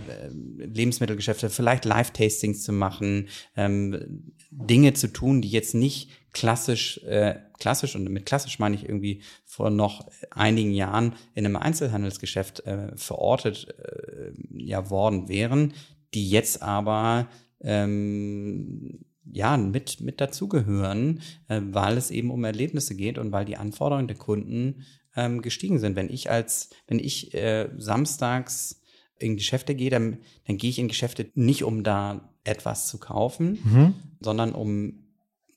Lebensmittelgeschäfte, 0.66 1.48
vielleicht 1.48 1.84
Live-Tastings 1.84 2.62
zu 2.62 2.72
machen, 2.72 3.28
ähm, 3.56 4.32
Dinge 4.50 4.94
zu 4.94 5.12
tun, 5.12 5.42
die 5.42 5.48
jetzt 5.48 5.59
nicht 5.74 6.10
klassisch, 6.32 7.02
äh, 7.04 7.36
klassisch 7.58 7.96
und 7.96 8.08
mit 8.08 8.26
klassisch 8.26 8.58
meine 8.58 8.76
ich 8.76 8.84
irgendwie 8.84 9.22
vor 9.44 9.70
noch 9.70 10.08
einigen 10.30 10.72
Jahren 10.72 11.14
in 11.34 11.44
einem 11.44 11.56
Einzelhandelsgeschäft 11.56 12.60
äh, 12.66 12.96
verortet 12.96 13.68
äh, 13.78 14.32
ja 14.52 14.90
worden 14.90 15.28
wären, 15.28 15.74
die 16.14 16.28
jetzt 16.30 16.62
aber 16.62 17.28
ähm, 17.60 19.04
ja 19.24 19.56
mit 19.56 20.00
mit 20.00 20.20
dazugehören, 20.20 21.20
äh, 21.48 21.60
weil 21.62 21.96
es 21.96 22.10
eben 22.10 22.30
um 22.30 22.44
Erlebnisse 22.44 22.94
geht 22.94 23.18
und 23.18 23.32
weil 23.32 23.44
die 23.44 23.56
Anforderungen 23.56 24.08
der 24.08 24.16
Kunden 24.16 24.86
ähm, 25.16 25.42
gestiegen 25.42 25.78
sind. 25.78 25.96
Wenn 25.96 26.10
ich 26.10 26.30
als 26.30 26.70
wenn 26.86 26.98
ich 26.98 27.34
äh, 27.34 27.68
samstags 27.76 28.80
in 29.20 29.36
Geschäfte 29.36 29.74
gehe, 29.74 29.90
dann, 29.90 30.18
dann 30.46 30.56
gehe 30.56 30.70
ich 30.70 30.78
in 30.78 30.88
Geschäfte 30.88 31.30
nicht, 31.34 31.62
um 31.62 31.84
da 31.84 32.30
etwas 32.44 32.88
zu 32.88 32.98
kaufen, 32.98 33.58
mhm. 33.62 33.94
sondern 34.20 34.52
um 34.52 34.99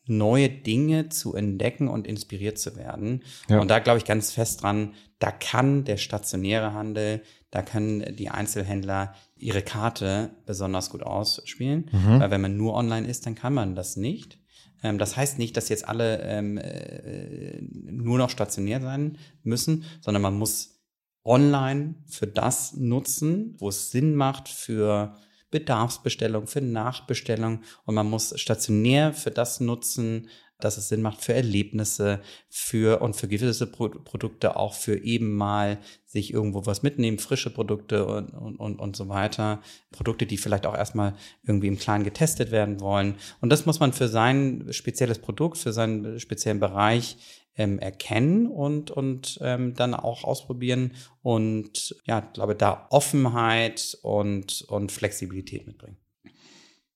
neue 0.06 0.50
Dinge 0.50 1.10
zu 1.10 1.34
entdecken 1.34 1.88
und 1.88 2.08
inspiriert 2.08 2.58
zu 2.58 2.76
werden. 2.76 3.24
Ja. 3.50 3.62
Und 3.62 3.70
da 3.70 3.80
glaube 3.80 4.00
ich 4.00 4.06
ganz 4.06 4.32
fest 4.32 4.62
dran, 4.62 4.94
da 5.20 5.32
kann 5.32 5.86
der 5.86 5.98
stationäre 5.98 6.74
Handel, 6.74 7.22
da 7.52 7.62
können 7.62 8.16
die 8.16 8.30
Einzelhändler 8.30 9.16
ihre 9.38 9.62
Karte 9.62 10.32
besonders 10.46 10.90
gut 10.90 11.04
ausspielen. 11.04 11.90
Mhm. 11.92 12.20
Weil 12.20 12.32
wenn 12.32 12.42
man 12.42 12.58
nur 12.58 12.74
online 12.74 13.08
ist, 13.08 13.26
dann 13.26 13.36
kann 13.36 13.54
man 13.54 13.76
das 13.76 13.96
nicht. 13.96 14.40
Ähm, 14.84 14.98
das 14.98 15.16
heißt 15.16 15.40
nicht, 15.40 15.56
dass 15.56 15.70
jetzt 15.70 15.88
alle 15.88 16.22
ähm, 16.22 16.58
äh, 16.58 17.62
nur 17.62 18.18
noch 18.18 18.30
stationär 18.30 18.82
sein 18.82 19.18
müssen, 19.44 19.86
sondern 20.02 20.22
man 20.22 20.38
muss 20.38 20.82
online 21.24 21.96
für 22.06 22.28
das 22.28 22.74
nutzen, 22.74 23.56
wo 23.60 23.70
es 23.70 23.92
Sinn 23.92 24.16
macht 24.16 24.50
für 24.50 25.16
Bedarfsbestellung, 25.54 26.48
für 26.48 26.62
Nachbestellung 26.62 27.62
und 27.86 27.96
man 27.96 28.10
muss 28.10 28.40
stationär 28.40 29.14
für 29.14 29.32
das 29.32 29.60
nutzen, 29.62 30.28
dass 30.60 30.78
es 30.78 30.88
Sinn 30.90 31.02
macht 31.02 31.22
für 31.22 31.34
Erlebnisse, 31.34 32.22
für 32.50 33.02
und 33.02 33.16
für 33.16 33.28
gewisse 33.28 33.68
Pro 33.68 33.90
Produkte 33.90 34.56
auch 34.56 34.74
für 34.74 34.98
eben 34.98 35.36
mal 35.36 35.80
sich 36.06 36.34
irgendwo 36.34 36.66
was 36.66 36.84
mitnehmen, 36.84 37.20
frische 37.20 37.50
Produkte 37.50 38.06
und, 38.06 38.30
und, 38.34 38.56
und, 38.58 38.80
und 38.80 38.96
so 38.96 39.10
weiter. 39.10 39.62
Produkte, 39.92 40.26
die 40.26 40.38
vielleicht 40.38 40.66
auch 40.66 40.76
erstmal 40.76 41.16
irgendwie 41.44 41.68
im 41.68 41.78
Kleinen 41.78 42.04
getestet 42.04 42.52
werden 42.52 42.80
wollen. 42.80 43.16
Und 43.42 43.50
das 43.50 43.66
muss 43.66 43.80
man 43.80 43.94
für 43.94 44.08
sein 44.08 44.68
spezielles 44.72 45.20
Produkt, 45.20 45.58
für 45.58 45.74
seinen 45.74 46.20
speziellen 46.20 46.60
Bereich 46.60 47.18
ähm, 47.58 47.80
erkennen 47.80 48.48
und, 48.48 48.92
und 48.92 49.40
ähm, 49.42 49.74
dann 49.76 49.94
auch 49.94 50.24
ausprobieren 50.24 50.94
und 51.22 51.96
ja, 52.06 52.22
glaube 52.22 52.56
da 52.56 52.88
Offenheit 52.90 53.98
und, 54.02 54.64
und 54.64 54.92
Flexibilität 54.92 55.68
mitbringen. 55.68 55.98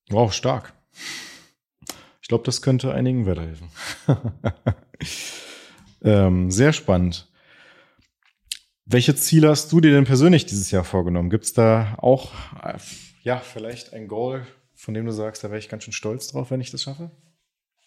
Wow, 0.10 0.34
stark. 0.34 0.74
Ich 2.22 2.28
glaube, 2.28 2.43
das 2.43 2.62
könnte 2.62 2.93
einigen 2.93 3.26
weiterhelfen. 3.26 3.70
ähm, 6.03 6.51
sehr 6.51 6.74
spannend. 6.74 7.28
Welche 8.86 9.16
Ziele 9.16 9.49
hast 9.49 9.72
du 9.72 9.82
dir 9.82 9.91
denn 9.91 10.05
persönlich 10.05 10.45
dieses 10.45 10.72
Jahr 10.72 10.84
vorgenommen? 10.84 11.30
Gibt 11.30 11.43
es 11.43 11.53
da 11.53 11.97
auch, 11.99 12.32
äh, 12.64 12.78
ja, 13.24 13.39
vielleicht 13.39 13.93
ein 13.93 14.08
Goal, 14.08 14.47
von 14.76 14.93
dem 14.93 15.05
du 15.05 15.12
sagst, 15.12 15.43
da 15.43 15.49
wäre 15.49 15.60
ich 15.60 15.70
ganz 15.70 15.84
schön 15.84 15.93
stolz 15.93 16.28
drauf, 16.28 16.51
wenn 16.51 16.62
ich 16.62 16.72
das 16.72 16.84
schaffe? 16.84 17.12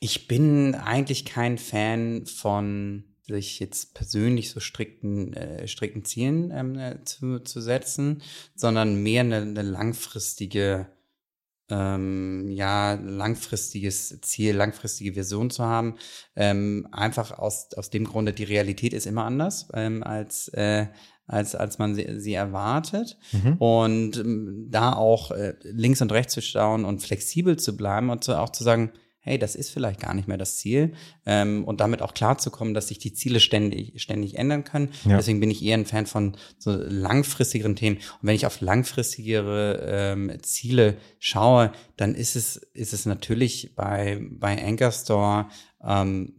Ich 0.01 0.27
bin 0.27 0.75
eigentlich 0.75 1.27
kein 1.27 1.59
Fan 1.59 2.25
von 2.27 3.05
sich 3.31 3.61
jetzt 3.61 3.95
persönlich 3.95 4.51
so 4.51 4.59
strikten, 4.61 5.35
äh, 5.35 5.69
strikten 5.69 6.05
Zielen 6.05 6.51
ähm, 6.53 6.79
äh, 6.79 7.05
zu, 7.05 7.41
zu 7.41 7.61
setzen, 7.61 8.23
sondern 8.55 9.03
mehr 9.03 9.21
eine, 9.21 9.43
eine 9.43 9.63
langfristige, 9.63 10.89
ähm, 11.69 12.49
ja, 12.49 12.95
langfristiges 12.95 14.21
Ziel, 14.23 14.57
langfristige 14.57 15.15
Vision 15.17 15.51
zu 15.51 15.65
haben. 15.65 15.97
Ähm, 16.35 16.89
einfach 16.93 17.39
aus, 17.39 17.69
aus 17.77 17.91
dem 17.91 18.05
Grunde, 18.05 18.33
die 18.33 18.45
Realität 18.45 18.95
ist 18.95 19.07
immer 19.07 19.25
anders 19.25 19.69
ähm, 19.75 20.03
als, 20.03 20.49
äh, 20.49 20.87
als, 21.27 21.55
als 21.55 21.79
man 21.79 21.95
sie, 21.95 22.19
sie 22.19 22.35
erwartet. 22.35 23.19
Mhm. 23.33 23.57
Und 23.59 24.17
ähm, 24.17 24.67
da 24.71 24.95
auch 24.95 25.31
äh, 25.31 25.55
links 25.63 26.01
und 26.01 26.11
rechts 26.11 26.35
zu 26.35 26.43
schauen 26.43 26.85
und 26.85 27.01
flexibel 27.01 27.59
zu 27.59 27.77
bleiben 27.77 28.11
und 28.11 28.25
zu, 28.25 28.37
auch 28.39 28.51
zu 28.51 28.65
sagen, 28.65 28.93
hey, 29.23 29.39
das 29.39 29.55
ist 29.55 29.71
vielleicht 29.71 30.01
gar 30.01 30.15
nicht 30.15 30.29
mehr 30.29 30.39
das 30.39 30.57
Ziel 30.57 30.95
ähm, 31.27 31.65
und 31.65 31.81
damit 31.81 32.01
auch 32.01 32.15
klarzukommen, 32.15 32.73
dass 32.73 32.89
sich 32.89 32.99
die 32.99 33.13
Ziele 33.13 33.39
ständig, 33.39 34.01
ständig 34.01 34.37
ändern 34.39 34.65
können. 34.65 34.91
Ja. 35.05 35.17
Deswegen 35.17 35.41
bin 35.41 35.51
ich 35.51 35.63
eher 35.63 35.77
ein 35.77 35.87
Fan 35.87 36.07
von 36.07 36.37
so 36.59 36.73
langfristigeren 36.73 37.77
Themen. 37.77 37.97
Und 37.97 38.23
wenn 38.23 38.35
ich 38.35 38.47
auf 38.47 38.61
langfristigere 38.63 39.87
ähm, 39.87 40.33
Ziele 40.43 40.97
schaue, 41.19 41.73
dann 41.97 42.15
ist 42.15 42.35
es, 42.35 42.57
ist 42.57 42.95
es 42.95 43.05
natürlich 43.05 43.75
bei, 43.75 44.21
bei 44.31 44.63
Anchor 44.65 44.93
Store 44.93 45.49
ähm, 45.85 46.33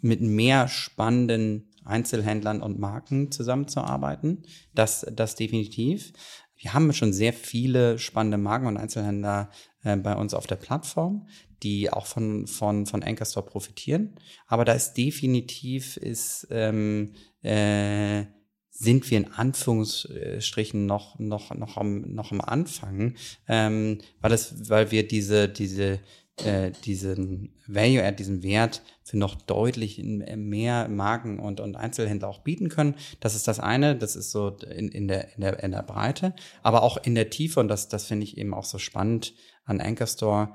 mit 0.00 0.22
mehr 0.22 0.68
spannenden 0.68 1.68
Einzelhändlern 1.84 2.62
und 2.62 2.78
Marken 2.78 3.30
zusammenzuarbeiten. 3.30 4.44
Das, 4.74 5.06
das 5.12 5.34
definitiv. 5.34 6.12
Wir 6.56 6.72
haben 6.72 6.92
schon 6.94 7.12
sehr 7.12 7.34
viele 7.34 7.98
spannende 7.98 8.38
Marken 8.38 8.66
und 8.66 8.78
Einzelhändler 8.78 9.50
äh, 9.84 9.96
bei 9.96 10.16
uns 10.16 10.32
auf 10.32 10.46
der 10.46 10.56
Plattform 10.56 11.28
die 11.62 11.90
auch 11.92 12.06
von, 12.06 12.46
von, 12.46 12.86
von 12.86 13.02
Anchor 13.02 13.26
Store 13.26 13.46
profitieren. 13.46 14.16
Aber 14.46 14.64
da 14.64 14.72
ist 14.72 14.94
definitiv, 14.94 15.96
ist, 15.96 16.46
ähm, 16.50 17.12
äh, 17.42 18.24
sind 18.70 19.10
wir 19.10 19.18
in 19.18 19.32
Anführungsstrichen 19.32 20.84
noch, 20.84 21.18
noch, 21.18 21.54
noch, 21.54 21.76
am, 21.76 22.02
noch 22.02 22.32
am 22.32 22.40
Anfang, 22.42 23.14
ähm, 23.48 23.98
weil, 24.20 24.32
es, 24.32 24.68
weil 24.68 24.90
wir 24.90 25.08
diese, 25.08 25.48
diese, 25.48 26.00
äh, 26.44 26.72
diesen 26.84 27.54
Value 27.66 28.04
Add, 28.04 28.16
diesen 28.16 28.42
Wert 28.42 28.82
für 29.02 29.16
noch 29.16 29.34
deutlich 29.34 30.02
mehr 30.02 30.88
Marken 30.88 31.38
und, 31.38 31.60
und 31.60 31.76
Einzelhändler 31.76 32.28
auch 32.28 32.40
bieten 32.40 32.68
können. 32.68 32.96
Das 33.20 33.34
ist 33.34 33.48
das 33.48 33.60
eine, 33.60 33.96
das 33.96 34.16
ist 34.16 34.30
so 34.30 34.50
in, 34.50 34.88
in, 34.88 35.08
der, 35.08 35.34
in, 35.34 35.40
der, 35.40 35.62
in 35.62 35.72
der 35.72 35.82
Breite, 35.82 36.34
aber 36.62 36.82
auch 36.82 36.98
in 36.98 37.14
der 37.14 37.30
Tiefe 37.30 37.60
und 37.60 37.68
das, 37.68 37.88
das 37.88 38.04
finde 38.04 38.24
ich 38.24 38.36
eben 38.36 38.52
auch 38.52 38.64
so 38.64 38.78
spannend 38.78 39.32
an 39.64 39.80
Anchor 39.80 40.06
Store, 40.06 40.54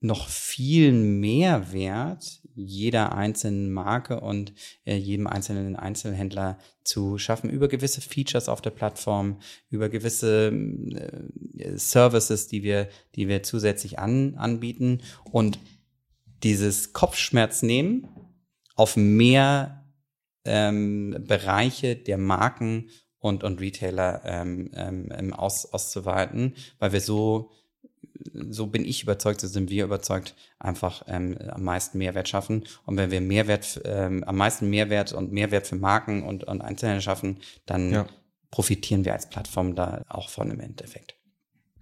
noch 0.00 0.28
viel 0.28 0.92
mehr 0.92 1.72
Wert 1.72 2.40
jeder 2.56 3.14
einzelnen 3.14 3.70
Marke 3.70 4.20
und 4.20 4.54
äh, 4.84 4.96
jedem 4.96 5.26
einzelnen 5.26 5.76
Einzelhändler 5.76 6.58
zu 6.84 7.18
schaffen. 7.18 7.50
Über 7.50 7.68
gewisse 7.68 8.00
Features 8.00 8.48
auf 8.48 8.62
der 8.62 8.70
Plattform, 8.70 9.40
über 9.68 9.90
gewisse 9.90 10.48
äh, 10.48 11.76
Services, 11.76 12.48
die 12.48 12.62
wir, 12.62 12.88
die 13.14 13.28
wir 13.28 13.42
zusätzlich 13.42 13.98
an, 13.98 14.36
anbieten. 14.36 15.02
Und 15.30 15.58
dieses 16.42 16.94
Kopfschmerz 16.94 17.62
nehmen 17.62 18.08
auf 18.74 18.96
mehr 18.96 19.84
ähm, 20.44 21.24
Bereiche 21.26 21.94
der 21.94 22.18
Marken 22.18 22.88
und, 23.18 23.44
und 23.44 23.60
Retailer 23.60 24.22
ähm, 24.24 24.70
ähm, 24.74 25.32
aus, 25.34 25.66
auszuweiten, 25.66 26.54
weil 26.78 26.92
wir 26.92 27.00
so 27.00 27.50
so 28.32 28.66
bin 28.66 28.84
ich 28.84 29.02
überzeugt, 29.02 29.40
so 29.40 29.46
sind 29.46 29.70
wir 29.70 29.84
überzeugt, 29.84 30.34
einfach 30.58 31.02
ähm, 31.08 31.36
am 31.48 31.64
meisten 31.64 31.98
Mehrwert 31.98 32.28
schaffen. 32.28 32.64
Und 32.84 32.96
wenn 32.96 33.10
wir 33.10 33.20
Mehrwert, 33.20 33.80
ähm, 33.84 34.24
am 34.24 34.36
meisten 34.36 34.68
Mehrwert 34.70 35.12
und 35.12 35.32
Mehrwert 35.32 35.66
für 35.66 35.76
Marken 35.76 36.22
und, 36.22 36.44
und 36.44 36.60
Einzelhändler 36.60 37.00
schaffen, 37.00 37.38
dann 37.66 37.92
ja. 37.92 38.06
profitieren 38.50 39.04
wir 39.04 39.12
als 39.12 39.28
Plattform 39.28 39.74
da 39.74 40.02
auch 40.08 40.28
von 40.28 40.50
im 40.50 40.60
Endeffekt. 40.60 41.16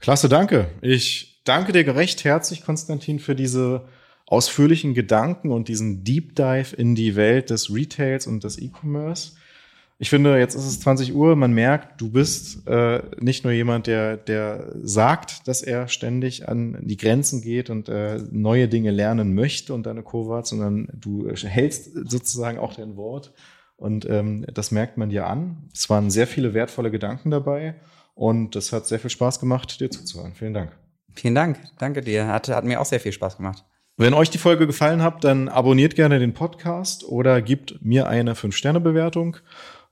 Klasse, 0.00 0.28
danke. 0.28 0.70
Ich 0.82 1.42
danke 1.44 1.72
dir 1.72 1.94
recht 1.94 2.24
herzlich, 2.24 2.64
Konstantin, 2.64 3.18
für 3.18 3.34
diese 3.34 3.88
ausführlichen 4.26 4.94
Gedanken 4.94 5.50
und 5.50 5.68
diesen 5.68 6.04
Deep 6.04 6.34
Dive 6.34 6.74
in 6.76 6.94
die 6.94 7.16
Welt 7.16 7.50
des 7.50 7.72
Retails 7.72 8.26
und 8.26 8.44
des 8.44 8.58
E-Commerce. 8.58 9.32
Ich 10.04 10.10
finde, 10.10 10.38
jetzt 10.38 10.54
ist 10.54 10.66
es 10.66 10.80
20 10.80 11.14
Uhr, 11.14 11.34
man 11.34 11.54
merkt, 11.54 11.98
du 11.98 12.10
bist 12.10 12.68
äh, 12.68 13.00
nicht 13.20 13.42
nur 13.42 13.54
jemand, 13.54 13.86
der, 13.86 14.18
der 14.18 14.74
sagt, 14.82 15.48
dass 15.48 15.62
er 15.62 15.88
ständig 15.88 16.46
an 16.46 16.76
die 16.82 16.98
Grenzen 16.98 17.40
geht 17.40 17.70
und 17.70 17.88
äh, 17.88 18.18
neue 18.30 18.68
Dinge 18.68 18.90
lernen 18.90 19.34
möchte 19.34 19.72
und 19.72 19.86
deine 19.86 20.02
Kovac, 20.02 20.46
sondern 20.46 20.88
du 20.92 21.30
hältst 21.30 21.94
sozusagen 21.94 22.58
auch 22.58 22.74
dein 22.74 22.98
Wort. 22.98 23.32
Und 23.76 24.04
ähm, 24.04 24.44
das 24.52 24.72
merkt 24.72 24.98
man 24.98 25.08
dir 25.08 25.26
an. 25.26 25.70
Es 25.72 25.88
waren 25.88 26.10
sehr 26.10 26.26
viele 26.26 26.52
wertvolle 26.52 26.90
Gedanken 26.90 27.30
dabei 27.30 27.76
und 28.14 28.56
es 28.56 28.74
hat 28.74 28.86
sehr 28.86 28.98
viel 28.98 29.08
Spaß 29.08 29.40
gemacht, 29.40 29.80
dir 29.80 29.90
zuzuhören. 29.90 30.34
Vielen 30.34 30.52
Dank. 30.52 30.72
Vielen 31.14 31.34
Dank. 31.34 31.58
Danke 31.78 32.02
dir. 32.02 32.26
Hat, 32.26 32.50
hat 32.50 32.64
mir 32.64 32.78
auch 32.78 32.84
sehr 32.84 33.00
viel 33.00 33.12
Spaß 33.12 33.38
gemacht. 33.38 33.64
Wenn 33.96 34.12
euch 34.12 34.28
die 34.28 34.38
Folge 34.38 34.66
gefallen 34.66 35.02
hat, 35.02 35.22
dann 35.22 35.48
abonniert 35.48 35.94
gerne 35.94 36.18
den 36.18 36.34
Podcast 36.34 37.04
oder 37.04 37.40
gebt 37.40 37.78
mir 37.80 38.08
eine 38.08 38.34
5-Sterne-Bewertung. 38.34 39.36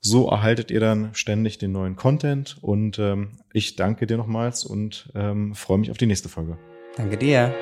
So 0.05 0.29
erhaltet 0.29 0.73
ihr 0.73 0.81
dann 0.81 1.11
ständig 1.15 1.59
den 1.59 1.71
neuen 1.71 1.95
Content. 1.95 2.59
Und 2.61 2.99
ähm, 2.99 3.39
ich 3.53 3.77
danke 3.77 4.07
dir 4.07 4.17
nochmals 4.17 4.65
und 4.65 5.11
ähm, 5.15 5.55
freue 5.55 5.79
mich 5.79 5.93
auf 5.93 5.97
die 5.97 6.07
nächste 6.07 6.29
Folge. 6.29 6.59
Danke 6.97 7.17
dir. 7.17 7.55